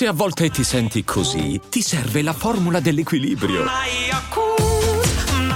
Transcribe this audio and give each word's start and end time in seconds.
Se 0.00 0.06
a 0.06 0.14
volte 0.14 0.48
ti 0.48 0.64
senti 0.64 1.04
così, 1.04 1.60
ti 1.68 1.82
serve 1.82 2.22
la 2.22 2.32
formula 2.32 2.80
dell'equilibrio. 2.80 3.66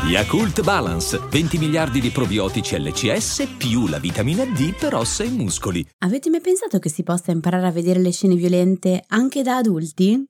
Yakult 0.06 0.62
Balance, 0.62 1.18
20 1.30 1.56
miliardi 1.56 1.98
di 1.98 2.10
probiotici 2.10 2.78
LCS 2.78 3.54
più 3.56 3.86
la 3.86 3.98
vitamina 3.98 4.44
D 4.44 4.74
per 4.74 4.96
ossa 4.96 5.24
e 5.24 5.30
muscoli. 5.30 5.82
Avete 6.00 6.28
mai 6.28 6.42
pensato 6.42 6.78
che 6.78 6.90
si 6.90 7.02
possa 7.02 7.30
imparare 7.30 7.68
a 7.68 7.70
vedere 7.70 8.00
le 8.00 8.12
scene 8.12 8.34
violente 8.34 9.02
anche 9.08 9.40
da 9.40 9.56
adulti? 9.56 10.26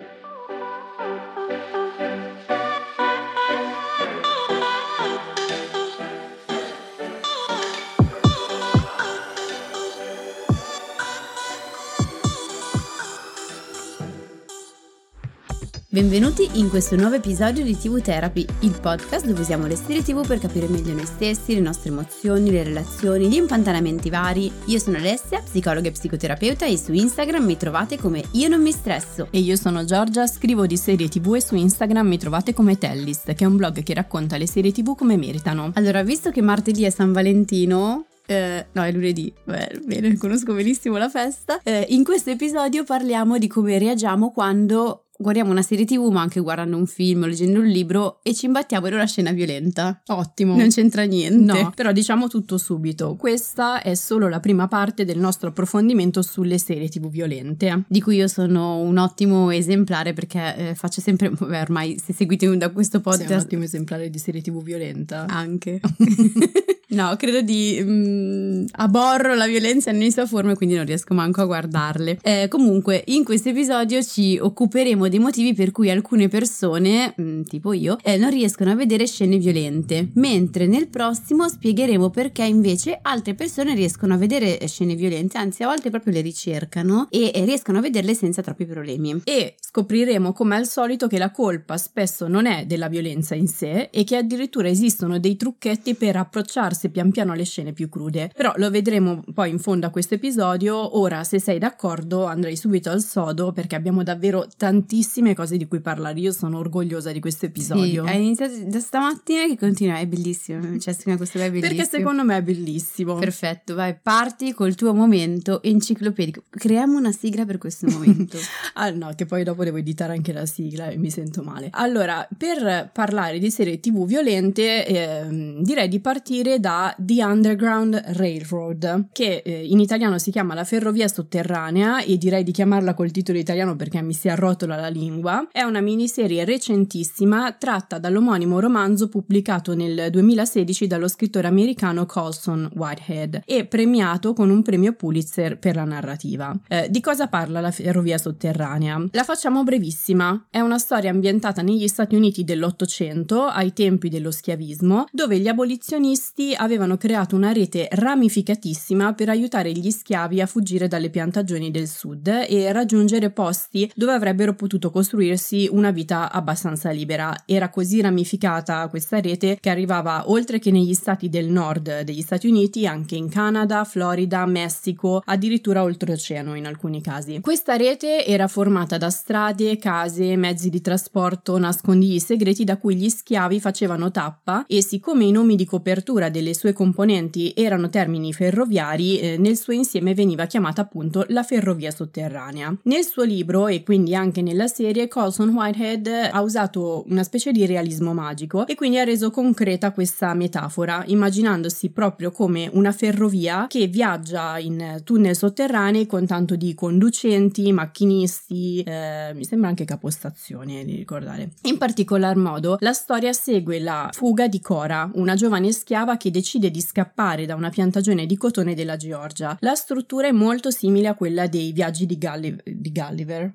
Benvenuti 15.94 16.50
in 16.54 16.71
questo 16.71 16.96
nuovo 16.96 17.14
episodio 17.14 17.62
di 17.62 17.79
TV 17.79 18.00
Therapy, 18.00 18.44
il 18.62 18.76
podcast 18.80 19.26
dove 19.26 19.43
usiamo 19.43 19.68
le 19.68 19.76
serie 19.76 20.02
TV 20.02 20.26
per 20.26 20.40
capire 20.40 20.66
meglio 20.66 20.93
noi 20.93 21.07
stessi, 21.07 21.54
le 21.54 21.61
nostre 21.61 21.90
emozioni, 21.90 22.50
le 22.50 22.64
relazioni, 22.64 23.29
gli 23.29 23.36
impantanamenti 23.36 24.11
vari. 24.11 24.50
Io 24.64 24.80
sono 24.80 24.96
Alessia, 24.96 25.40
psicologa 25.40 25.86
e 25.86 25.93
psicoterapeuta 25.93 26.66
e 26.66 26.76
su 26.79 26.93
Instagram 26.93 27.44
mi 27.44 27.57
trovate 27.57 27.96
come 27.96 28.25
Io 28.32 28.49
non 28.49 28.61
mi 28.61 28.72
stresso. 28.72 29.29
E 29.30 29.38
io 29.38 29.54
sono 29.54 29.85
Giorgia, 29.85 30.26
scrivo 30.26 30.66
di 30.66 30.76
serie 30.76 31.08
TV 31.08 31.35
e 31.36 31.40
su 31.40 31.54
Instagram 31.54 32.08
mi 32.08 32.19
trovate 32.19 32.55
come 32.55 32.77
Tellist, 32.77 33.33
che 33.33 33.44
è 33.44 33.47
un 33.47 33.55
blog 33.55 33.84
che 33.84 33.94
racconta 33.94 34.36
le 34.36 34.48
serie 34.48 34.72
TV 34.72 34.97
come 34.97 35.16
meritano. 35.16 35.70
Allora, 35.74 36.02
visto 36.02 36.33
che 36.33 36.42
martedì 36.42 36.83
è 36.83 36.91
San 36.91 37.12
Valentino, 37.12 38.06
eh, 38.27 38.66
no, 38.72 38.83
è 38.83 38.91
lunedì, 38.91 39.33
Beh, 39.44 39.80
bene, 39.84 40.16
conosco 40.16 40.55
benissimo 40.55 40.97
la 40.97 41.08
festa. 41.08 41.61
Eh, 41.62 41.86
in 41.91 42.02
questo 42.02 42.30
episodio 42.30 42.83
parliamo 42.83 43.38
di 43.38 43.47
come 43.47 43.78
reagiamo 43.78 44.33
quando 44.33 45.03
guardiamo 45.16 45.50
una 45.50 45.62
serie 45.62 45.84
tv 45.84 46.10
ma 46.10 46.20
anche 46.20 46.40
guardando 46.40 46.76
un 46.76 46.86
film 46.86 47.22
o 47.22 47.26
leggendo 47.26 47.60
un 47.60 47.66
libro 47.66 48.18
e 48.22 48.34
ci 48.34 48.46
imbattiamo 48.46 48.86
in 48.88 48.94
una 48.94 49.06
scena 49.06 49.32
violenta. 49.32 50.02
Ottimo. 50.08 50.56
Non 50.56 50.68
c'entra 50.68 51.04
niente. 51.04 51.62
No, 51.62 51.72
però 51.74 51.92
diciamo 51.92 52.28
tutto 52.28 52.58
subito. 52.58 53.16
Questa 53.16 53.82
è 53.82 53.94
solo 53.94 54.28
la 54.28 54.40
prima 54.40 54.68
parte 54.68 55.04
del 55.04 55.18
nostro 55.18 55.48
approfondimento 55.48 56.22
sulle 56.22 56.58
serie 56.58 56.88
tv 56.88 57.08
violente. 57.08 57.84
Di 57.86 58.00
cui 58.00 58.16
io 58.16 58.28
sono 58.28 58.78
un 58.78 58.98
ottimo 58.98 59.50
esemplare 59.50 60.12
perché 60.12 60.56
eh, 60.56 60.74
faccio 60.74 61.00
sempre, 61.00 61.30
beh, 61.30 61.60
ormai 61.60 62.00
se 62.02 62.12
seguite 62.12 62.56
da 62.56 62.70
questo 62.70 63.00
podcast... 63.00 63.26
Sei 63.26 63.36
un 63.36 63.42
ottimo 63.42 63.62
esemplare 63.64 64.10
di 64.10 64.18
serie 64.18 64.42
tv 64.42 64.62
violenta. 64.62 65.26
Anche. 65.28 65.80
No, 66.94 67.16
credo 67.16 67.40
di 67.40 67.82
mh, 67.82 68.66
aborro 68.72 69.34
la 69.34 69.46
violenza 69.46 69.90
nelle 69.90 70.10
sue 70.10 70.26
forme, 70.26 70.54
quindi 70.54 70.76
non 70.76 70.84
riesco 70.84 71.12
manco 71.12 71.40
a 71.40 71.44
guardarle. 71.44 72.18
Eh, 72.22 72.46
comunque, 72.48 73.02
in 73.06 73.24
questo 73.24 73.48
episodio 73.48 74.02
ci 74.02 74.38
occuperemo 74.40 75.03
dei 75.08 75.19
motivi 75.19 75.55
per 75.55 75.70
cui 75.70 75.91
alcune 75.91 76.28
persone, 76.28 77.14
mh, 77.16 77.42
tipo 77.42 77.72
io, 77.72 77.98
eh, 78.02 78.16
non 78.16 78.30
riescono 78.30 78.70
a 78.70 78.74
vedere 78.74 79.06
scene 79.06 79.38
violente, 79.38 80.10
mentre 80.14 80.66
nel 80.66 80.88
prossimo 80.88 81.48
spiegheremo 81.48 82.10
perché 82.10 82.44
invece 82.44 82.98
altre 83.02 83.34
persone 83.34 83.75
riescono 83.75 84.14
a 84.14 84.16
vedere 84.16 84.66
scene 84.66 84.94
violente, 84.94 85.38
anzi 85.38 85.62
a 85.62 85.66
volte 85.66 85.91
proprio 85.91 86.12
le 86.12 86.20
ricercano 86.20 87.08
e, 87.10 87.30
e 87.34 87.44
riescono 87.44 87.78
a 87.78 87.80
vederle 87.80 88.14
senza 88.14 88.42
troppi 88.42 88.64
problemi. 88.64 89.20
E 89.25 89.56
scopriremo 89.60 90.32
come 90.32 90.56
al 90.56 90.66
solito 90.66 91.06
che 91.06 91.19
la 91.19 91.30
colpa 91.30 91.77
spesso 91.77 92.28
non 92.28 92.47
è 92.47 92.66
della 92.66 92.88
violenza 92.88 93.34
in 93.34 93.47
sé 93.47 93.88
e 93.92 94.05
che 94.05 94.16
addirittura 94.16 94.69
esistono 94.69 95.19
dei 95.19 95.36
trucchetti 95.36 95.94
per 95.94 96.16
approcciarsi 96.16 96.91
pian 96.91 97.10
piano 97.10 97.32
alle 97.32 97.44
scene 97.44 97.72
più 97.72 97.88
crude. 97.88 98.30
Però 98.34 98.52
lo 98.56 98.70
vedremo 98.70 99.22
poi 99.32 99.50
in 99.50 99.58
fondo 99.58 99.86
a 99.86 99.91
questo 99.91 100.14
episodio. 100.14 100.98
Ora, 100.98 101.25
se 101.25 101.41
sei 101.41 101.58
d'accordo, 101.58 102.25
andrei 102.25 102.56
subito 102.56 102.91
al 102.91 103.02
sodo 103.02 103.52
perché 103.52 103.77
abbiamo 103.77 104.02
davvero 104.02 104.47
tantissime 104.56 104.94
cose 105.34 105.56
di 105.56 105.67
cui 105.67 105.81
parlare. 105.81 106.19
Io 106.20 106.33
sono 106.33 106.59
orgogliosa 106.59 107.12
di 107.12 107.20
questo 107.20 107.47
episodio. 107.47 108.05
Sì, 108.05 108.11
hai 108.11 108.23
iniziato 108.23 108.55
da 108.65 108.81
stamattina 108.81 109.47
che 109.47 109.56
continua, 109.56 109.99
è 109.99 110.06
bellissimo. 110.06 110.78
Cioè, 110.78 110.94
questo 111.16 111.38
è 111.38 111.50
bellissimo. 111.50 111.60
Perché 111.60 111.84
secondo 111.84 112.25
me 112.25 112.37
è 112.37 112.43
bellissimo. 112.43 113.15
Perfetto, 113.15 113.75
vai, 113.75 113.97
parti 114.00 114.53
col 114.53 114.75
tuo 114.75 114.94
momento 114.94 115.62
enciclopedico. 115.62 116.44
Creiamo 116.50 116.97
una 116.97 117.12
sigla 117.12 117.44
per 117.44 117.59
questo 117.59 117.87
momento. 117.88 118.38
ah 118.75 118.91
no, 118.91 119.12
che 119.15 119.27
poi 119.27 119.43
dopo 119.44 119.65
devo 119.65 119.78
editare 119.78 120.12
anche 120.12 120.33
la 120.33 120.47
sigla 120.47 120.88
e 120.88 120.97
mi 120.97 121.10
sento 121.10 121.43
male. 121.43 121.69
Allora, 121.72 122.27
per 122.37 122.91
parlare 122.93 123.38
di 123.38 123.50
serie 123.50 123.81
tv 123.81 124.04
violente, 124.06 124.87
eh, 124.87 125.56
direi 125.60 125.88
di 125.88 126.00
partire 126.00 126.60
da 126.60 126.94
The 126.99 127.25
Underground 127.25 128.03
Railroad, 128.06 129.09
che 129.12 129.43
eh, 129.44 129.66
in 129.66 129.81
italiano 129.81 130.19
si 130.19 130.31
chiama 130.31 130.54
La 130.54 130.65
ferrovia 130.65 131.09
sotterranea 131.09 132.03
e 132.03 132.16
direi 132.16 132.43
di 132.43 132.53
chiamarla 132.53 132.94
col 132.94 133.10
titolo 133.10 133.38
italiano 133.38 133.77
perché 133.77 134.00
mi 134.03 134.12
si 134.12 134.28
arrotola 134.28 134.77
la 134.77 134.84
lingua. 134.89 135.49
È 135.50 135.62
una 135.62 135.81
miniserie 135.81 136.45
recentissima 136.45 137.53
tratta 137.53 137.99
dall'omonimo 137.99 138.61
romanzo 138.61 139.09
pubblicato 139.09 139.75
nel 139.75 140.11
2016 140.11 140.87
dallo 140.87 141.09
scrittore 141.09 141.49
americano 141.49 142.06
Colson 142.06 142.71
Whitehead 142.75 143.43
e 143.45 143.67
premiato 143.67 144.33
con 144.33 144.50
un 144.50 144.62
premio 144.62 144.93
Pulitzer 144.93 145.59
per 145.59 145.75
la 145.75 145.84
narrativa. 145.84 146.55
Eh, 146.69 146.89
di 146.91 147.00
cosa 147.00 147.28
parla 147.28 147.61
la 147.61 147.71
ferrovia 147.71 148.19
sotterranea? 148.19 149.05
La 149.11 149.25
facciamo 149.25 149.62
brevissima. 149.62 150.47
È 150.50 150.61
una 150.61 150.78
storia 150.78 151.11
ambientata 151.11 151.62
negli 151.62 151.89
Stati 151.89 152.15
Uniti 152.15 152.45
dell'Ottocento, 152.45 153.45
ai 153.45 153.72
tempi 153.72 154.09
dello 154.09 154.31
schiavismo, 154.31 155.06
dove 155.11 155.39
gli 155.39 155.49
abolizionisti 155.49 156.55
avevano 156.55 156.97
creato 156.97 157.37
una 157.37 157.53
rete 157.53 157.89
ramificatissima 157.91 159.15
per 159.15 159.28
aiutare 159.28 159.72
gli 159.72 159.91
schiavi 159.91 160.41
a 160.41 160.47
fuggire 160.47 160.89
dalle 160.89 161.11
piantagioni 161.11 161.71
del 161.71 161.89
sud 161.89 162.27
e 162.27 162.72
raggiungere 162.72 163.31
posti 163.31 163.91
dove 163.95 164.12
avrebbero 164.12 164.55
potuto 164.55 164.73
costruirsi 164.78 165.68
una 165.70 165.90
vita 165.90 166.30
abbastanza 166.30 166.90
libera. 166.90 167.34
Era 167.46 167.70
così 167.70 168.00
ramificata 168.00 168.88
questa 168.88 169.20
rete 169.20 169.58
che 169.60 169.70
arrivava 169.70 170.30
oltre 170.30 170.58
che 170.58 170.70
negli 170.70 170.94
stati 170.94 171.28
del 171.28 171.48
nord 171.48 172.02
degli 172.02 172.22
Stati 172.22 172.48
Uniti, 172.48 172.86
anche 172.86 173.16
in 173.16 173.28
Canada, 173.28 173.84
Florida, 173.84 174.44
Messico, 174.46 175.22
addirittura 175.24 175.82
oltreoceano 175.82 176.54
in 176.54 176.66
alcuni 176.66 177.00
casi. 177.00 177.40
Questa 177.40 177.76
rete 177.76 178.24
era 178.24 178.48
formata 178.48 178.98
da 178.98 179.10
strade, 179.10 179.76
case, 179.78 180.36
mezzi 180.36 180.70
di 180.70 180.80
trasporto, 180.80 181.58
nascondigli 181.58 182.18
segreti 182.18 182.64
da 182.64 182.78
cui 182.78 182.96
gli 182.96 183.08
schiavi 183.08 183.60
facevano 183.60 184.10
tappa 184.10 184.64
e 184.66 184.82
siccome 184.82 185.24
i 185.24 185.30
nomi 185.30 185.56
di 185.56 185.64
copertura 185.64 186.28
delle 186.28 186.54
sue 186.54 186.72
componenti 186.72 187.52
erano 187.56 187.88
termini 187.88 188.32
ferroviari, 188.32 189.18
eh, 189.18 189.36
nel 189.38 189.56
suo 189.56 189.72
insieme 189.72 190.14
veniva 190.14 190.46
chiamata 190.46 190.82
appunto 190.82 191.24
la 191.28 191.42
ferrovia 191.42 191.91
sotterranea. 191.91 192.76
Nel 192.84 193.04
suo 193.04 193.22
libro 193.22 193.68
e 193.68 193.82
quindi 193.82 194.14
anche 194.14 194.42
nella 194.42 194.63
serie, 194.69 195.08
Colson 195.08 195.50
Whitehead 195.50 196.30
ha 196.32 196.41
usato 196.41 197.04
una 197.08 197.22
specie 197.22 197.52
di 197.52 197.66
realismo 197.66 198.12
magico 198.12 198.66
e 198.66 198.75
quindi 198.75 198.98
ha 198.98 199.04
reso 199.04 199.30
concreta 199.30 199.92
questa 199.92 200.34
metafora, 200.34 201.02
immaginandosi 201.06 201.91
proprio 201.91 202.30
come 202.30 202.69
una 202.72 202.92
ferrovia 202.92 203.66
che 203.69 203.86
viaggia 203.86 204.58
in 204.58 205.00
tunnel 205.04 205.36
sotterranei 205.36 206.06
con 206.06 206.26
tanto 206.26 206.56
di 206.56 206.74
conducenti, 206.74 207.72
macchinisti, 207.72 208.82
eh, 208.82 209.32
mi 209.34 209.44
sembra 209.44 209.69
anche 209.69 209.84
capostazione 209.84 210.84
di 210.84 210.97
ricordare. 210.97 211.50
In 211.62 211.78
particolar 211.78 212.36
modo, 212.36 212.76
la 212.80 212.92
storia 212.92 213.32
segue 213.32 213.80
la 213.80 214.10
fuga 214.12 214.48
di 214.48 214.60
Cora, 214.60 215.10
una 215.14 215.34
giovane 215.34 215.72
schiava 215.72 216.16
che 216.16 216.30
decide 216.30 216.70
di 216.70 216.80
scappare 216.80 217.47
da 217.47 217.54
una 217.54 217.70
piantagione 217.70 218.26
di 218.26 218.36
cotone 218.36 218.74
della 218.74 218.97
Georgia. 218.97 219.56
La 219.60 219.74
struttura 219.74 220.28
è 220.28 220.32
molto 220.32 220.70
simile 220.70 221.08
a 221.08 221.14
quella 221.14 221.47
dei 221.47 221.72
viaggi 221.72 222.06
di, 222.06 222.19
Gulliver. 222.19 222.62
Di 222.64 222.92
Gulliver. 222.92 223.54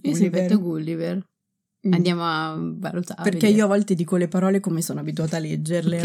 Gulliver. 0.00 0.58
Gulliver. 0.58 1.22
Mm. 1.86 1.92
Andiamo 1.94 2.22
a 2.22 2.56
valutare. 2.56 3.28
Perché 3.28 3.48
io 3.48 3.64
a 3.64 3.66
volte 3.66 3.96
dico 3.96 4.16
le 4.16 4.28
parole 4.28 4.60
come 4.60 4.82
sono 4.82 5.00
abituata 5.00 5.38
a 5.38 5.40
leggerle. 5.40 5.98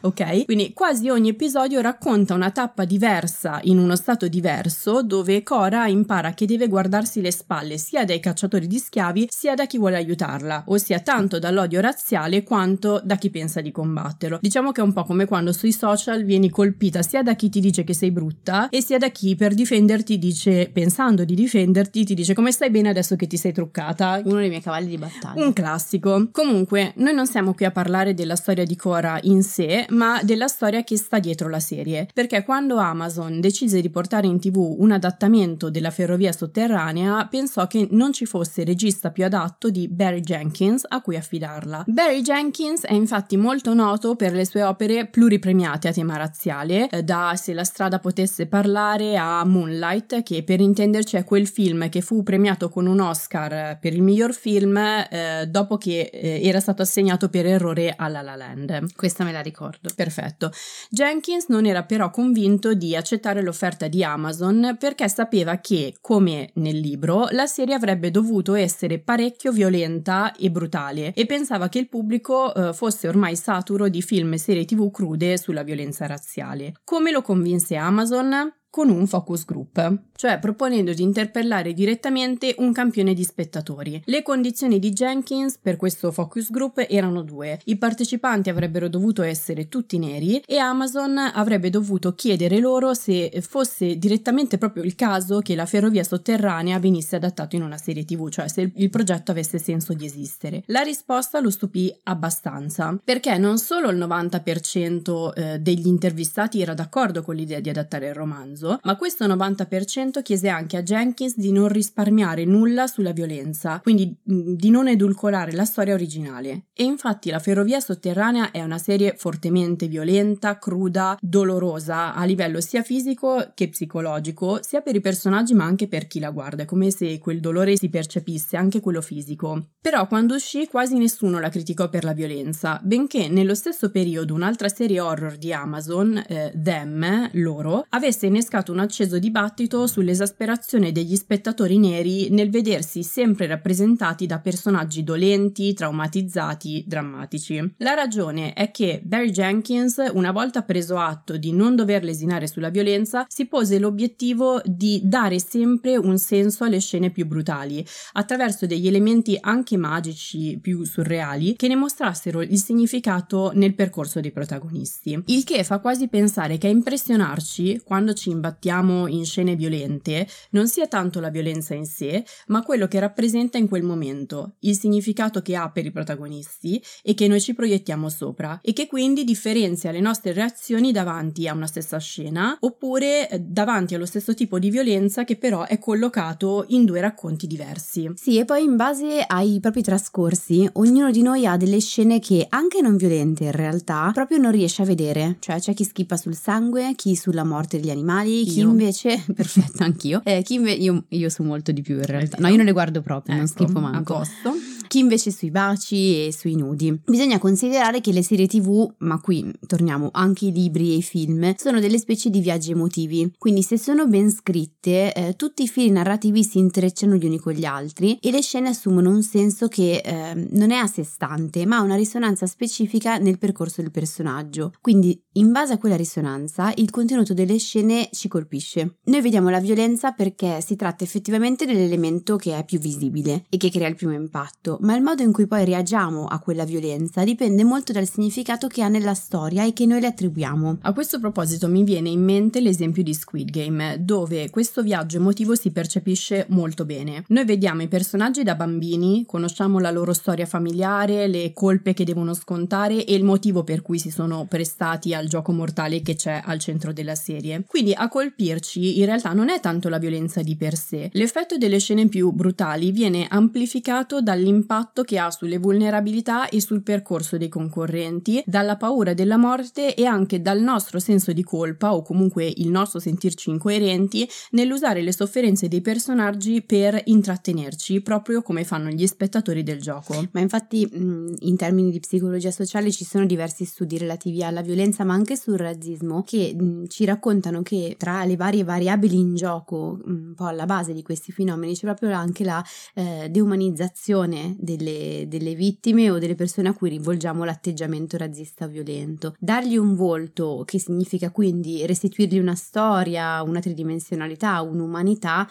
Ok. 0.00 0.18
Ok. 0.18 0.44
Quindi 0.46 0.72
quasi 0.72 1.10
ogni 1.10 1.28
episodio 1.28 1.82
racconta 1.82 2.32
una 2.32 2.50
tappa 2.50 2.86
diversa 2.86 3.60
in 3.64 3.76
uno 3.76 3.94
stato 3.94 4.26
diverso 4.26 5.02
dove 5.02 5.42
Cora 5.42 5.86
impara 5.86 6.32
che 6.32 6.46
deve 6.46 6.66
guardarsi 6.66 7.20
le 7.20 7.30
spalle 7.30 7.76
sia 7.76 8.06
dai 8.06 8.20
cacciatori 8.20 8.66
di 8.66 8.78
schiavi 8.78 9.28
sia 9.30 9.54
da 9.54 9.66
chi 9.66 9.76
vuole 9.76 9.96
aiutarla, 9.96 10.64
ossia 10.68 11.00
tanto 11.00 11.38
dall'odio 11.38 11.80
razziale 11.80 12.42
quanto 12.42 13.00
da 13.04 13.16
chi 13.16 13.28
pensa 13.28 13.60
di 13.60 13.70
combatterlo. 13.70 14.38
Diciamo 14.40 14.72
che 14.72 14.80
è 14.80 14.84
un 14.84 14.94
po' 14.94 15.04
come 15.04 15.26
quando 15.26 15.52
sui 15.52 15.72
social 15.72 16.24
vieni 16.24 16.48
colpita 16.48 17.02
sia 17.02 17.22
da 17.22 17.34
chi 17.34 17.50
ti 17.50 17.60
dice 17.60 17.84
che 17.84 17.92
sei 17.92 18.10
brutta 18.10 18.70
e 18.70 18.82
sia 18.82 18.96
da 18.96 19.10
chi 19.10 19.36
per 19.36 19.52
difenderti 19.52 20.18
dice, 20.18 20.70
pensando 20.72 21.24
di 21.24 21.34
difenderti, 21.34 22.04
ti 22.04 22.14
dice 22.14 22.32
come 22.32 22.50
stai 22.50 22.70
bene 22.70 22.88
adesso 22.88 23.14
che 23.14 23.26
ti 23.26 23.36
sei 23.36 23.52
truccata. 23.52 24.22
Uno 24.24 24.38
dei 24.38 24.48
miei 24.48 24.62
cavalli 24.62 24.88
di 24.88 24.96
battaglia 24.96 25.17
battaglia. 25.18 25.44
Un 25.44 25.52
classico. 25.52 26.28
Comunque, 26.30 26.92
noi 26.96 27.14
non 27.14 27.26
siamo 27.26 27.54
qui 27.54 27.64
a 27.64 27.70
parlare 27.70 28.14
della 28.14 28.36
storia 28.36 28.64
di 28.64 28.76
Cora 28.76 29.18
in 29.22 29.42
sé, 29.42 29.86
ma 29.90 30.22
della 30.22 30.48
storia 30.48 30.84
che 30.84 30.96
sta 30.96 31.18
dietro 31.18 31.48
la 31.48 31.60
serie. 31.60 32.08
Perché 32.12 32.44
quando 32.44 32.76
Amazon 32.76 33.40
decise 33.40 33.80
di 33.80 33.90
portare 33.90 34.26
in 34.26 34.38
tv 34.38 34.56
un 34.78 34.92
adattamento 34.92 35.70
della 35.70 35.90
ferrovia 35.90 36.32
sotterranea, 36.32 37.26
pensò 37.30 37.66
che 37.66 37.88
non 37.90 38.12
ci 38.12 38.24
fosse 38.24 38.64
regista 38.64 39.10
più 39.10 39.24
adatto 39.24 39.70
di 39.70 39.88
Barry 39.88 40.20
Jenkins 40.20 40.84
a 40.88 41.00
cui 41.00 41.16
affidarla. 41.16 41.84
Barry 41.86 42.22
Jenkins 42.22 42.84
è 42.84 42.94
infatti 42.94 43.36
molto 43.36 43.74
noto 43.74 44.16
per 44.16 44.32
le 44.32 44.44
sue 44.44 44.62
opere 44.62 45.06
pluripremiate 45.06 45.88
a 45.88 45.92
tema 45.92 46.16
razziale, 46.16 46.88
eh, 46.88 47.02
da 47.02 47.34
Se 47.36 47.52
la 47.52 47.64
strada 47.64 47.98
potesse 47.98 48.46
parlare 48.46 49.16
a 49.16 49.44
Moonlight, 49.44 50.22
che 50.22 50.42
per 50.42 50.60
intenderci 50.60 51.16
è 51.16 51.24
quel 51.24 51.46
film 51.46 51.88
che 51.88 52.00
fu 52.00 52.22
premiato 52.22 52.68
con 52.68 52.86
un 52.86 53.00
Oscar 53.00 53.78
per 53.78 53.92
il 53.92 54.02
miglior 54.02 54.32
film 54.32 54.78
eh, 55.08 55.46
dopo 55.46 55.76
che 55.76 56.10
eh, 56.12 56.40
era 56.42 56.60
stato 56.60 56.82
assegnato 56.82 57.28
per 57.28 57.46
errore 57.46 57.94
alla 57.96 58.22
La 58.22 58.36
Land. 58.36 58.94
Questa 58.94 59.24
me 59.24 59.32
la 59.32 59.40
ricordo. 59.40 59.90
Perfetto. 59.94 60.50
Jenkins 60.90 61.46
non 61.48 61.66
era 61.66 61.84
però 61.84 62.10
convinto 62.10 62.74
di 62.74 62.94
accettare 62.94 63.42
l'offerta 63.42 63.88
di 63.88 64.04
Amazon 64.04 64.76
perché 64.78 65.08
sapeva 65.08 65.58
che, 65.58 65.96
come 66.00 66.50
nel 66.54 66.78
libro, 66.78 67.28
la 67.30 67.46
serie 67.46 67.74
avrebbe 67.74 68.10
dovuto 68.10 68.54
essere 68.54 68.98
parecchio 68.98 69.52
violenta 69.52 70.32
e 70.34 70.50
brutale 70.50 71.12
e 71.14 71.26
pensava 71.26 71.68
che 71.68 71.78
il 71.78 71.88
pubblico 71.88 72.54
eh, 72.54 72.72
fosse 72.72 73.08
ormai 73.08 73.36
saturo 73.36 73.88
di 73.88 74.02
film 74.02 74.32
e 74.34 74.38
serie 74.38 74.64
tv 74.64 74.90
crude 74.90 75.36
sulla 75.38 75.62
violenza 75.62 76.06
razziale. 76.06 76.74
Come 76.84 77.10
lo 77.10 77.22
convinse 77.22 77.76
Amazon? 77.76 78.52
Con 78.70 78.90
un 78.90 79.06
focus 79.06 79.44
group, 79.44 79.98
cioè 80.14 80.38
proponendo 80.38 80.92
di 80.92 81.02
interpellare 81.02 81.72
direttamente 81.72 82.54
un 82.58 82.72
campione 82.72 83.14
di 83.14 83.24
spettatori. 83.24 84.02
Le 84.04 84.22
condizioni 84.22 84.78
di 84.78 84.90
Jenkins 84.90 85.58
per 85.60 85.76
questo 85.76 86.12
focus 86.12 86.50
group 86.50 86.84
erano 86.88 87.22
due. 87.22 87.60
I 87.64 87.76
partecipanti 87.76 88.50
avrebbero 88.50 88.88
dovuto 88.88 89.22
essere 89.22 89.68
tutti 89.68 89.98
neri 89.98 90.40
e 90.46 90.58
Amazon 90.58 91.16
avrebbe 91.18 91.70
dovuto 91.70 92.14
chiedere 92.14 92.58
loro 92.58 92.94
se 92.94 93.30
fosse 93.40 93.96
direttamente 93.98 94.58
proprio 94.58 94.82
il 94.82 94.94
caso 94.94 95.40
che 95.40 95.54
la 95.54 95.66
ferrovia 95.66 96.04
sotterranea 96.04 96.78
venisse 96.78 97.16
adattato 97.16 97.56
in 97.56 97.62
una 97.62 97.78
serie 97.78 98.04
TV, 98.04 98.28
cioè 98.28 98.48
se 98.48 98.72
il 98.74 98.90
progetto 98.90 99.30
avesse 99.30 99.58
senso 99.58 99.92
di 99.94 100.04
esistere. 100.04 100.62
La 100.66 100.80
risposta 100.80 101.40
lo 101.40 101.50
stupì 101.50 101.94
abbastanza, 102.04 102.98
perché 103.02 103.36
non 103.38 103.58
solo 103.58 103.90
il 103.90 103.98
90% 103.98 105.32
eh, 105.32 105.58
degli 105.58 105.86
intervistati 105.86 106.60
era 106.60 106.74
d'accordo 106.74 107.22
con 107.22 107.34
l'idea 107.34 107.60
di 107.60 107.68
adattare 107.68 108.08
il 108.08 108.14
romanzo, 108.14 108.57
romanzo, 108.58 108.78
ma 108.82 108.96
questo 108.96 109.26
90% 109.26 110.22
chiese 110.22 110.48
anche 110.48 110.76
a 110.76 110.82
Jenkins 110.82 111.36
di 111.36 111.52
non 111.52 111.68
risparmiare 111.68 112.44
nulla 112.44 112.86
sulla 112.86 113.12
violenza, 113.12 113.80
quindi 113.80 114.16
di 114.22 114.70
non 114.70 114.88
edulcorare 114.88 115.52
la 115.52 115.64
storia 115.64 115.94
originale. 115.94 116.66
E 116.74 116.84
infatti 116.84 117.30
La 117.30 117.38
ferrovia 117.38 117.80
sotterranea 117.80 118.50
è 118.50 118.62
una 118.62 118.78
serie 118.78 119.14
fortemente 119.16 119.86
violenta, 119.86 120.58
cruda, 120.58 121.16
dolorosa 121.20 122.14
a 122.14 122.24
livello 122.24 122.60
sia 122.60 122.82
fisico 122.82 123.52
che 123.54 123.68
psicologico, 123.68 124.60
sia 124.62 124.80
per 124.80 124.96
i 124.96 125.00
personaggi 125.00 125.54
ma 125.54 125.64
anche 125.64 125.88
per 125.88 126.06
chi 126.06 126.18
la 126.18 126.30
guarda, 126.30 126.62
è 126.62 126.66
come 126.66 126.90
se 126.90 127.18
quel 127.18 127.40
dolore 127.40 127.76
si 127.76 127.88
percepisse 127.88 128.56
anche 128.56 128.80
quello 128.80 129.00
fisico. 129.00 129.68
Però 129.80 130.06
quando 130.06 130.34
uscì 130.34 130.66
quasi 130.66 130.96
nessuno 130.96 131.38
la 131.38 131.50
criticò 131.50 131.88
per 131.88 132.04
la 132.04 132.12
violenza, 132.12 132.80
benché 132.82 133.28
nello 133.28 133.54
stesso 133.54 133.90
periodo 133.90 134.34
un'altra 134.34 134.68
serie 134.68 135.00
horror 135.00 135.36
di 135.36 135.52
Amazon, 135.52 136.22
eh, 136.26 136.52
Them, 136.54 137.30
loro, 137.34 137.84
avesse 137.90 138.26
innescato 138.26 138.47
innescato 138.48 138.72
un 138.72 138.78
acceso 138.78 139.18
dibattito 139.18 139.86
sull'esasperazione 139.86 140.90
degli 140.90 141.16
spettatori 141.16 141.78
neri 141.78 142.30
nel 142.30 142.48
vedersi 142.48 143.02
sempre 143.02 143.46
rappresentati 143.46 144.26
da 144.26 144.38
personaggi 144.38 145.04
dolenti, 145.04 145.74
traumatizzati, 145.74 146.84
drammatici. 146.86 147.74
La 147.78 147.92
ragione 147.92 148.54
è 148.54 148.70
che 148.70 149.02
Barry 149.04 149.30
Jenkins, 149.30 150.02
una 150.14 150.32
volta 150.32 150.62
preso 150.62 150.96
atto 150.96 151.36
di 151.36 151.52
non 151.52 151.76
dover 151.76 152.02
lesinare 152.02 152.46
sulla 152.46 152.70
violenza, 152.70 153.26
si 153.28 153.46
pose 153.46 153.78
l'obiettivo 153.78 154.62
di 154.64 155.02
dare 155.04 155.38
sempre 155.38 155.98
un 155.98 156.16
senso 156.16 156.64
alle 156.64 156.80
scene 156.80 157.10
più 157.10 157.26
brutali, 157.26 157.84
attraverso 158.12 158.64
degli 158.66 158.86
elementi 158.86 159.36
anche 159.38 159.76
magici 159.76 160.58
più 160.60 160.84
surreali 160.84 161.54
che 161.54 161.68
ne 161.68 161.76
mostrassero 161.76 162.40
il 162.40 162.58
significato 162.58 163.50
nel 163.54 163.74
percorso 163.74 164.20
dei 164.20 164.32
protagonisti. 164.32 165.22
Il 165.26 165.44
che 165.44 165.62
fa 165.64 165.80
quasi 165.80 166.08
pensare 166.08 166.56
che 166.56 166.68
a 166.68 166.70
impressionarci 166.70 167.82
quando 167.84 168.14
ci 168.14 168.30
imbattiamo 168.38 169.08
in 169.08 169.24
scene 169.24 169.56
violente 169.56 170.26
non 170.50 170.68
sia 170.68 170.86
tanto 170.86 171.20
la 171.20 171.28
violenza 171.28 171.74
in 171.74 171.84
sé, 171.84 172.24
ma 172.46 172.62
quello 172.62 172.86
che 172.86 173.00
rappresenta 173.00 173.58
in 173.58 173.68
quel 173.68 173.82
momento, 173.82 174.54
il 174.60 174.78
significato 174.78 175.42
che 175.42 175.56
ha 175.56 175.70
per 175.70 175.84
i 175.84 175.90
protagonisti 175.90 176.82
e 177.02 177.14
che 177.14 177.28
noi 177.28 177.40
ci 177.40 177.54
proiettiamo 177.54 178.08
sopra 178.08 178.60
e 178.62 178.72
che 178.72 178.86
quindi 178.86 179.24
differenzia 179.24 179.90
le 179.90 180.00
nostre 180.00 180.32
reazioni 180.32 180.92
davanti 180.92 181.48
a 181.48 181.54
una 181.54 181.66
stessa 181.66 181.98
scena 181.98 182.56
oppure 182.60 183.28
eh, 183.28 183.40
davanti 183.40 183.94
allo 183.94 184.06
stesso 184.06 184.34
tipo 184.34 184.58
di 184.58 184.70
violenza 184.70 185.24
che 185.24 185.36
però 185.36 185.66
è 185.66 185.78
collocato 185.78 186.64
in 186.68 186.84
due 186.84 187.00
racconti 187.00 187.46
diversi. 187.46 188.10
Sì, 188.14 188.38
e 188.38 188.44
poi 188.44 188.62
in 188.62 188.76
base 188.76 189.24
ai 189.26 189.58
propri 189.60 189.82
trascorsi, 189.82 190.68
ognuno 190.74 191.10
di 191.10 191.22
noi 191.22 191.46
ha 191.46 191.56
delle 191.56 191.80
scene 191.80 192.20
che 192.20 192.46
anche 192.48 192.80
non 192.80 192.96
violente 192.96 193.44
in 193.44 193.52
realtà 193.52 194.10
proprio 194.12 194.38
non 194.38 194.52
riesce 194.52 194.82
a 194.82 194.86
vedere, 194.86 195.36
cioè 195.40 195.58
c'è 195.58 195.74
chi 195.74 195.84
schippa 195.84 196.16
sul 196.16 196.36
sangue, 196.36 196.94
chi 196.94 197.16
sulla 197.16 197.44
morte 197.44 197.78
degli 197.78 197.90
animali, 197.90 198.27
animali, 198.28 198.44
chi 198.44 198.60
invece, 198.60 199.24
perfetto 199.34 199.82
anch'io, 199.82 200.20
eh, 200.24 200.42
chi 200.42 200.54
inve- 200.54 200.72
io, 200.72 201.04
io 201.08 201.28
so 201.28 201.42
molto 201.42 201.72
di 201.72 201.82
più 201.82 201.96
in 201.96 202.06
realtà, 202.06 202.36
no 202.38 202.48
io 202.48 202.56
non 202.56 202.64
le 202.64 202.72
guardo 202.72 203.00
proprio, 203.02 203.34
ecco, 203.34 203.42
non 203.42 203.48
schifo 203.48 203.80
manco. 203.80 204.14
A 204.14 204.18
posto 204.18 204.76
chi 204.88 204.98
invece 204.98 205.30
sui 205.30 205.50
baci 205.50 206.26
e 206.26 206.32
sui 206.32 206.56
nudi. 206.56 206.98
Bisogna 207.04 207.38
considerare 207.38 208.00
che 208.00 208.10
le 208.10 208.22
serie 208.22 208.48
tv, 208.48 208.92
ma 208.98 209.20
qui 209.20 209.48
torniamo 209.66 210.08
anche 210.12 210.46
i 210.46 210.52
libri 210.52 210.92
e 210.92 210.96
i 210.96 211.02
film, 211.02 211.54
sono 211.56 211.78
delle 211.78 211.98
specie 211.98 212.30
di 212.30 212.40
viaggi 212.40 212.72
emotivi, 212.72 213.30
quindi 213.38 213.62
se 213.62 213.78
sono 213.78 214.08
ben 214.08 214.30
scritte, 214.30 215.12
eh, 215.12 215.34
tutti 215.36 215.62
i 215.62 215.68
fili 215.68 215.90
narrativi 215.90 216.42
si 216.42 216.58
intrecciano 216.58 217.14
gli 217.14 217.26
uni 217.26 217.38
con 217.38 217.52
gli 217.52 217.66
altri 217.66 218.18
e 218.20 218.30
le 218.30 218.40
scene 218.40 218.70
assumono 218.70 219.10
un 219.10 219.22
senso 219.22 219.68
che 219.68 220.00
eh, 220.02 220.48
non 220.52 220.70
è 220.70 220.76
a 220.76 220.86
sé 220.86 221.04
stante, 221.04 221.66
ma 221.66 221.76
ha 221.76 221.82
una 221.82 221.94
risonanza 221.94 222.46
specifica 222.46 223.18
nel 223.18 223.38
percorso 223.38 223.82
del 223.82 223.90
personaggio. 223.90 224.72
Quindi, 224.80 225.22
in 225.32 225.52
base 225.52 225.74
a 225.74 225.78
quella 225.78 225.96
risonanza, 225.96 226.72
il 226.76 226.90
contenuto 226.90 227.34
delle 227.34 227.58
scene 227.58 228.08
ci 228.18 228.28
colpisce. 228.28 228.96
Noi 229.04 229.20
vediamo 229.20 229.48
la 229.48 229.60
violenza 229.60 230.12
perché 230.12 230.60
si 230.60 230.76
tratta 230.76 231.04
effettivamente 231.04 231.64
dell'elemento 231.64 232.36
che 232.36 232.56
è 232.56 232.64
più 232.64 232.78
visibile 232.78 233.44
e 233.48 233.56
che 233.56 233.70
crea 233.70 233.88
il 233.88 233.94
primo 233.94 234.12
impatto, 234.12 234.78
ma 234.82 234.94
il 234.96 235.02
modo 235.02 235.22
in 235.22 235.32
cui 235.32 235.46
poi 235.46 235.64
reagiamo 235.64 236.26
a 236.26 236.38
quella 236.40 236.64
violenza 236.64 237.24
dipende 237.24 237.64
molto 237.64 237.92
dal 237.92 238.08
significato 238.08 238.66
che 238.66 238.82
ha 238.82 238.88
nella 238.88 239.14
storia 239.14 239.64
e 239.64 239.72
che 239.72 239.86
noi 239.86 240.00
le 240.00 240.08
attribuiamo. 240.08 240.78
A 240.82 240.92
questo 240.92 241.20
proposito 241.20 241.68
mi 241.68 241.84
viene 241.84 242.08
in 242.08 242.22
mente 242.22 242.60
l'esempio 242.60 243.02
di 243.02 243.14
Squid 243.14 243.50
Game, 243.50 244.04
dove 244.04 244.50
questo 244.50 244.82
viaggio 244.82 245.18
emotivo 245.18 245.54
si 245.54 245.70
percepisce 245.70 246.46
molto 246.50 246.84
bene. 246.84 247.24
Noi 247.28 247.44
vediamo 247.44 247.82
i 247.82 247.88
personaggi 247.88 248.42
da 248.42 248.54
bambini, 248.54 249.24
conosciamo 249.26 249.78
la 249.78 249.90
loro 249.90 250.12
storia 250.12 250.46
familiare, 250.46 251.28
le 251.28 251.52
colpe 251.52 251.94
che 251.94 252.04
devono 252.04 252.34
scontare 252.34 253.04
e 253.04 253.14
il 253.14 253.24
motivo 253.24 253.62
per 253.62 253.82
cui 253.82 253.98
si 253.98 254.10
sono 254.10 254.46
prestati 254.48 255.14
al 255.14 255.26
gioco 255.26 255.52
mortale 255.52 256.02
che 256.02 256.14
c'è 256.14 256.42
al 256.44 256.58
centro 256.58 256.92
della 256.92 257.14
serie. 257.14 257.64
Quindi 257.66 257.92
a 257.92 258.07
colpirci 258.08 258.98
in 258.98 259.06
realtà 259.06 259.32
non 259.32 259.48
è 259.48 259.60
tanto 259.60 259.88
la 259.88 259.98
violenza 259.98 260.42
di 260.42 260.56
per 260.56 260.76
sé, 260.76 261.10
l'effetto 261.12 261.56
delle 261.56 261.78
scene 261.78 262.08
più 262.08 262.30
brutali 262.32 262.90
viene 262.90 263.26
amplificato 263.28 264.20
dall'impatto 264.20 264.56
l'impatto 264.58 265.02
che 265.02 265.18
ha 265.18 265.30
sulle 265.30 265.58
vulnerabilità 265.58 266.48
e 266.48 266.60
sul 266.60 266.82
percorso 266.82 267.36
dei 267.36 267.48
concorrenti, 267.48 268.42
dalla 268.46 268.76
paura 268.76 269.14
della 269.14 269.36
morte 269.36 269.94
e 269.94 270.04
anche 270.04 270.40
dal 270.40 270.60
nostro 270.60 270.98
senso 270.98 271.32
di 271.32 271.42
colpa 271.42 271.94
o 271.94 272.02
comunque 272.02 272.52
il 272.56 272.68
nostro 272.68 272.98
sentirci 272.98 273.50
incoerenti 273.50 274.28
nell'usare 274.50 275.02
le 275.02 275.12
sofferenze 275.12 275.68
dei 275.68 275.80
personaggi 275.80 276.62
per 276.62 277.00
intrattenerci, 277.04 278.00
proprio 278.00 278.42
come 278.42 278.64
fanno 278.64 278.88
gli 278.90 279.06
spettatori 279.06 279.62
del 279.62 279.80
gioco. 279.80 280.28
Ma 280.32 280.40
infatti 280.40 280.88
in 280.92 281.56
termini 281.56 281.90
di 281.90 282.00
psicologia 282.00 282.50
sociale 282.50 282.90
ci 282.90 283.04
sono 283.04 283.26
diversi 283.26 283.64
studi 283.64 283.98
relativi 283.98 284.42
alla 284.42 284.62
violenza 284.62 285.04
ma 285.04 285.14
anche 285.14 285.36
sul 285.36 285.56
razzismo 285.56 286.22
che 286.22 286.56
ci 286.88 287.04
raccontano 287.04 287.62
che 287.62 287.96
tra 287.98 288.24
le 288.24 288.36
varie 288.36 288.64
variabili 288.64 289.18
in 289.18 289.34
gioco, 289.34 290.00
un 290.06 290.32
po' 290.34 290.46
alla 290.46 290.64
base 290.64 290.94
di 290.94 291.02
questi 291.02 291.32
fenomeni, 291.32 291.74
c'è 291.74 291.84
proprio 291.84 292.12
anche 292.12 292.44
la 292.44 292.64
eh, 292.94 293.28
deumanizzazione 293.28 294.56
delle, 294.58 295.26
delle 295.28 295.54
vittime 295.54 296.10
o 296.10 296.18
delle 296.18 296.34
persone 296.34 296.68
a 296.68 296.72
cui 296.72 296.88
rivolgiamo 296.88 297.44
l'atteggiamento 297.44 298.16
razzista 298.16 298.66
violento. 298.66 299.34
Dargli 299.38 299.76
un 299.76 299.94
volto, 299.94 300.62
che 300.64 300.78
significa 300.78 301.30
quindi 301.30 301.84
restituirgli 301.84 302.38
una 302.38 302.54
storia, 302.54 303.42
una 303.42 303.60
tridimensionalità, 303.60 304.62
un'umanità, 304.62 305.46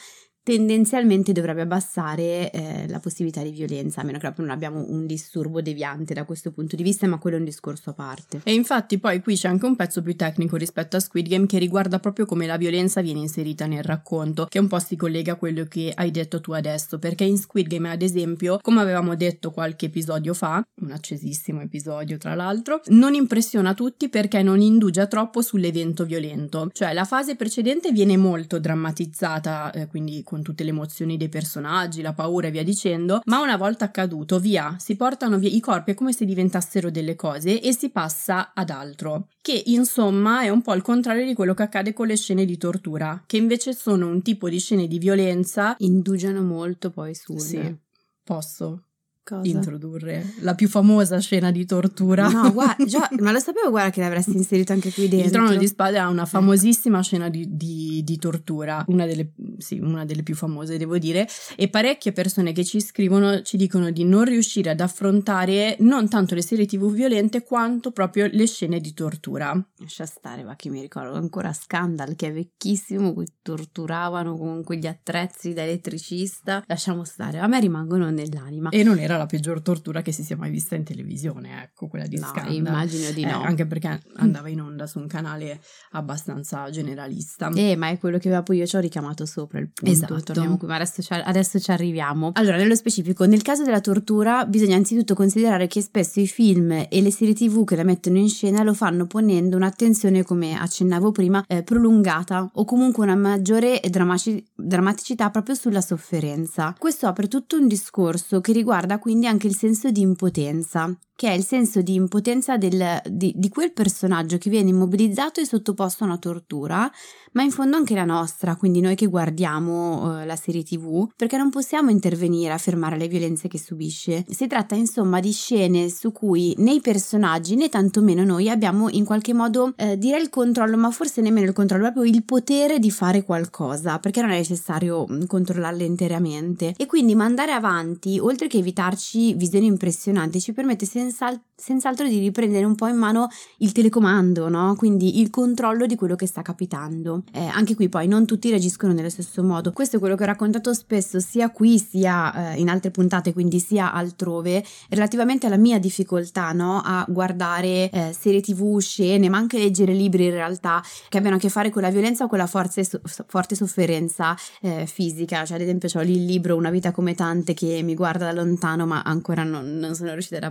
tendenzialmente 0.48 1.34
dovrebbe 1.34 1.64
abbassare 1.64 2.50
eh, 2.52 2.88
la 2.88 3.02
possibilità 3.02 3.44
di 3.44 3.52
violenza, 3.52 4.00
a 4.00 4.06
meno 4.06 4.18
che 4.18 4.32
non 4.38 4.50
abbiamo 4.50 4.82
un 4.88 5.06
disturbo 5.06 5.62
deviante 5.62 6.14
da 6.14 6.24
questo 6.24 6.52
punto 6.52 6.78
di 6.78 6.84
vista, 6.84 7.06
ma 7.06 7.18
quello 7.18 7.36
è 7.36 7.40
un 7.40 7.46
discorso 7.46 7.90
a 7.90 7.94
parte. 7.94 8.40
E 8.46 8.54
infatti 8.54 8.98
poi 8.98 9.22
qui 9.22 9.36
c'è 9.36 9.50
anche 9.50 9.66
un 9.66 9.76
pezzo 9.76 10.02
più 10.02 10.16
tecnico 10.16 10.56
rispetto 10.56 10.96
a 10.96 11.02
Squid 11.02 11.28
Game 11.28 11.48
che 11.48 11.58
riguarda 11.58 12.00
proprio 12.00 12.26
come 12.26 12.46
la 12.46 12.56
violenza 12.56 13.02
viene 13.02 13.20
inserita 13.20 13.66
nel 13.66 13.84
racconto, 13.84 14.46
che 14.46 14.58
un 14.58 14.70
po' 14.70 14.80
si 14.80 14.96
collega 14.96 15.34
a 15.34 15.36
quello 15.36 15.66
che 15.66 15.92
hai 15.94 16.12
detto 16.12 16.40
tu 16.40 16.54
adesso, 16.54 16.98
perché 16.98 17.26
in 17.26 17.38
Squid 17.38 17.68
Game 17.68 17.90
ad 17.90 18.02
esempio, 18.02 18.60
come 18.62 18.80
avevamo 18.80 19.18
detto 19.18 19.52
qualche 19.52 19.88
episodio 19.88 20.34
fa, 20.34 20.66
un 20.76 20.92
accesissimo 20.92 21.60
episodio 21.60 22.16
tra 22.16 22.36
l'altro, 22.36 22.80
non 22.86 23.16
impressiona 23.16 23.74
tutti 23.74 24.08
perché 24.08 24.42
non 24.42 24.62
indugia 24.62 25.08
troppo 25.08 25.42
sull'evento 25.42 26.06
violento, 26.06 26.70
cioè 26.72 26.94
la 26.94 27.04
fase 27.04 27.36
precedente 27.36 27.92
viene 27.92 28.16
molto 28.16 28.60
drammatizzata, 28.60 29.72
eh, 29.72 29.88
quindi 29.88 30.24
con 30.24 30.36
tutte 30.44 30.64
le 30.64 30.70
emozioni 30.70 31.18
dei 31.18 31.30
personaggi, 31.30 32.02
la 32.02 32.14
paura 32.14 32.48
e 32.48 32.52
via 32.52 32.64
dicendo, 32.64 33.22
ma 33.26 33.42
una 33.42 33.58
volta 33.58 33.86
accaduto, 33.86 34.40
via, 34.40 34.76
si 34.80 34.96
portano 34.96 35.38
via 35.38 35.50
i 35.50 35.60
corpi, 35.60 35.92
è 35.92 35.94
come 35.94 36.14
se 36.14 36.26
diventassero 36.26 36.90
delle 36.90 37.16
cose 37.16 37.62
e 37.62 37.74
si 37.74 37.90
passa 37.90 38.52
ad 38.54 38.70
altro, 38.70 39.30
che 39.42 39.64
insomma 39.68 40.42
è 40.42 40.50
un 40.50 40.62
po' 40.62 40.74
il 40.74 40.82
contrario 40.82 41.26
di 41.26 41.34
quello 41.34 41.54
che 41.54 41.64
accade 41.64 41.94
con 41.94 42.08
le 42.08 42.18
scene 42.18 42.46
di 42.46 42.58
tortura, 42.58 43.24
che 43.26 43.38
invece 43.38 43.74
sono 43.74 44.08
un 44.08 44.22
tipo 44.22 44.50
di 44.50 44.60
scene 44.60 44.88
di 44.88 44.98
violenza. 45.00 45.76
Indugiano 45.80 46.42
molto 46.42 46.90
poi 46.90 47.14
sul... 47.16 47.40
Sì, 47.40 47.76
posso. 48.24 48.87
Cosa? 49.28 49.46
introdurre 49.46 50.36
la 50.40 50.56
più 50.56 50.70
famosa 50.70 51.20
scena 51.20 51.52
di 51.52 51.66
tortura. 51.66 52.30
No, 52.30 52.54
guarda, 52.54 52.82
già, 52.88 53.10
ma 53.20 53.34
lo 53.34 53.40
sapevo, 53.40 53.72
guarda 53.72 53.90
che 53.90 54.00
l'avresti 54.00 54.38
inserito 54.38 54.72
anche 54.72 54.90
qui 54.94 55.10
dentro. 55.10 55.26
Il 55.26 55.32
trono 55.34 55.56
di 55.58 55.68
spade 55.68 55.98
ha 55.98 56.08
una 56.08 56.26
famosissima 56.26 57.04
scena 57.04 57.28
di, 57.28 57.46
di, 57.58 58.02
di 58.06 58.18
tortura, 58.20 58.86
una 58.88 59.06
delle, 59.06 59.34
sì, 59.58 59.80
una 59.80 60.06
delle, 60.06 60.24
più 60.24 60.34
famose 60.34 60.78
devo 60.78 60.98
dire, 60.98 61.28
e 61.58 61.68
parecchie 61.68 62.14
persone 62.14 62.54
che 62.54 62.64
ci 62.64 62.80
scrivono 62.80 63.42
ci 63.42 63.58
dicono 63.58 63.92
di 63.92 64.06
non 64.06 64.24
riuscire 64.24 64.70
ad 64.70 64.80
affrontare 64.80 65.76
non 65.80 66.08
tanto 66.08 66.34
le 66.34 66.42
serie 66.42 66.66
tv 66.66 66.90
violente 66.90 67.44
quanto 67.44 67.92
proprio 67.92 68.30
le 68.32 68.48
scene 68.48 68.80
di 68.80 68.94
tortura. 68.94 69.62
Lascia 69.80 70.06
stare, 70.06 70.46
ma 70.46 70.56
che 70.56 70.70
mi 70.70 70.80
ricordo 70.80 71.18
ancora 71.18 71.52
Scandal 71.52 72.16
che 72.16 72.28
è 72.28 72.32
vecchissimo, 72.32 73.12
cui 73.12 73.28
torturavano 73.42 74.38
con 74.38 74.64
quegli 74.64 74.88
attrezzi 74.88 75.52
da 75.52 75.64
elettricista. 75.64 76.64
Lasciamo 76.66 77.04
stare, 77.04 77.40
a 77.40 77.48
me 77.48 77.60
rimangono 77.60 78.10
nell'anima. 78.10 78.70
E 78.70 78.84
non 78.84 79.00
era 79.00 79.17
la 79.18 79.26
peggior 79.26 79.62
tortura 79.62 80.02
che 80.02 80.12
si 80.12 80.24
sia 80.24 80.38
mai 80.38 80.50
vista 80.52 80.76
in 80.76 80.84
televisione, 80.84 81.64
ecco, 81.64 81.88
quella 81.88 82.06
di 82.08 82.18
no, 82.18 82.28
Scandal. 82.28 82.54
immagino 82.54 83.12
di 83.12 83.22
Eh, 83.24 83.32
no. 83.32 83.42
anche 83.42 83.66
perché 83.66 84.00
andava 84.18 84.50
in 84.50 84.62
onda 84.62 84.88
su 84.88 85.00
un 85.00 85.08
canale 85.08 85.60
abbastanza 85.92 86.70
generalista. 86.70 87.50
Eh, 87.54 87.76
ma 87.76 87.90
è 87.90 87.98
quello 87.98 88.18
che 88.18 88.28
aveva 88.28 88.44
poi 88.44 88.58
io 88.58 88.66
ci 88.66 88.76
ho 88.76 88.80
richiamato 88.80 89.26
sopra 89.26 89.60
il 89.60 89.70
punto. 89.74 89.92
Esatto. 89.92 90.20
Torniamo 90.22 90.58
qui, 90.58 90.68
ma 90.68 90.76
adesso 90.76 91.02
ci, 91.02 91.14
adesso 91.14 91.60
ci 91.60 91.72
arriviamo. 91.72 92.32
Allora, 92.34 92.58
nello 92.58 92.76
specifico, 92.76 93.26
nel 93.26 93.42
caso 93.42 93.64
della 93.64 93.82
tortura, 93.82 94.46
bisogna 94.46 94.76
anzitutto 94.76 95.14
considerare 95.16 95.68
che 95.68 95.82
spesso 95.82 96.20
i 96.20 96.28
film 96.28 96.72
e 96.72 97.02
le 97.02 97.12
serie 97.12 97.34
TV 97.34 97.64
che 97.66 97.76
la 97.76 97.84
mettono 97.84 98.18
in 98.18 98.30
scena 98.30 98.64
lo 98.64 98.74
fanno 98.74 99.06
ponendo 99.08 99.56
un'attenzione, 99.58 100.24
come 100.24 100.56
accennavo 100.58 101.12
prima, 101.12 101.44
eh, 101.48 101.64
prolungata 101.64 102.50
o 102.54 102.66
comunque 102.66 103.04
una 103.04 103.16
maggiore 103.16 103.80
drammaci- 103.90 104.44
drammaticità 104.56 105.30
proprio 105.30 105.56
sulla 105.56 105.82
sofferenza. 105.82 106.76
Questo 106.78 107.08
apre 107.08 107.28
tutto 107.28 107.58
un 107.58 107.68
discorso 107.68 108.42
che 108.42 108.52
riguarda 108.52 109.00
quindi 109.08 109.26
anche 109.26 109.48
il 109.48 109.56
senso 109.56 109.90
di 109.90 110.02
impotenza, 110.02 110.94
che 111.18 111.30
è 111.30 111.34
il 111.34 111.44
senso 111.44 111.82
di 111.82 111.96
impotenza 111.96 112.58
del- 112.58 113.02
di, 113.10 113.34
di 113.36 113.50
quel 113.50 113.74
personaggio 113.74 114.38
che 114.38 114.52
viene 114.52 114.70
immobilizzato 114.70 115.42
e 115.42 115.46
sottoposto 115.46 116.04
a 116.04 116.08
una 116.08 116.20
tortura, 116.20 116.90
ma 117.32 117.42
in 117.42 117.50
fondo 117.50 117.76
anche 117.76 117.96
la 117.96 118.06
nostra, 118.06 118.56
quindi 118.56 118.82
noi 118.82 118.94
che 118.94 119.08
guardiamo 119.08 120.20
eh, 120.22 120.26
la 120.28 120.36
serie 120.36 120.62
TV, 120.64 121.10
perché 121.16 121.36
non 121.36 121.50
possiamo 121.50 121.90
intervenire 121.90 122.54
a 122.54 122.60
fermare 122.60 122.98
le 123.00 123.08
violenze 123.08 123.48
che 123.48 123.58
subisce. 123.58 124.26
Si 124.30 124.46
tratta 124.46 124.76
insomma 124.76 125.20
di 125.20 125.32
scene 125.32 125.90
su 125.90 126.12
cui 126.12 126.54
né 126.60 126.74
i 126.74 126.82
personaggi 126.82 127.56
né 127.56 127.68
tantomeno 127.68 128.24
noi 128.24 128.48
abbiamo 128.52 128.88
in 128.90 129.04
qualche 129.04 129.34
modo, 129.34 129.74
eh, 129.76 129.98
direi 129.98 130.22
il 130.22 130.30
controllo, 130.30 130.78
ma 130.78 130.92
forse 130.92 131.22
nemmeno 131.22 131.48
il 131.48 131.54
controllo, 131.54 131.92
proprio 131.92 132.04
il 132.04 132.24
potere 132.24 132.78
di 132.78 132.92
fare 132.92 133.24
qualcosa, 133.24 133.98
perché 133.98 134.22
non 134.22 134.30
è 134.30 134.38
necessario 134.38 135.04
mh, 135.08 135.26
controllarle 135.26 135.84
interamente. 135.84 136.76
E 136.78 136.86
quindi 136.86 137.16
mandare 137.16 137.54
avanti, 137.54 138.20
oltre 138.20 138.48
che 138.48 138.60
evitarci 138.60 139.34
visioni 139.34 139.66
impressionanti, 139.66 140.40
ci 140.40 140.54
permette 140.54 140.86
senz'al- 141.08 141.42
senz'altro 141.56 142.08
di 142.08 142.20
riprendere 142.20 142.66
un 142.66 142.76
po' 142.76 142.88
in 142.88 142.98
mano 142.98 143.30
il 143.60 143.72
telecomando, 143.72 144.50
no? 144.50 144.76
Quindi 144.76 145.20
il 145.20 145.30
controllo 145.30 145.86
di 145.86 145.96
quello 145.96 146.16
che 146.16 146.28
sta 146.28 146.42
capitando. 146.42 147.24
Eh, 147.32 147.46
anche 147.46 147.76
qui 147.76 147.90
poi 147.90 148.08
non 148.08 148.26
tutti 148.26 148.50
reagiscono 148.50 148.94
nello 148.94 149.10
stesso 149.10 149.44
modo. 149.44 149.72
Questo 149.72 149.96
è 149.96 150.00
quello 150.00 150.16
che 150.16 150.24
ho 150.24 150.28
raccontato 150.28 150.74
spesso 150.74 151.20
sia 151.20 151.50
qui 151.50 151.80
sia 151.80 152.54
eh, 152.54 152.60
in 152.60 152.70
altre 152.70 152.92
puntate, 152.92 153.34
quindi 153.34 153.60
sia 153.60 153.92
altrove, 153.92 154.64
relativamente 154.90 155.48
alla 155.48 155.58
mia 155.58 155.80
difficoltà, 155.80 156.52
no? 156.52 156.82
A 156.84 157.06
guardare 157.08 157.90
eh, 157.90 158.16
serie 158.18 158.42
tv, 158.42 158.80
scene, 158.80 159.30
ma 159.30 159.38
anche 159.38 159.58
leggere 159.58 159.94
libri 159.94 160.26
in 160.26 160.32
realtà 160.32 160.84
che 161.10 161.18
abbiano 161.18 161.38
a 161.38 161.40
che 161.40 161.50
fare 161.50 161.70
con 161.70 161.82
la 161.82 161.90
violenza 161.90 162.26
o 162.26 162.28
con 162.28 162.38
la 162.38 162.48
forza 162.48 162.82
e 162.82 162.84
so- 162.84 163.02
forte 163.28 163.56
sofferenza 163.56 164.36
eh, 164.62 164.86
fisica. 164.86 165.46
Cioè, 165.46 165.58
ad 165.58 165.64
esempio, 165.64 165.90
ho 165.94 166.02
lì 166.02 166.18
il 166.18 166.26
libro 166.26 166.56
Una 166.56 166.70
vita 166.70 166.92
come 166.92 167.16
tante 167.16 167.54
che 167.54 167.82
mi 167.84 167.96
guarda 167.96 168.26
da 168.26 168.34
lontano, 168.34 168.86
ma 168.86 169.02
ancora 169.02 169.44
non, 169.44 169.78
non 169.78 169.96
sono 169.96 170.12
riuscita 170.12 170.38
ad 170.38 170.44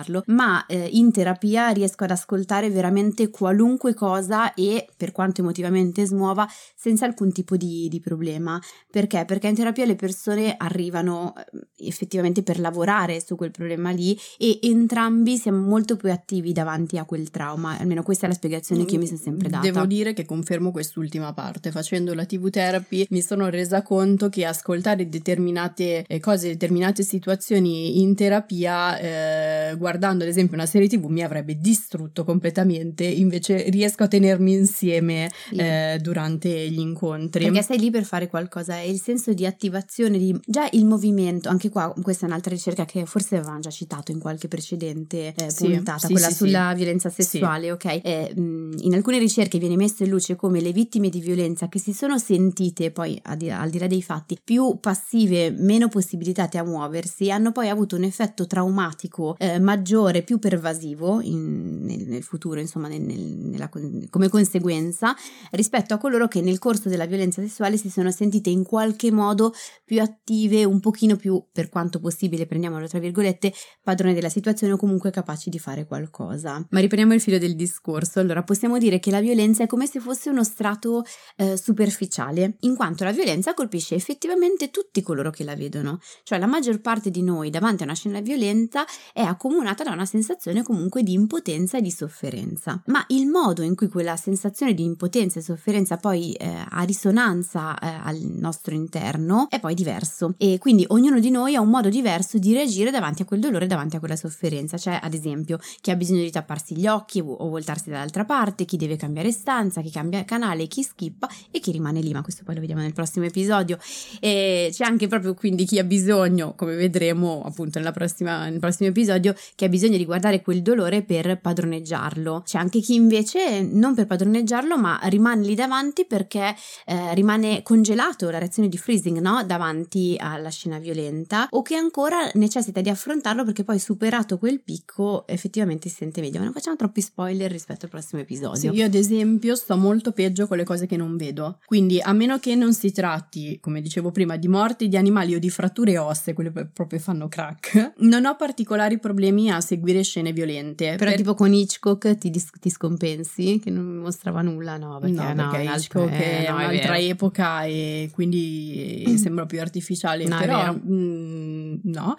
approcciarlo. 0.00 0.22
Ma 0.26 0.64
eh, 0.66 0.88
in 0.92 1.12
terapia 1.12 1.68
riesco 1.68 2.04
ad 2.04 2.10
ascoltare 2.10 2.70
veramente 2.70 3.30
qualunque 3.30 3.94
cosa 3.94 4.54
e, 4.54 4.86
per 4.96 5.12
quanto 5.12 5.40
emotivamente 5.40 6.04
smuova, 6.04 6.48
senza 6.74 7.04
alcun 7.04 7.32
tipo 7.32 7.56
di, 7.56 7.88
di 7.88 8.00
problema. 8.00 8.60
Perché? 8.90 9.24
Perché 9.24 9.48
in 9.48 9.54
terapia 9.54 9.84
le 9.84 9.96
persone 9.96 10.54
arrivano 10.56 11.34
eh, 11.36 11.86
effettivamente 11.86 12.42
per 12.42 12.58
lavorare 12.58 13.22
su 13.24 13.36
quel 13.36 13.50
problema 13.50 13.90
lì 13.90 14.18
e 14.38 14.58
entrambi 14.62 15.36
siamo 15.36 15.58
molto 15.58 15.96
più 15.96 16.10
attivi 16.10 16.52
davanti 16.52 16.98
a 16.98 17.04
quel 17.04 17.30
trauma. 17.30 17.78
Almeno 17.78 18.02
questa 18.02 18.26
è 18.26 18.28
la 18.28 18.34
spiegazione 18.34 18.84
che 18.84 18.94
io 18.94 19.00
mi 19.00 19.06
sono 19.06 19.18
sempre 19.18 19.48
data. 19.48 19.62
Devo 19.62 19.86
dire 19.86 20.12
che 20.12 20.24
confermo 20.24 20.70
quest'ultima 20.70 21.32
parte. 21.32 21.70
Facendo 21.70 22.14
la 22.14 22.24
TV 22.24 22.48
therapy 22.50 23.06
mi 23.10 23.22
sono 23.22 23.48
resa 23.48 23.82
conto 23.82 24.28
che 24.28 24.44
ascoltare 24.44 25.08
determinate 25.08 26.04
eh, 26.06 26.20
cose, 26.20 26.48
determinate 26.48 27.02
situazioni 27.02 28.00
in 28.00 28.14
terapia, 28.14 28.98
eh, 28.98 29.76
guardando 29.76 29.89
ad 29.98 30.22
esempio 30.22 30.56
una 30.56 30.66
serie 30.66 30.88
TV, 30.88 31.06
mi 31.06 31.22
avrebbe 31.22 31.58
distrutto 31.58 32.24
completamente. 32.24 33.04
Invece 33.04 33.68
riesco 33.70 34.04
a 34.04 34.08
tenermi 34.08 34.52
insieme 34.52 35.30
eh, 35.52 35.98
durante 36.00 36.70
gli 36.70 36.78
incontri. 36.78 37.44
Perché 37.44 37.62
sei 37.62 37.78
lì 37.78 37.90
per 37.90 38.04
fare 38.04 38.28
qualcosa 38.28 38.78
e 38.78 38.90
il 38.90 39.00
senso 39.00 39.32
di 39.32 39.46
attivazione, 39.46 40.18
di 40.18 40.38
già 40.46 40.68
il 40.72 40.84
movimento, 40.84 41.48
anche 41.48 41.68
qua 41.68 41.92
questa 42.02 42.26
è 42.26 42.28
un'altra 42.28 42.52
ricerca 42.52 42.84
che 42.84 43.04
forse 43.06 43.36
avevamo 43.36 43.60
già 43.60 43.70
citato 43.70 44.12
in 44.12 44.18
qualche 44.18 44.48
precedente 44.48 45.34
eh, 45.34 45.50
Sì, 45.50 45.68
puntata, 45.68 46.06
sì, 46.06 46.12
quella 46.12 46.28
sì, 46.28 46.34
sulla 46.34 46.72
violenza 46.74 47.08
sessuale, 47.08 47.72
ok? 47.72 47.84
Eh, 48.02 48.32
in 48.34 48.92
alcune 48.94 49.18
ricerche 49.18 49.58
viene 49.58 49.76
messo 49.76 50.02
in 50.02 50.10
luce 50.10 50.36
come 50.36 50.60
le 50.60 50.72
vittime 50.72 51.08
di 51.08 51.20
violenza 51.20 51.68
che 51.68 51.78
si 51.78 51.92
sono 51.92 52.18
sentite 52.18 52.90
poi 52.90 53.18
a 53.24 53.34
di- 53.36 53.50
al 53.50 53.70
di 53.70 53.78
là 53.78 53.86
dei 53.86 54.02
fatti 54.02 54.38
più 54.42 54.78
passive, 54.80 55.50
meno 55.50 55.88
possibilitate 55.88 56.58
a 56.58 56.64
muoversi, 56.64 57.30
hanno 57.30 57.52
poi 57.52 57.68
avuto 57.68 57.96
un 57.96 58.04
effetto 58.04 58.46
traumatico 58.46 59.36
eh, 59.38 59.58
maggiore, 59.58 59.78
più 60.24 60.38
pervasivo 60.38 61.20
in- 61.20 61.84
nel, 61.84 62.06
nel 62.06 62.22
futuro, 62.22 62.60
insomma, 62.60 62.88
nel- 62.88 63.00
nel- 63.00 63.18
nella 63.20 63.68
come 63.68 64.28
conseguenza 64.28 65.14
rispetto 65.52 65.94
a 65.94 65.98
coloro 65.98 66.28
che 66.28 66.40
nel 66.40 66.58
corso 66.58 66.88
della 66.88 67.06
violenza 67.06 67.40
sessuale 67.42 67.76
si 67.76 67.90
sono 67.90 68.10
sentite 68.10 68.50
in 68.50 68.64
qualche 68.64 69.10
modo 69.10 69.52
più 69.84 70.00
attive, 70.00 70.64
un 70.64 70.80
pochino 70.80 71.16
più, 71.16 71.42
per 71.52 71.68
quanto 71.68 72.00
possibile, 72.00 72.46
prendiamolo 72.46 72.86
tra 72.86 72.98
virgolette, 72.98 73.52
padrone 73.82 74.14
della 74.14 74.28
situazione 74.28 74.72
o 74.74 74.76
comunque 74.76 75.10
capaci 75.10 75.50
di 75.50 75.58
fare 75.58 75.86
qualcosa. 75.86 76.64
Ma 76.70 76.80
riprendiamo 76.80 77.14
il 77.14 77.20
filo 77.20 77.38
del 77.38 77.56
discorso. 77.56 78.20
Allora, 78.20 78.42
possiamo 78.42 78.78
dire 78.78 78.98
che 78.98 79.10
la 79.10 79.20
violenza 79.20 79.64
è 79.64 79.66
come 79.66 79.86
se 79.86 80.00
fosse 80.00 80.30
uno 80.30 80.44
strato 80.44 81.04
eh, 81.36 81.56
superficiale, 81.56 82.56
in 82.60 82.76
quanto 82.76 83.04
la 83.04 83.12
violenza 83.12 83.54
colpisce 83.54 83.94
effettivamente 83.94 84.70
tutti 84.70 85.02
coloro 85.02 85.30
che 85.30 85.44
la 85.44 85.56
vedono. 85.56 85.98
Cioè 86.22 86.38
la 86.38 86.46
maggior 86.46 86.80
parte 86.80 87.10
di 87.10 87.22
noi 87.22 87.50
davanti 87.50 87.82
a 87.82 87.86
una 87.86 87.94
scena 87.94 88.20
violenta 88.20 88.84
è 89.12 89.22
accomunata 89.22 89.69
da 89.74 89.92
una 89.92 90.04
sensazione 90.04 90.62
comunque 90.62 91.02
di 91.02 91.12
impotenza 91.12 91.78
e 91.78 91.82
di 91.82 91.90
sofferenza. 91.90 92.82
Ma 92.86 93.04
il 93.08 93.26
modo 93.26 93.62
in 93.62 93.74
cui 93.74 93.88
quella 93.88 94.16
sensazione 94.16 94.74
di 94.74 94.84
impotenza 94.84 95.38
e 95.38 95.42
sofferenza 95.42 95.96
poi 95.96 96.32
eh, 96.32 96.64
ha 96.68 96.82
risonanza 96.82 97.78
eh, 97.78 97.86
al 97.86 98.18
nostro 98.20 98.74
interno 98.74 99.48
è 99.48 99.60
poi 99.60 99.74
diverso 99.74 100.34
e 100.36 100.58
quindi 100.58 100.84
ognuno 100.88 101.20
di 101.20 101.30
noi 101.30 101.54
ha 101.54 101.60
un 101.60 101.68
modo 101.68 101.88
diverso 101.88 102.38
di 102.38 102.52
reagire 102.52 102.90
davanti 102.90 103.22
a 103.22 103.24
quel 103.24 103.40
dolore, 103.40 103.66
davanti 103.66 103.96
a 103.96 103.98
quella 103.98 104.16
sofferenza. 104.16 104.76
Cioè, 104.76 104.98
ad 105.02 105.14
esempio, 105.14 105.58
chi 105.80 105.90
ha 105.90 105.96
bisogno 105.96 106.22
di 106.22 106.30
tapparsi 106.30 106.76
gli 106.76 106.86
occhi 106.86 107.20
o 107.20 107.48
voltarsi 107.48 107.90
dall'altra 107.90 108.24
parte, 108.24 108.64
chi 108.64 108.76
deve 108.76 108.96
cambiare 108.96 109.30
stanza, 109.32 109.80
chi 109.80 109.90
cambia 109.90 110.24
canale, 110.24 110.66
chi 110.66 110.82
skippa 110.82 111.28
e 111.50 111.60
chi 111.60 111.72
rimane 111.72 112.00
lì, 112.00 112.12
ma 112.12 112.22
questo 112.22 112.42
poi 112.44 112.54
lo 112.54 112.60
vediamo 112.60 112.82
nel 112.82 112.92
prossimo 112.92 113.24
episodio. 113.24 113.78
E 114.20 114.70
c'è 114.72 114.84
anche 114.84 115.06
proprio 115.06 115.34
quindi 115.34 115.64
chi 115.64 115.78
ha 115.78 115.84
bisogno, 115.84 116.54
come 116.54 116.74
vedremo 116.74 117.42
appunto 117.44 117.78
nella 117.78 117.92
prossima, 117.92 118.48
nel 118.48 118.58
prossimo 118.58 118.88
episodio, 118.88 119.34
che 119.60 119.66
ha 119.66 119.68
bisogno 119.68 119.98
di 119.98 120.06
guardare 120.06 120.40
quel 120.40 120.62
dolore 120.62 121.02
per 121.02 121.38
padroneggiarlo. 121.38 122.44
C'è 122.46 122.56
anche 122.56 122.80
chi 122.80 122.94
invece 122.94 123.60
non 123.60 123.94
per 123.94 124.06
padroneggiarlo, 124.06 124.78
ma 124.78 124.98
rimane 125.02 125.44
lì 125.44 125.54
davanti 125.54 126.06
perché 126.06 126.56
eh, 126.86 127.12
rimane 127.12 127.62
congelato 127.62 128.30
la 128.30 128.38
reazione 128.38 128.70
di 128.70 128.78
freezing, 128.78 129.18
no? 129.18 129.44
Davanti 129.44 130.16
alla 130.18 130.48
scena 130.48 130.78
violenta 130.78 131.46
o 131.50 131.60
che 131.60 131.74
ancora 131.74 132.30
necessita 132.34 132.80
di 132.80 132.88
affrontarlo 132.88 133.44
perché 133.44 133.62
poi 133.62 133.78
superato 133.78 134.38
quel 134.38 134.62
picco 134.62 135.26
effettivamente 135.26 135.90
si 135.90 135.96
sente 135.96 136.22
meglio. 136.22 136.38
Ma 136.38 136.44
non 136.44 136.54
facciamo 136.54 136.76
troppi 136.76 137.02
spoiler 137.02 137.50
rispetto 137.50 137.84
al 137.84 137.90
prossimo 137.90 138.22
episodio. 138.22 138.72
Sì, 138.72 138.78
io 138.78 138.86
ad 138.86 138.94
esempio 138.94 139.54
sto 139.56 139.76
molto 139.76 140.12
peggio 140.12 140.46
con 140.46 140.56
le 140.56 140.64
cose 140.64 140.86
che 140.86 140.96
non 140.96 141.18
vedo. 141.18 141.58
Quindi 141.66 142.00
a 142.00 142.14
meno 142.14 142.38
che 142.38 142.54
non 142.54 142.72
si 142.72 142.92
tratti, 142.92 143.58
come 143.60 143.82
dicevo 143.82 144.10
prima, 144.10 144.38
di 144.38 144.48
morti 144.48 144.88
di 144.88 144.96
animali 144.96 145.34
o 145.34 145.38
di 145.38 145.50
fratture 145.50 145.98
ossee, 145.98 146.32
quelle 146.32 146.50
proprio 146.50 146.98
fanno 146.98 147.28
crack, 147.28 147.92
non 147.98 148.24
ho 148.24 148.36
particolari 148.36 148.98
problemi 148.98 149.48
a 149.56 149.60
seguire 149.60 150.02
scene 150.02 150.32
violente. 150.32 150.94
Però 150.96 151.10
per... 151.10 151.16
tipo 151.16 151.34
con 151.34 151.52
Hitchcock 151.52 152.16
ti, 152.18 152.30
dis- 152.30 152.50
ti, 152.58 152.70
scompensi 152.70 153.60
che 153.62 153.70
non 153.70 153.84
mostra 153.96 154.30
nulla, 154.42 154.76
no? 154.76 154.98
Perché, 154.98 155.14
no, 155.14 155.32
no, 155.34 155.50
perché 155.50 155.70
Hitchcock 155.70 156.10
è, 156.10 156.46
no, 156.48 156.54
un'altra 156.56 156.94
è 156.94 157.04
epoca 157.04 157.64
e 157.64 158.10
quindi 158.12 159.14
sembra 159.18 159.46
più 159.46 159.60
artificiale, 159.60 160.24
no, 160.24 160.38
però 160.38 160.72
mh, 160.72 160.92
mm, 160.92 161.74
no, 161.84 162.14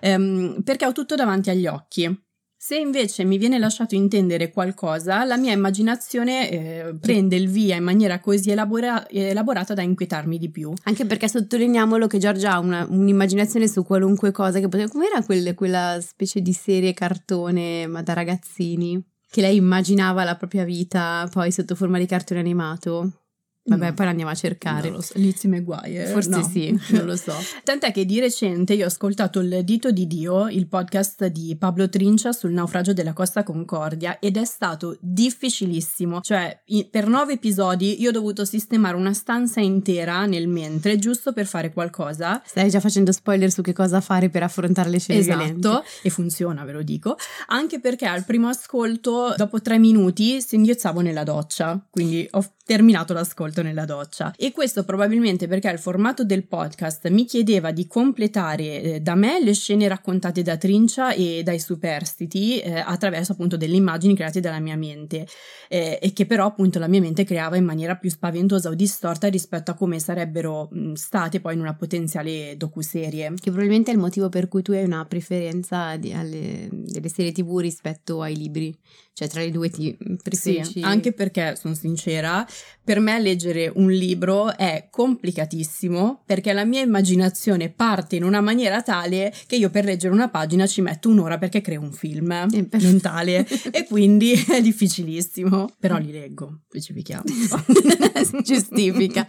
ehm, 0.00 0.62
perché 0.62 0.86
ho 0.86 0.92
tutto 0.92 1.14
davanti 1.14 1.50
agli 1.50 1.66
occhi. 1.66 2.22
Se 2.66 2.78
invece 2.78 3.24
mi 3.24 3.36
viene 3.36 3.58
lasciato 3.58 3.94
intendere 3.94 4.50
qualcosa, 4.50 5.22
la 5.24 5.36
mia 5.36 5.52
immaginazione 5.52 6.48
eh, 6.48 6.94
prende 6.98 7.36
il 7.36 7.50
via 7.50 7.76
in 7.76 7.84
maniera 7.84 8.20
così 8.20 8.52
elabora- 8.52 9.06
elaborata 9.10 9.74
da 9.74 9.82
inquietarmi 9.82 10.38
di 10.38 10.48
più. 10.48 10.72
Anche 10.84 11.04
perché 11.04 11.28
sottolineiamolo 11.28 12.06
che 12.06 12.16
Giorgia 12.16 12.54
ha 12.54 12.60
una, 12.60 12.86
un'immaginazione 12.88 13.68
su 13.68 13.84
qualunque 13.84 14.30
cosa 14.30 14.60
che 14.60 14.68
poteva... 14.68 14.88
Com'era 14.88 15.22
quel, 15.22 15.54
quella 15.54 15.98
specie 16.00 16.40
di 16.40 16.54
serie 16.54 16.94
cartone 16.94 17.86
ma 17.86 18.00
da 18.00 18.14
ragazzini? 18.14 18.98
Che 19.28 19.40
lei 19.42 19.56
immaginava 19.56 20.24
la 20.24 20.36
propria 20.36 20.64
vita 20.64 21.28
poi 21.30 21.52
sotto 21.52 21.74
forma 21.74 21.98
di 21.98 22.06
cartone 22.06 22.40
animato. 22.40 23.23
Vabbè, 23.66 23.88
no. 23.88 23.94
poi 23.94 24.06
andiamo 24.06 24.30
a 24.30 24.34
cercare. 24.34 24.72
Non 24.94 24.96
lo 24.96 25.00
so. 25.02 25.12
Lizzie 25.16 25.48
McGuire. 25.48 26.06
Forse 26.06 26.28
no, 26.28 26.42
sì, 26.42 26.78
non 26.88 27.06
lo 27.06 27.16
so. 27.16 27.32
Tant'è 27.62 27.90
che 27.92 28.04
di 28.04 28.20
recente 28.20 28.74
io 28.74 28.84
ho 28.84 28.88
ascoltato 28.88 29.40
Il 29.40 29.62
dito 29.64 29.90
di 29.90 30.06
Dio, 30.06 30.48
il 30.48 30.66
podcast 30.66 31.26
di 31.26 31.56
Pablo 31.58 31.88
Trincia 31.88 32.32
sul 32.32 32.52
naufragio 32.52 32.92
della 32.92 33.12
Costa 33.12 33.42
Concordia 33.42 34.18
ed 34.18 34.36
è 34.36 34.44
stato 34.44 34.96
difficilissimo. 35.00 36.20
Cioè, 36.20 36.62
per 36.90 37.08
nove 37.08 37.34
episodi 37.34 38.00
io 38.00 38.10
ho 38.10 38.12
dovuto 38.12 38.44
sistemare 38.44 38.96
una 38.96 39.14
stanza 39.14 39.60
intera 39.60 40.26
nel 40.26 40.48
mentre, 40.48 40.98
giusto 40.98 41.32
per 41.32 41.46
fare 41.46 41.72
qualcosa. 41.72 42.42
Stai 42.44 42.68
già 42.68 42.80
facendo 42.80 43.12
spoiler 43.12 43.50
su 43.50 43.62
che 43.62 43.72
cosa 43.72 44.00
fare 44.00 44.28
per 44.28 44.42
affrontare 44.42 44.90
le 44.90 44.98
scene 44.98 45.20
esatto, 45.20 45.38
violente. 45.38 45.82
e 46.02 46.10
funziona, 46.10 46.64
ve 46.64 46.72
lo 46.72 46.82
dico. 46.82 47.16
Anche 47.46 47.80
perché 47.80 48.06
al 48.06 48.24
primo 48.24 48.48
ascolto, 48.48 49.34
dopo 49.36 49.62
tre 49.62 49.78
minuti, 49.78 50.40
singhiozzavo 50.42 51.00
nella 51.00 51.24
doccia, 51.24 51.82
quindi 51.90 52.26
ho 52.32 52.52
terminato 52.64 53.12
l'ascolto 53.12 53.53
nella 53.62 53.84
doccia. 53.84 54.34
E 54.36 54.52
questo 54.52 54.84
probabilmente 54.84 55.46
perché 55.46 55.68
il 55.70 55.78
formato 55.78 56.24
del 56.24 56.46
podcast 56.46 57.08
mi 57.08 57.24
chiedeva 57.24 57.70
di 57.70 57.86
completare 57.86 58.82
eh, 58.82 59.00
da 59.00 59.14
me 59.14 59.42
le 59.42 59.54
scene 59.54 59.88
raccontate 59.88 60.42
da 60.42 60.56
Trincia 60.56 61.12
e 61.12 61.42
dai 61.42 61.58
superstiti 61.58 62.60
eh, 62.60 62.78
attraverso 62.78 63.32
appunto 63.32 63.56
delle 63.56 63.76
immagini 63.76 64.14
create 64.14 64.40
dalla 64.40 64.60
mia 64.60 64.76
mente 64.76 65.26
eh, 65.68 65.98
e 66.00 66.12
che 66.12 66.26
però 66.26 66.46
appunto 66.46 66.78
la 66.78 66.88
mia 66.88 67.00
mente 67.00 67.24
creava 67.24 67.56
in 67.56 67.64
maniera 67.64 67.96
più 67.96 68.10
spaventosa 68.10 68.68
o 68.68 68.74
distorta 68.74 69.28
rispetto 69.28 69.70
a 69.70 69.74
come 69.74 69.98
sarebbero 69.98 70.68
mh, 70.70 70.92
state 70.92 71.40
poi 71.40 71.54
in 71.54 71.60
una 71.60 71.74
potenziale 71.74 72.56
docuserie. 72.56 73.34
Che 73.34 73.50
probabilmente 73.50 73.90
è 73.90 73.94
il 73.94 74.00
motivo 74.00 74.28
per 74.28 74.48
cui 74.48 74.62
tu 74.62 74.72
hai 74.72 74.84
una 74.84 75.04
preferenza 75.04 75.96
di, 75.96 76.12
alle, 76.12 76.68
delle 76.70 77.08
serie 77.08 77.32
tv 77.32 77.58
rispetto 77.58 78.22
ai 78.22 78.36
libri 78.36 78.76
cioè 79.14 79.28
tra 79.28 79.40
le 79.40 79.50
due 79.52 79.70
ti 79.70 79.96
preferisci 80.20 80.72
sì, 80.72 80.80
anche 80.82 81.12
perché 81.12 81.54
sono 81.56 81.74
sincera 81.74 82.44
per 82.82 82.98
me 82.98 83.20
leggere 83.20 83.70
un 83.72 83.90
libro 83.90 84.56
è 84.56 84.88
complicatissimo 84.90 86.22
perché 86.26 86.52
la 86.52 86.64
mia 86.64 86.80
immaginazione 86.80 87.70
parte 87.70 88.16
in 88.16 88.24
una 88.24 88.40
maniera 88.40 88.82
tale 88.82 89.32
che 89.46 89.54
io 89.54 89.70
per 89.70 89.84
leggere 89.84 90.12
una 90.12 90.28
pagina 90.28 90.66
ci 90.66 90.80
metto 90.80 91.08
un'ora 91.08 91.38
perché 91.38 91.60
creo 91.60 91.80
un 91.80 91.92
film 91.92 92.46
mentale. 92.72 93.46
e 93.70 93.86
quindi 93.86 94.32
è 94.50 94.60
difficilissimo 94.60 95.70
però 95.78 95.96
li 95.98 96.10
leggo 96.10 96.62
specifichiamo. 96.66 97.22
Giustifica. 98.42 99.26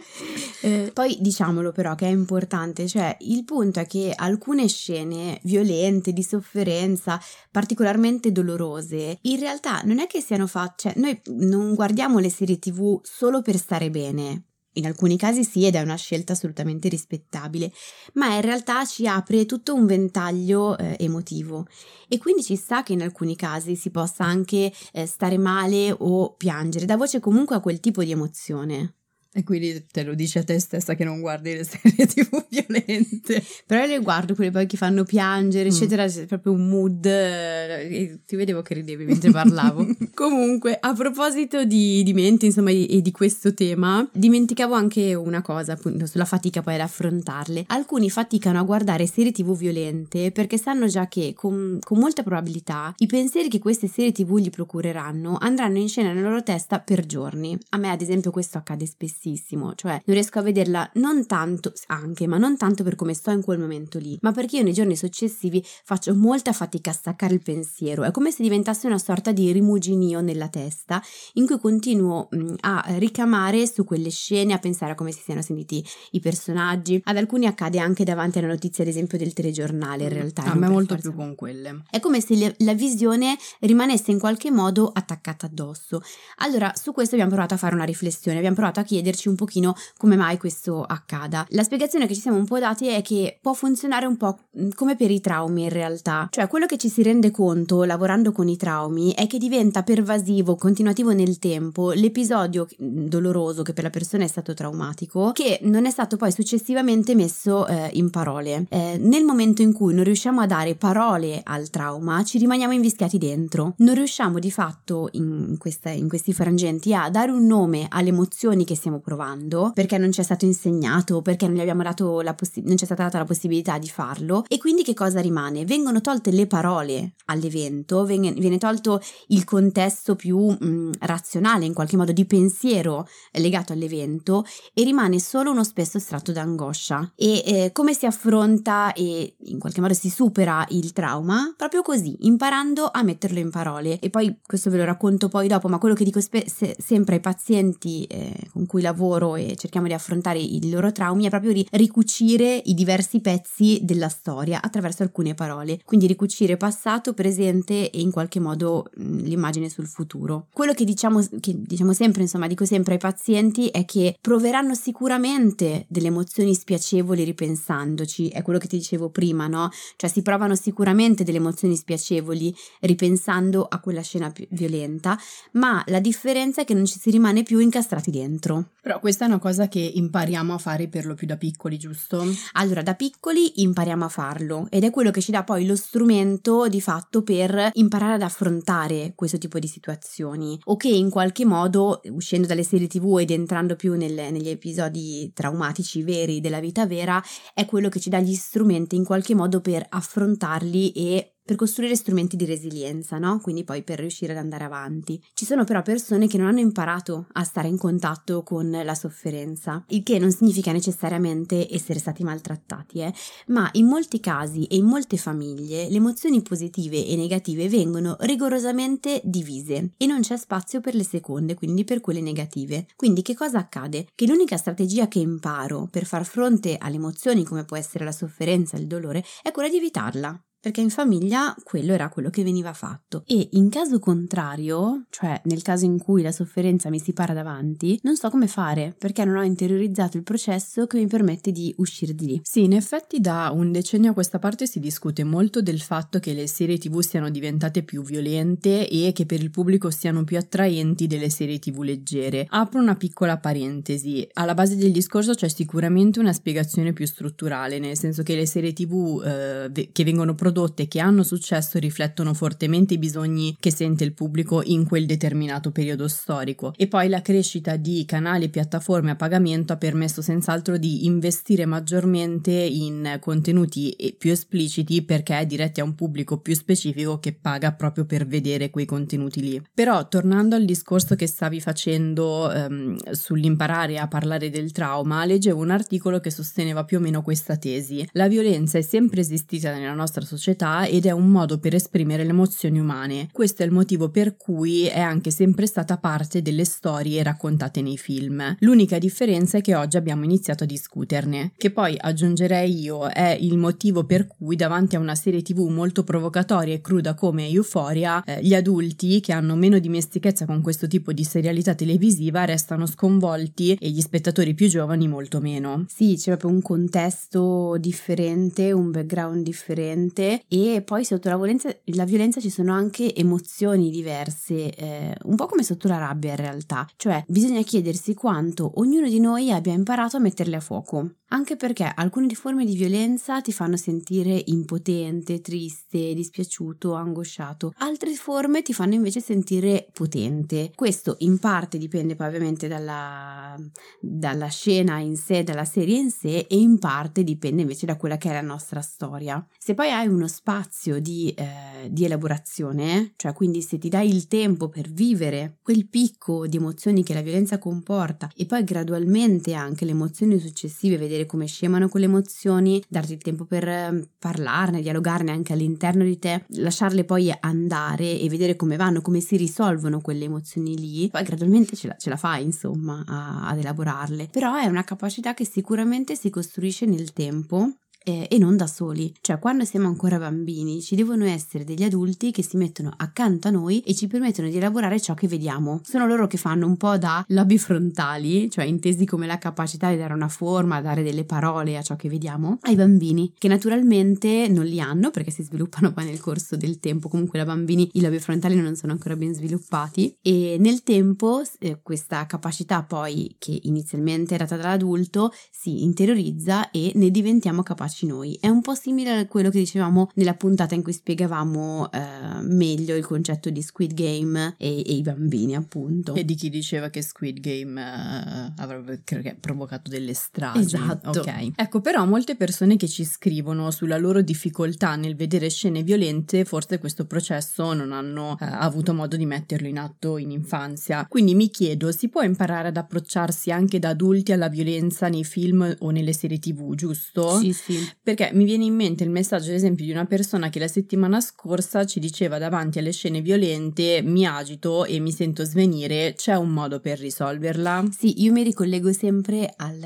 Eh, 0.61 0.89
poi 0.93 1.17
diciamolo 1.19 1.71
però 1.71 1.93
che 1.93 2.07
è 2.07 2.09
importante 2.09 2.87
cioè 2.87 3.15
il 3.21 3.43
punto 3.45 3.79
è 3.79 3.85
che 3.85 4.11
alcune 4.15 4.67
scene 4.67 5.39
violente 5.43 6.11
di 6.11 6.23
sofferenza 6.23 7.21
particolarmente 7.51 8.31
dolorose 8.31 9.19
in 9.21 9.39
realtà 9.39 9.74
non 9.83 9.99
è 9.99 10.07
che 10.07 10.21
siano 10.21 10.47
fatte 10.47 10.89
cioè 10.89 10.93
noi 10.97 11.19
non 11.37 11.73
guardiamo 11.73 12.19
le 12.19 12.29
serie 12.29 12.59
tv 12.59 12.99
solo 13.03 13.41
per 13.41 13.57
stare 13.57 13.89
bene. 13.89 14.43
In 14.77 14.85
alcuni 14.85 15.17
casi 15.17 15.45
sì 15.45 15.65
ed 15.65 15.75
è 15.75 15.81
una 15.81 15.95
scelta 15.95 16.33
assolutamente 16.33 16.89
rispettabile, 16.89 17.71
ma 18.15 18.35
in 18.35 18.41
realtà 18.41 18.83
ci 18.85 19.07
apre 19.07 19.45
tutto 19.45 19.73
un 19.73 19.85
ventaglio 19.85 20.77
eh, 20.77 20.97
emotivo 20.99 21.65
e 22.09 22.17
quindi 22.17 22.43
ci 22.43 22.57
sta 22.57 22.83
che 22.83 22.91
in 22.91 23.01
alcuni 23.01 23.37
casi 23.37 23.77
si 23.77 23.89
possa 23.89 24.25
anche 24.25 24.73
eh, 24.91 25.05
stare 25.05 25.37
male 25.37 25.95
o 25.97 26.33
piangere, 26.35 26.85
dà 26.85 26.97
voce 26.97 27.21
comunque 27.21 27.55
a 27.55 27.61
quel 27.61 27.79
tipo 27.79 28.03
di 28.03 28.11
emozione. 28.11 28.95
E 29.37 29.43
quindi 29.43 29.85
te 29.91 30.03
lo 30.03 30.13
dici 30.13 30.37
a 30.37 30.45
te 30.45 30.57
stessa 30.59 30.95
che 30.95 31.03
non 31.03 31.19
guardi 31.19 31.53
le 31.53 31.65
serie 31.65 32.05
tv 32.07 32.45
violente. 32.47 33.43
Però 33.65 33.81
io 33.81 33.87
le 33.87 33.99
guardo 33.99 34.33
quelle 34.33 34.49
poi 34.49 34.65
che 34.65 34.77
fanno 34.77 35.03
piangere, 35.03 35.65
mm. 35.65 35.73
eccetera, 35.73 36.07
c'è 36.07 36.25
proprio 36.25 36.53
un 36.53 36.69
mood. 36.69 37.05
Eh, 37.05 38.21
ti 38.25 38.37
vedevo 38.37 38.61
che 38.61 38.75
ridevi 38.75 39.03
mentre 39.03 39.31
parlavo. 39.31 39.85
Comunque, 40.15 40.77
a 40.79 40.93
proposito 40.93 41.65
di, 41.65 42.01
di 42.03 42.13
mente, 42.13 42.45
insomma, 42.45 42.71
e 42.71 43.01
di 43.01 43.11
questo 43.11 43.53
tema, 43.53 44.07
dimenticavo 44.13 44.73
anche 44.73 45.13
una 45.13 45.41
cosa, 45.41 45.73
appunto, 45.73 46.05
sulla 46.05 46.23
fatica 46.23 46.61
poi 46.61 46.75
ad 46.75 46.79
affrontarle. 46.79 47.65
Alcuni 47.67 48.09
faticano 48.09 48.59
a 48.59 48.63
guardare 48.63 49.05
serie 49.05 49.33
tv 49.33 49.53
violente 49.53 50.31
perché 50.31 50.57
sanno 50.57 50.87
già 50.87 51.09
che 51.09 51.33
con, 51.35 51.79
con 51.83 51.99
molta 51.99 52.23
probabilità 52.23 52.93
i 52.99 53.05
pensieri 53.05 53.49
che 53.49 53.59
queste 53.59 53.87
serie 53.87 54.13
tv 54.13 54.37
gli 54.37 54.49
procureranno 54.49 55.35
andranno 55.41 55.77
in 55.79 55.89
scena 55.89 56.13
nella 56.13 56.29
loro 56.29 56.43
testa 56.43 56.79
per 56.79 57.05
giorni. 57.05 57.57
A 57.71 57.77
me, 57.77 57.89
ad 57.89 57.99
esempio, 57.99 58.31
questo 58.31 58.59
accade 58.59 58.85
spesso 58.85 59.23
spessissimo, 59.25 59.73
cioè 59.75 60.01
non 60.05 60.15
riesco 60.15 60.39
a 60.39 60.41
vederla 60.43 60.89
non 60.95 61.25
tanto, 61.25 61.73
anche, 61.87 62.27
ma 62.27 62.37
non 62.37 62.57
tanto 62.57 62.83
per 62.83 62.95
come 62.95 63.13
sto 63.13 63.31
in 63.31 63.41
quel 63.41 63.57
momento 63.57 63.97
lì, 63.97 64.17
ma 64.21 64.31
perché 64.31 64.57
io 64.57 64.63
nei 64.63 64.73
giorni 64.73 64.95
successivi 64.95 65.63
faccio 65.83 66.13
molta 66.15 66.53
fatica 66.53 66.91
a 66.91 66.93
staccare 66.93 67.33
il 67.33 67.41
pensiero, 67.41 68.03
è 68.03 68.11
come 68.11 68.31
se 68.31 68.43
diventasse 68.43 68.85
una 68.87 68.99
sorta 68.99 69.31
di 69.31 69.51
rimuginio 69.51 70.21
nella 70.21 70.47
testa 70.47 71.01
in 71.33 71.47
cui 71.47 71.59
continuo 71.59 72.27
mh, 72.29 72.53
a 72.61 72.83
ricamare 72.97 73.67
su 73.67 73.83
quelle 73.83 74.09
scene, 74.09 74.53
a 74.53 74.59
pensare 74.59 74.91
a 74.91 74.95
come 74.95 75.11
si 75.11 75.21
siano 75.21 75.41
sentiti 75.41 75.83
i 76.11 76.19
personaggi, 76.19 77.01
ad 77.03 77.17
alcuni 77.17 77.47
accade 77.47 77.79
anche 77.79 78.03
davanti 78.03 78.37
alla 78.37 78.47
notizia 78.47 78.83
ad 78.83 78.89
esempio 78.89 79.17
del 79.17 79.33
telegiornale 79.33 80.03
in 80.03 80.09
realtà. 80.09 80.43
A 80.43 80.55
me 80.55 80.69
molto 80.69 80.93
forza. 80.93 81.09
più 81.09 81.17
con 81.17 81.35
quelle. 81.35 81.83
È 81.89 81.99
come 81.99 82.21
se 82.21 82.35
le, 82.35 82.55
la 82.59 82.73
visione 82.73 83.37
rimanesse 83.61 84.11
in 84.11 84.19
qualche 84.19 84.51
modo 84.51 84.91
attaccata 84.93 85.47
addosso. 85.47 86.01
Allora 86.37 86.73
su 86.75 86.91
questo 86.91 87.15
abbiamo 87.15 87.31
provato 87.31 87.55
a 87.55 87.57
fare 87.57 87.75
una 87.75 87.83
riflessione, 87.83 88.37
abbiamo 88.37 88.55
provato 88.55 88.79
a 88.79 88.83
chiederci 88.83 89.14
chiederci 89.15 89.29
un 89.29 89.35
pochino 89.35 89.75
come 89.97 90.15
mai 90.15 90.37
questo 90.37 90.83
accada. 90.83 91.45
La 91.49 91.63
spiegazione 91.63 92.05
che 92.05 92.13
ci 92.13 92.21
siamo 92.21 92.37
un 92.37 92.45
po' 92.45 92.59
dati 92.59 92.87
è 92.87 93.01
che 93.01 93.39
può 93.41 93.53
funzionare 93.53 94.05
un 94.05 94.17
po' 94.17 94.37
mm, 94.59 94.69
come 94.75 94.95
per 94.95 95.09
i 95.09 95.21
traumi 95.21 95.63
in 95.63 95.69
realtà, 95.69 96.27
cioè 96.29 96.47
quello 96.47 96.65
che 96.65 96.77
ci 96.77 96.89
si 96.89 97.01
rende 97.01 97.31
conto 97.31 97.83
lavorando 97.83 98.31
con 98.31 98.47
i 98.47 98.57
traumi 98.57 99.13
è 99.13 99.25
che 99.27 99.37
diventa 99.37 99.83
pervasivo, 99.83 100.55
continuativo 100.55 101.13
nel 101.13 101.39
tempo 101.39 101.91
l'episodio 101.91 102.67
mm, 102.81 103.07
doloroso 103.07 103.63
che 103.63 103.73
per 103.73 103.85
la 103.85 103.89
persona 103.89 104.23
è 104.23 104.27
stato 104.27 104.53
traumatico, 104.53 105.31
che 105.31 105.59
non 105.63 105.85
è 105.85 105.89
stato 105.89 106.17
poi 106.17 106.31
successivamente 106.31 107.15
messo 107.15 107.65
eh, 107.67 107.89
in 107.93 108.09
parole. 108.09 108.65
Eh, 108.69 108.97
nel 108.99 109.23
momento 109.23 109.61
in 109.61 109.73
cui 109.73 109.93
non 109.93 110.03
riusciamo 110.03 110.41
a 110.41 110.45
dare 110.45 110.75
parole 110.75 111.41
al 111.43 111.69
trauma, 111.69 112.23
ci 112.23 112.37
rimaniamo 112.37 112.73
invischiati 112.73 113.17
dentro. 113.17 113.73
Non 113.77 113.95
riusciamo 113.95 114.39
di 114.39 114.51
fatto 114.51 115.09
in, 115.13 115.55
questa, 115.57 115.89
in 115.89 116.09
questi 116.09 116.33
frangenti 116.33 116.93
a 116.93 117.09
dare 117.09 117.31
un 117.31 117.45
nome 117.45 117.85
alle 117.89 118.09
emozioni 118.09 118.65
che 118.65 118.75
stiamo 118.75 118.99
provando 119.05 119.71
perché 119.73 119.97
non 119.97 120.11
ci 120.11 120.19
è 120.19 120.23
stato 120.23 120.45
insegnato, 120.45 121.21
perché 121.21 121.47
non 121.47 121.55
gli 121.55 121.61
abbiamo 121.61 121.83
dato 121.83 122.21
la 122.21 122.33
possi- 122.33 122.63
non 122.65 122.75
ci 122.75 122.83
è 122.83 122.87
stata 122.87 123.03
data 123.03 123.19
la 123.19 123.23
possibilità 123.25 123.77
di 123.77 123.87
farlo 123.87 124.43
e 124.47 124.57
quindi 124.57 124.83
che 124.83 124.95
cosa 124.95 125.21
rimane? 125.21 125.63
Vengono 125.63 126.01
tolte 126.01 126.31
le 126.31 126.47
parole 126.47 127.13
all'evento, 127.25 128.03
viene, 128.03 128.31
viene 128.33 128.57
tolto 128.57 128.99
il 129.27 129.43
contesto 129.43 130.15
più 130.15 130.39
mh, 130.39 130.91
razionale 131.01 131.65
in 131.65 131.73
qualche 131.73 131.97
modo 131.97 132.11
di 132.11 132.25
pensiero 132.25 133.07
legato 133.33 133.73
all'evento 133.73 134.43
e 134.73 134.83
rimane 134.83 135.19
solo 135.19 135.51
uno 135.51 135.63
spesso 135.63 135.97
estratto 135.97 136.31
d'angoscia 136.31 137.13
e 137.15 137.43
eh, 137.45 137.71
come 137.71 137.93
si 137.93 138.05
affronta 138.07 138.91
e 138.93 139.35
in 139.45 139.59
qualche 139.59 139.81
modo 139.81 139.93
si 139.93 140.09
supera 140.09 140.65
il 140.69 140.91
trauma? 140.93 141.53
Proprio 141.55 141.83
così, 141.83 142.17
imparando 142.21 142.89
a 142.91 143.03
metterlo 143.03 143.37
in 143.39 143.51
parole 143.51 143.99
e 143.99 144.09
poi 144.09 144.39
questo 144.45 144.71
ve 144.71 144.77
lo 144.77 144.85
racconto 144.85 145.27
poi 145.27 145.47
dopo, 145.47 145.67
ma 145.67 145.77
quello 145.77 145.93
che 145.93 146.03
dico 146.03 146.19
spe- 146.19 146.49
se- 146.49 146.75
sempre 146.79 147.15
ai 147.15 147.21
pazienti 147.21 148.05
eh, 148.05 148.49
con 148.51 148.65
cui 148.65 148.81
lavoro 148.85 149.35
e 149.35 149.55
cerchiamo 149.57 149.87
di 149.87 149.93
affrontare 149.93 150.39
i 150.39 150.69
loro 150.69 150.91
traumi 150.91 151.25
è 151.25 151.29
proprio 151.29 151.51
di 151.51 151.67
ricucire 151.71 152.61
i 152.65 152.73
diversi 152.73 153.19
pezzi 153.19 153.79
della 153.81 154.09
storia 154.09 154.61
attraverso 154.61 155.03
alcune 155.03 155.33
parole, 155.33 155.79
quindi 155.83 156.07
ricucire 156.07 156.57
passato, 156.57 157.13
presente 157.13 157.89
e 157.89 157.99
in 157.99 158.11
qualche 158.11 158.39
modo 158.39 158.85
mh, 158.95 159.23
l'immagine 159.23 159.69
sul 159.69 159.87
futuro. 159.87 160.47
Quello 160.53 160.73
che 160.73 160.85
diciamo, 160.85 161.25
che 161.39 161.53
diciamo 161.57 161.93
sempre, 161.93 162.21
insomma, 162.21 162.47
dico 162.47 162.65
sempre 162.65 162.93
ai 162.93 162.99
pazienti 162.99 163.67
è 163.67 163.85
che 163.85 164.17
proveranno 164.21 164.75
sicuramente 164.75 165.85
delle 165.89 166.07
emozioni 166.07 166.53
spiacevoli 166.53 167.23
ripensandoci, 167.23 168.29
è 168.29 168.41
quello 168.41 168.59
che 168.59 168.67
ti 168.67 168.77
dicevo 168.77 169.09
prima, 169.09 169.47
no? 169.47 169.69
Cioè 169.95 170.09
si 170.09 170.21
provano 170.21 170.55
sicuramente 170.55 171.23
delle 171.23 171.37
emozioni 171.37 171.75
spiacevoli 171.75 172.53
ripensando 172.81 173.65
a 173.67 173.79
quella 173.79 174.01
scena 174.01 174.31
violenta, 174.49 175.17
ma 175.53 175.83
la 175.87 175.99
differenza 175.99 176.61
è 176.61 176.65
che 176.65 176.73
non 176.73 176.85
ci 176.85 176.99
si 176.99 177.09
rimane 177.09 177.43
più 177.43 177.59
incastrati 177.59 178.11
dentro. 178.11 178.71
Però 178.85 178.99
questa 178.99 179.25
è 179.25 179.27
una 179.27 179.39
cosa 179.39 179.67
che 179.67 179.79
impariamo 179.79 180.53
a 180.53 180.59
fare 180.59 180.87
per 180.87 181.07
lo 181.07 181.15
più 181.15 181.25
da 181.25 181.37
piccoli, 181.37 181.79
giusto? 181.79 182.23
Allora, 182.51 182.83
da 182.83 182.93
piccoli 182.93 183.63
impariamo 183.63 184.05
a 184.05 184.09
farlo 184.09 184.67
ed 184.69 184.83
è 184.83 184.91
quello 184.91 185.09
che 185.09 185.21
ci 185.21 185.31
dà 185.31 185.43
poi 185.43 185.65
lo 185.65 185.75
strumento 185.75 186.67
di 186.67 186.79
fatto 186.79 187.23
per 187.23 187.71
imparare 187.73 188.13
ad 188.13 188.21
affrontare 188.21 189.13
questo 189.15 189.39
tipo 189.39 189.57
di 189.57 189.65
situazioni 189.65 190.59
o 190.65 190.77
che 190.77 190.89
in 190.89 191.09
qualche 191.09 191.45
modo, 191.45 191.99
uscendo 192.11 192.45
dalle 192.45 192.61
serie 192.61 192.85
tv 192.85 193.17
ed 193.21 193.31
entrando 193.31 193.75
più 193.75 193.95
nel, 193.95 194.31
negli 194.31 194.49
episodi 194.49 195.31
traumatici 195.33 196.03
veri 196.03 196.39
della 196.39 196.59
vita 196.59 196.85
vera, 196.85 197.19
è 197.55 197.65
quello 197.65 197.89
che 197.89 197.99
ci 197.99 198.11
dà 198.11 198.19
gli 198.19 198.35
strumenti 198.35 198.95
in 198.95 199.03
qualche 199.03 199.33
modo 199.33 199.61
per 199.61 199.83
affrontarli 199.89 200.91
e 200.91 201.34
per 201.45 201.55
costruire 201.55 201.95
strumenti 201.95 202.35
di 202.35 202.45
resilienza, 202.45 203.19
no? 203.19 203.39
Quindi 203.39 203.63
poi 203.63 203.83
per 203.83 203.99
riuscire 203.99 204.31
ad 204.31 204.39
andare 204.39 204.63
avanti. 204.63 205.21
Ci 205.33 205.45
sono 205.45 205.63
però 205.63 205.83
persone 205.83 206.27
che 206.27 206.39
non 206.39 206.47
hanno 206.47 206.59
imparato 206.59 207.27
a 207.33 207.43
stare 207.43 207.67
in 207.67 207.77
contatto 207.77 208.41
con 208.41 208.69
la 208.71 208.95
sofferenza, 208.95 209.85
il 209.89 210.01
che 210.01 210.17
non 210.17 210.31
significa 210.31 210.71
necessariamente 210.71 211.71
essere 211.71 211.99
stati 211.99 212.23
maltrattati, 212.23 212.99
eh? 212.99 213.13
ma 213.47 213.69
in 213.73 213.85
molti 213.85 214.19
casi 214.19 214.65
e 214.65 214.75
in 214.75 214.85
molte 214.85 215.17
famiglie 215.17 215.87
le 215.87 215.97
emozioni 215.97 216.41
positive 216.41 217.05
e 217.05 217.15
negative 217.15 217.69
vengono 217.69 218.17
rigorosamente 218.21 219.21
divise 219.23 219.93
e 219.97 220.05
non 220.07 220.21
c'è 220.21 220.37
spazio 220.37 220.81
per 220.81 220.95
le 220.95 221.03
seconde, 221.03 221.53
quindi 221.53 221.83
per 221.83 222.01
quelle 222.01 222.21
negative. 222.21 222.87
Quindi 222.95 223.21
che 223.21 223.35
cosa 223.35 223.59
accade? 223.59 224.07
Che 224.15 224.25
l'unica 224.25 224.57
strategia 224.57 225.07
che 225.07 225.19
imparo 225.19 225.87
per 225.91 226.05
far 226.05 226.25
fronte 226.25 226.77
alle 226.79 226.95
emozioni 226.95 227.43
come 227.43 227.65
può 227.65 227.77
essere 227.77 228.03
la 228.03 228.11
sofferenza, 228.11 228.77
il 228.77 228.87
dolore, 228.87 229.23
è 229.43 229.51
quella 229.51 229.69
di 229.69 229.77
evitarla 229.77 230.39
perché 230.65 230.81
in 230.81 230.89
famiglia 230.89 231.55
quello 231.63 231.93
era 231.93 232.09
quello 232.09 232.31
che 232.31 232.41
veniva 232.41 232.73
fatto 232.73 233.21
e 233.27 233.49
in 233.51 233.69
caso 233.69 233.99
contrario, 233.99 235.05
cioè 235.11 235.39
nel 235.43 235.61
caso 235.61 235.85
in 235.85 235.99
cui 235.99 236.23
la 236.23 236.31
sofferenza 236.31 236.89
mi 236.89 236.97
si 236.97 237.13
para 237.13 237.33
davanti, 237.33 237.99
non 238.01 238.15
so 238.15 238.31
come 238.31 238.47
fare 238.47 238.95
perché 238.97 239.23
non 239.25 239.35
ho 239.35 239.43
interiorizzato 239.43 240.17
il 240.17 240.23
processo 240.23 240.87
che 240.87 240.97
mi 240.97 241.05
permette 241.05 241.51
di 241.51 241.71
uscire 241.77 242.15
di 242.15 242.25
lì. 242.25 242.41
Sì, 242.43 242.63
in 242.63 242.73
effetti 242.73 243.19
da 243.19 243.51
un 243.53 243.71
decennio 243.71 244.09
a 244.09 244.13
questa 244.15 244.39
parte 244.39 244.65
si 244.65 244.79
discute 244.79 245.23
molto 245.23 245.61
del 245.61 245.79
fatto 245.79 246.17
che 246.17 246.33
le 246.33 246.47
serie 246.47 246.79
tv 246.79 246.99
siano 247.01 247.29
diventate 247.29 247.83
più 247.83 248.01
violente 248.01 248.89
e 248.89 249.11
che 249.13 249.27
per 249.27 249.43
il 249.43 249.51
pubblico 249.51 249.91
siano 249.91 250.23
più 250.23 250.35
attraenti 250.35 251.05
delle 251.05 251.29
serie 251.29 251.59
tv 251.59 251.81
leggere. 251.81 252.47
Apro 252.49 252.79
una 252.79 252.95
piccola 252.95 253.37
parentesi, 253.37 254.27
alla 254.33 254.55
base 254.55 254.75
del 254.77 254.91
discorso 254.91 255.35
c'è 255.35 255.47
sicuramente 255.47 256.19
una 256.19 256.33
spiegazione 256.33 256.91
più 256.91 257.05
strutturale, 257.05 257.77
nel 257.77 257.95
senso 257.95 258.23
che 258.23 258.33
le 258.33 258.47
serie 258.47 258.73
tv 258.73 259.21
eh, 259.23 259.89
che 259.91 260.03
vengono 260.03 260.33
prodotte 260.33 260.53
prodotte 260.55 260.87
che 260.87 261.01
hanno 261.01 261.23
successo 261.23 261.77
riflettono 261.79 262.33
fortemente 262.33 262.93
i 262.93 262.97
bisogni 262.97 263.57
che 263.59 263.71
sente 263.71 264.05
il 264.05 264.13
pubblico 264.13 264.61
in 264.63 264.87
quel 264.87 265.05
determinato 265.05 265.71
periodo 265.71 266.07
storico 266.07 266.73
e 266.77 266.87
poi 266.87 267.09
la 267.09 267.21
crescita 267.21 267.75
di 267.75 268.05
canali 268.05 268.45
e 268.45 268.49
piattaforme 268.49 269.11
a 269.11 269.15
pagamento 269.17 269.73
ha 269.73 269.77
permesso 269.77 270.21
senz'altro 270.21 270.77
di 270.77 271.05
investire 271.05 271.65
maggiormente 271.65 272.51
in 272.51 273.17
contenuti 273.19 274.15
più 274.17 274.31
espliciti 274.31 275.01
perché 275.01 275.45
diretti 275.45 275.81
a 275.81 275.83
un 275.83 275.93
pubblico 275.93 276.37
più 276.37 276.55
specifico 276.55 277.19
che 277.19 277.33
paga 277.33 277.73
proprio 277.73 278.05
per 278.05 278.25
vedere 278.25 278.69
quei 278.69 278.85
contenuti 278.85 279.41
lì. 279.41 279.61
Però 279.73 280.07
tornando 280.07 280.55
al 280.55 280.63
discorso 280.63 281.15
che 281.15 281.27
stavi 281.27 281.59
facendo 281.59 282.49
um, 282.53 282.95
sull'imparare 283.11 283.97
a 283.97 284.07
parlare 284.07 284.49
del 284.49 284.71
trauma, 284.71 285.25
leggevo 285.25 285.59
un 285.59 285.71
articolo 285.71 286.21
che 286.21 286.31
sosteneva 286.31 286.85
più 286.85 286.97
o 286.97 287.01
meno 287.01 287.21
questa 287.21 287.57
tesi. 287.57 288.07
La 288.13 288.29
violenza 288.29 288.77
è 288.77 288.81
sempre 288.81 289.19
esistita 289.19 289.73
nella 289.73 289.93
nostra 289.93 290.23
società 290.23 290.43
società 290.45 290.85
ed 290.85 291.07
è 291.07 291.11
un 291.11 291.29
modo 291.29 291.57
per 291.57 291.73
esprimere 291.73 292.23
le 292.23 292.29
emozioni 292.29 292.79
umane. 292.79 293.29
Questo 293.31 293.63
è 293.63 293.65
il 293.65 293.71
motivo 293.71 294.09
per 294.09 294.37
cui 294.37 294.85
è 294.85 294.99
anche 294.99 295.31
sempre 295.31 295.65
stata 295.65 295.97
parte 295.97 296.43
delle 296.43 296.65
storie 296.65 297.23
raccontate 297.23 297.81
nei 297.81 297.97
film. 297.97 298.55
L'unica 298.59 298.99
differenza 298.99 299.57
è 299.57 299.61
che 299.61 299.75
oggi 299.75 299.97
abbiamo 299.97 300.23
iniziato 300.23 300.63
a 300.63 300.67
discuterne, 300.67 301.53
che 301.57 301.71
poi 301.71 301.95
aggiungerei 301.97 302.79
io 302.79 303.07
è 303.07 303.35
il 303.39 303.57
motivo 303.57 304.03
per 304.03 304.27
cui 304.27 304.55
davanti 304.55 304.95
a 304.95 304.99
una 304.99 305.15
serie 305.15 305.41
tv 305.41 305.67
molto 305.67 306.03
provocatoria 306.03 306.75
e 306.75 306.81
cruda 306.81 307.15
come 307.15 307.47
Euphoria, 307.47 308.23
eh, 308.23 308.43
gli 308.43 308.53
adulti 308.53 309.21
che 309.21 309.33
hanno 309.33 309.55
meno 309.55 309.79
dimestichezza 309.79 310.45
con 310.45 310.61
questo 310.61 310.87
tipo 310.87 311.11
di 311.11 311.23
serialità 311.23 311.73
televisiva 311.73 312.45
restano 312.45 312.85
sconvolti 312.85 313.75
e 313.79 313.89
gli 313.89 314.01
spettatori 314.01 314.53
più 314.53 314.67
giovani 314.67 315.07
molto 315.07 315.39
meno. 315.39 315.85
Sì, 315.87 316.15
c'è 316.15 316.35
proprio 316.35 316.51
un 316.51 316.61
contesto 316.61 317.77
differente, 317.79 318.71
un 318.71 318.91
background 318.91 319.43
differente 319.43 320.24
e 320.47 320.81
poi 320.83 321.05
sotto 321.05 321.29
la 321.29 321.37
violenza, 321.37 321.75
la 321.85 322.05
violenza 322.05 322.39
ci 322.39 322.49
sono 322.49 322.73
anche 322.73 323.13
emozioni 323.15 323.89
diverse, 323.89 324.73
eh, 324.73 325.15
un 325.23 325.35
po' 325.35 325.45
come 325.45 325.63
sotto 325.63 325.87
la 325.87 325.97
rabbia 325.97 326.31
in 326.31 326.37
realtà, 326.37 326.87
cioè 326.95 327.23
bisogna 327.27 327.61
chiedersi 327.61 328.13
quanto 328.13 328.71
ognuno 328.75 329.07
di 329.07 329.19
noi 329.19 329.51
abbia 329.51 329.73
imparato 329.73 330.17
a 330.17 330.19
metterle 330.19 330.55
a 330.55 330.61
fuoco 330.61 331.11
anche 331.29 331.55
perché 331.55 331.91
alcune 331.93 332.33
forme 332.33 332.65
di 332.65 332.75
violenza 332.75 333.41
ti 333.41 333.51
fanno 333.51 333.77
sentire 333.77 334.41
impotente, 334.45 335.41
triste, 335.41 336.13
dispiaciuto, 336.13 336.93
angosciato, 336.93 337.73
altre 337.77 338.13
forme 338.13 338.61
ti 338.61 338.73
fanno 338.73 338.93
invece 338.93 339.19
sentire 339.21 339.87
potente. 339.91 340.71
Questo 340.75 341.15
in 341.19 341.39
parte 341.39 341.77
dipende 341.77 342.15
poi 342.15 342.27
ovviamente 342.27 342.67
dalla, 342.67 343.55
dalla 343.99 344.47
scena 344.47 344.99
in 344.99 345.17
sé, 345.17 345.43
dalla 345.43 345.65
serie 345.65 345.97
in 345.97 346.11
sé 346.11 346.45
e 346.49 346.57
in 346.57 346.77
parte 346.77 347.23
dipende 347.23 347.61
invece 347.61 347.85
da 347.85 347.97
quella 347.97 348.17
che 348.17 348.29
è 348.29 348.33
la 348.33 348.41
nostra 348.41 348.81
storia. 348.81 349.45
Se 349.57 349.73
poi 349.73 349.91
hai 349.91 350.07
uno 350.15 350.27
spazio 350.27 350.99
di, 350.99 351.33
eh, 351.35 351.89
di 351.89 352.05
elaborazione, 352.05 353.13
cioè 353.15 353.33
quindi 353.33 353.61
se 353.61 353.77
ti 353.77 353.89
dai 353.89 354.09
il 354.09 354.27
tempo 354.27 354.69
per 354.69 354.89
vivere 354.89 355.57
quel 355.61 355.87
picco 355.87 356.47
di 356.47 356.57
emozioni 356.57 357.03
che 357.03 357.13
la 357.13 357.21
violenza 357.21 357.59
comporta 357.59 358.29
e 358.35 358.45
poi 358.45 358.63
gradualmente 358.63 359.53
anche 359.53 359.85
le 359.85 359.91
emozioni 359.91 360.39
successive 360.39 360.97
vedere 360.97 361.25
come 361.25 361.45
scemano 361.45 361.89
quelle 361.89 362.05
emozioni, 362.05 362.83
darti 362.87 363.13
il 363.13 363.21
tempo 363.21 363.45
per 363.45 363.67
ehm, 363.67 364.07
parlarne, 364.17 364.81
dialogarne 364.81 365.31
anche 365.31 365.53
all'interno 365.53 366.03
di 366.03 366.17
te, 366.17 366.45
lasciarle 366.47 367.03
poi 367.03 367.33
andare 367.39 368.19
e 368.19 368.29
vedere 368.29 368.55
come 368.55 368.77
vanno, 368.77 369.01
come 369.01 369.19
si 369.19 369.37
risolvono 369.37 370.01
quelle 370.01 370.25
emozioni 370.25 370.77
lì, 370.77 371.09
poi 371.09 371.23
gradualmente 371.23 371.75
ce 371.75 371.87
la, 371.87 371.95
ce 371.97 372.09
la 372.09 372.17
fai 372.17 372.43
insomma 372.43 373.03
a, 373.05 373.47
ad 373.47 373.59
elaborarle. 373.59 374.29
Però 374.31 374.55
è 374.55 374.65
una 374.65 374.83
capacità 374.83 375.33
che 375.33 375.45
sicuramente 375.45 376.15
si 376.15 376.29
costruisce 376.29 376.85
nel 376.85 377.13
tempo 377.13 377.71
eh, 378.05 378.27
e 378.29 378.37
non 378.37 378.55
da 378.55 378.67
soli. 378.67 379.13
Cioè, 379.19 379.39
quando 379.39 379.65
siamo 379.65 379.87
ancora 379.87 380.17
bambini, 380.19 380.81
ci 380.81 380.95
devono 380.95 381.25
essere 381.25 381.63
degli 381.63 381.83
adulti 381.83 382.31
che 382.31 382.43
si 382.43 382.55
mettono 382.55 382.93
accanto 382.95 383.47
a 383.47 383.51
noi 383.51 383.81
e 383.81 383.95
ci 383.95 384.07
permettono 384.07 384.47
di 384.47 384.57
elaborare 384.57 385.01
ciò 385.01 385.15
che 385.15 385.27
vediamo. 385.27 385.81
Sono 385.83 386.05
loro 386.05 386.27
che 386.27 386.37
fanno 386.37 386.67
un 386.67 386.77
po' 386.77 386.97
da 386.97 387.25
lobby 387.29 387.57
frontali, 387.57 388.49
cioè 388.49 388.65
intesi 388.65 389.05
come 389.05 389.25
la 389.25 389.39
capacità 389.39 389.89
di 389.89 389.97
dare 389.97 390.13
una 390.13 390.27
forma, 390.27 390.81
dare 390.81 391.03
delle 391.03 391.25
parole 391.25 391.77
a 391.77 391.81
ciò 391.81 391.95
che 391.95 392.07
vediamo, 392.07 392.59
ai 392.61 392.75
bambini, 392.75 393.33
che 393.37 393.47
naturalmente 393.47 394.47
non 394.47 394.65
li 394.65 394.79
hanno 394.79 395.09
perché 395.09 395.31
si 395.31 395.43
sviluppano 395.43 395.91
poi 395.91 396.05
nel 396.05 396.19
corso 396.19 396.55
del 396.55 396.79
tempo. 396.79 397.09
Comunque, 397.09 397.39
da 397.39 397.45
bambini 397.45 397.89
i 397.93 398.01
lobby 398.01 398.19
frontali 398.19 398.55
non 398.55 398.75
sono 398.75 398.91
ancora 398.93 399.15
ben 399.15 399.33
sviluppati 399.33 400.15
e 400.21 400.57
nel 400.59 400.83
tempo 400.83 401.41
eh, 401.59 401.79
questa 401.81 402.25
capacità 402.27 402.83
poi 402.83 403.35
che 403.39 403.59
inizialmente 403.63 404.35
è 404.35 404.37
data 404.37 404.55
dall'adulto 404.55 405.31
si 405.51 405.83
interiorizza 405.83 406.69
e 406.69 406.91
ne 406.95 407.09
diventiamo 407.09 407.63
capaci 407.63 407.94
farci 407.95 408.05
noi. 408.05 408.37
È 408.39 408.49
un 408.49 408.61
po' 408.61 408.75
simile 408.75 409.19
a 409.19 409.27
quello 409.27 409.49
che 409.49 409.59
dicevamo 409.59 410.09
nella 410.15 410.33
puntata 410.33 410.75
in 410.75 410.83
cui 410.83 410.91
spiegavamo 410.91 411.91
eh, 411.91 411.99
meglio 412.41 412.95
il 412.95 413.05
concetto 413.05 413.49
di 413.49 413.61
Squid 413.61 413.93
Game 413.93 414.55
e, 414.57 414.79
e, 414.79 414.93
i 414.93 415.01
bambini, 415.01 415.55
appunto. 415.55 416.13
E 416.13 416.25
di 416.25 416.35
chi 416.35 416.49
diceva 416.49 416.89
che 416.89 417.01
Squid 417.01 417.39
Game 417.39 417.81
eh, 417.81 418.51
avrebbe 418.57 419.01
provocato 419.39 419.89
delle 419.89 420.13
stragi. 420.13 420.59
Esatto. 420.59 421.21
Ok. 421.21 421.51
Ecco, 421.55 421.79
però 421.79 422.05
molte 422.05 422.35
persone 422.35 422.75
che 422.75 422.87
ci 422.87 423.05
scrivono 423.05 423.71
sulla 423.71 423.97
loro 423.97 424.21
difficoltà 424.21 424.95
nel 424.95 425.15
vedere 425.15 425.49
scene 425.49 425.83
violente, 425.83 426.43
forse 426.43 426.79
questo 426.79 427.05
processo 427.05 427.73
non 427.73 427.93
hanno 427.93 428.37
eh, 428.39 428.45
avuto 428.45 428.93
modo 428.93 429.15
di 429.15 429.25
metterlo 429.25 429.67
in 429.67 429.79
atto 429.79 430.17
in 430.17 430.31
infanzia. 430.31 431.05
Quindi 431.07 431.35
mi 431.35 431.49
chiedo, 431.49 431.91
si 431.91 432.09
può 432.09 432.21
imparare 432.21 432.67
ad 432.67 432.77
approcciarsi 432.77 433.51
anche 433.51 433.79
da 433.79 433.89
adulti 433.89 434.31
alla 434.31 434.49
violenza 434.49 435.07
nei 435.07 435.23
film 435.23 435.75
o 435.79 435.91
nelle 435.91 436.13
serie 436.13 436.39
tv, 436.39 436.73
giusto? 436.75 437.37
Sì, 437.37 437.53
sì. 437.53 437.84
Perché 438.01 438.31
mi 438.33 438.43
viene 438.43 438.65
in 438.65 438.75
mente 438.75 439.03
il 439.03 439.09
messaggio, 439.09 439.49
ad 439.49 439.55
esempio, 439.55 439.85
di 439.85 439.91
una 439.91 440.05
persona 440.05 440.49
che 440.49 440.59
la 440.59 440.67
settimana 440.67 441.19
scorsa 441.19 441.85
ci 441.85 441.99
diceva 441.99 442.37
davanti 442.37 442.79
alle 442.79 442.91
scene 442.91 443.21
violente 443.21 444.01
mi 444.03 444.25
agito 444.25 444.85
e 444.85 444.99
mi 444.99 445.11
sento 445.11 445.43
svenire, 445.43 446.13
c'è 446.15 446.35
un 446.35 446.49
modo 446.49 446.79
per 446.79 446.99
risolverla? 446.99 447.85
Sì, 447.91 448.21
io 448.21 448.31
mi 448.31 448.43
ricollego 448.43 448.91
sempre 448.91 449.51
al 449.57 449.83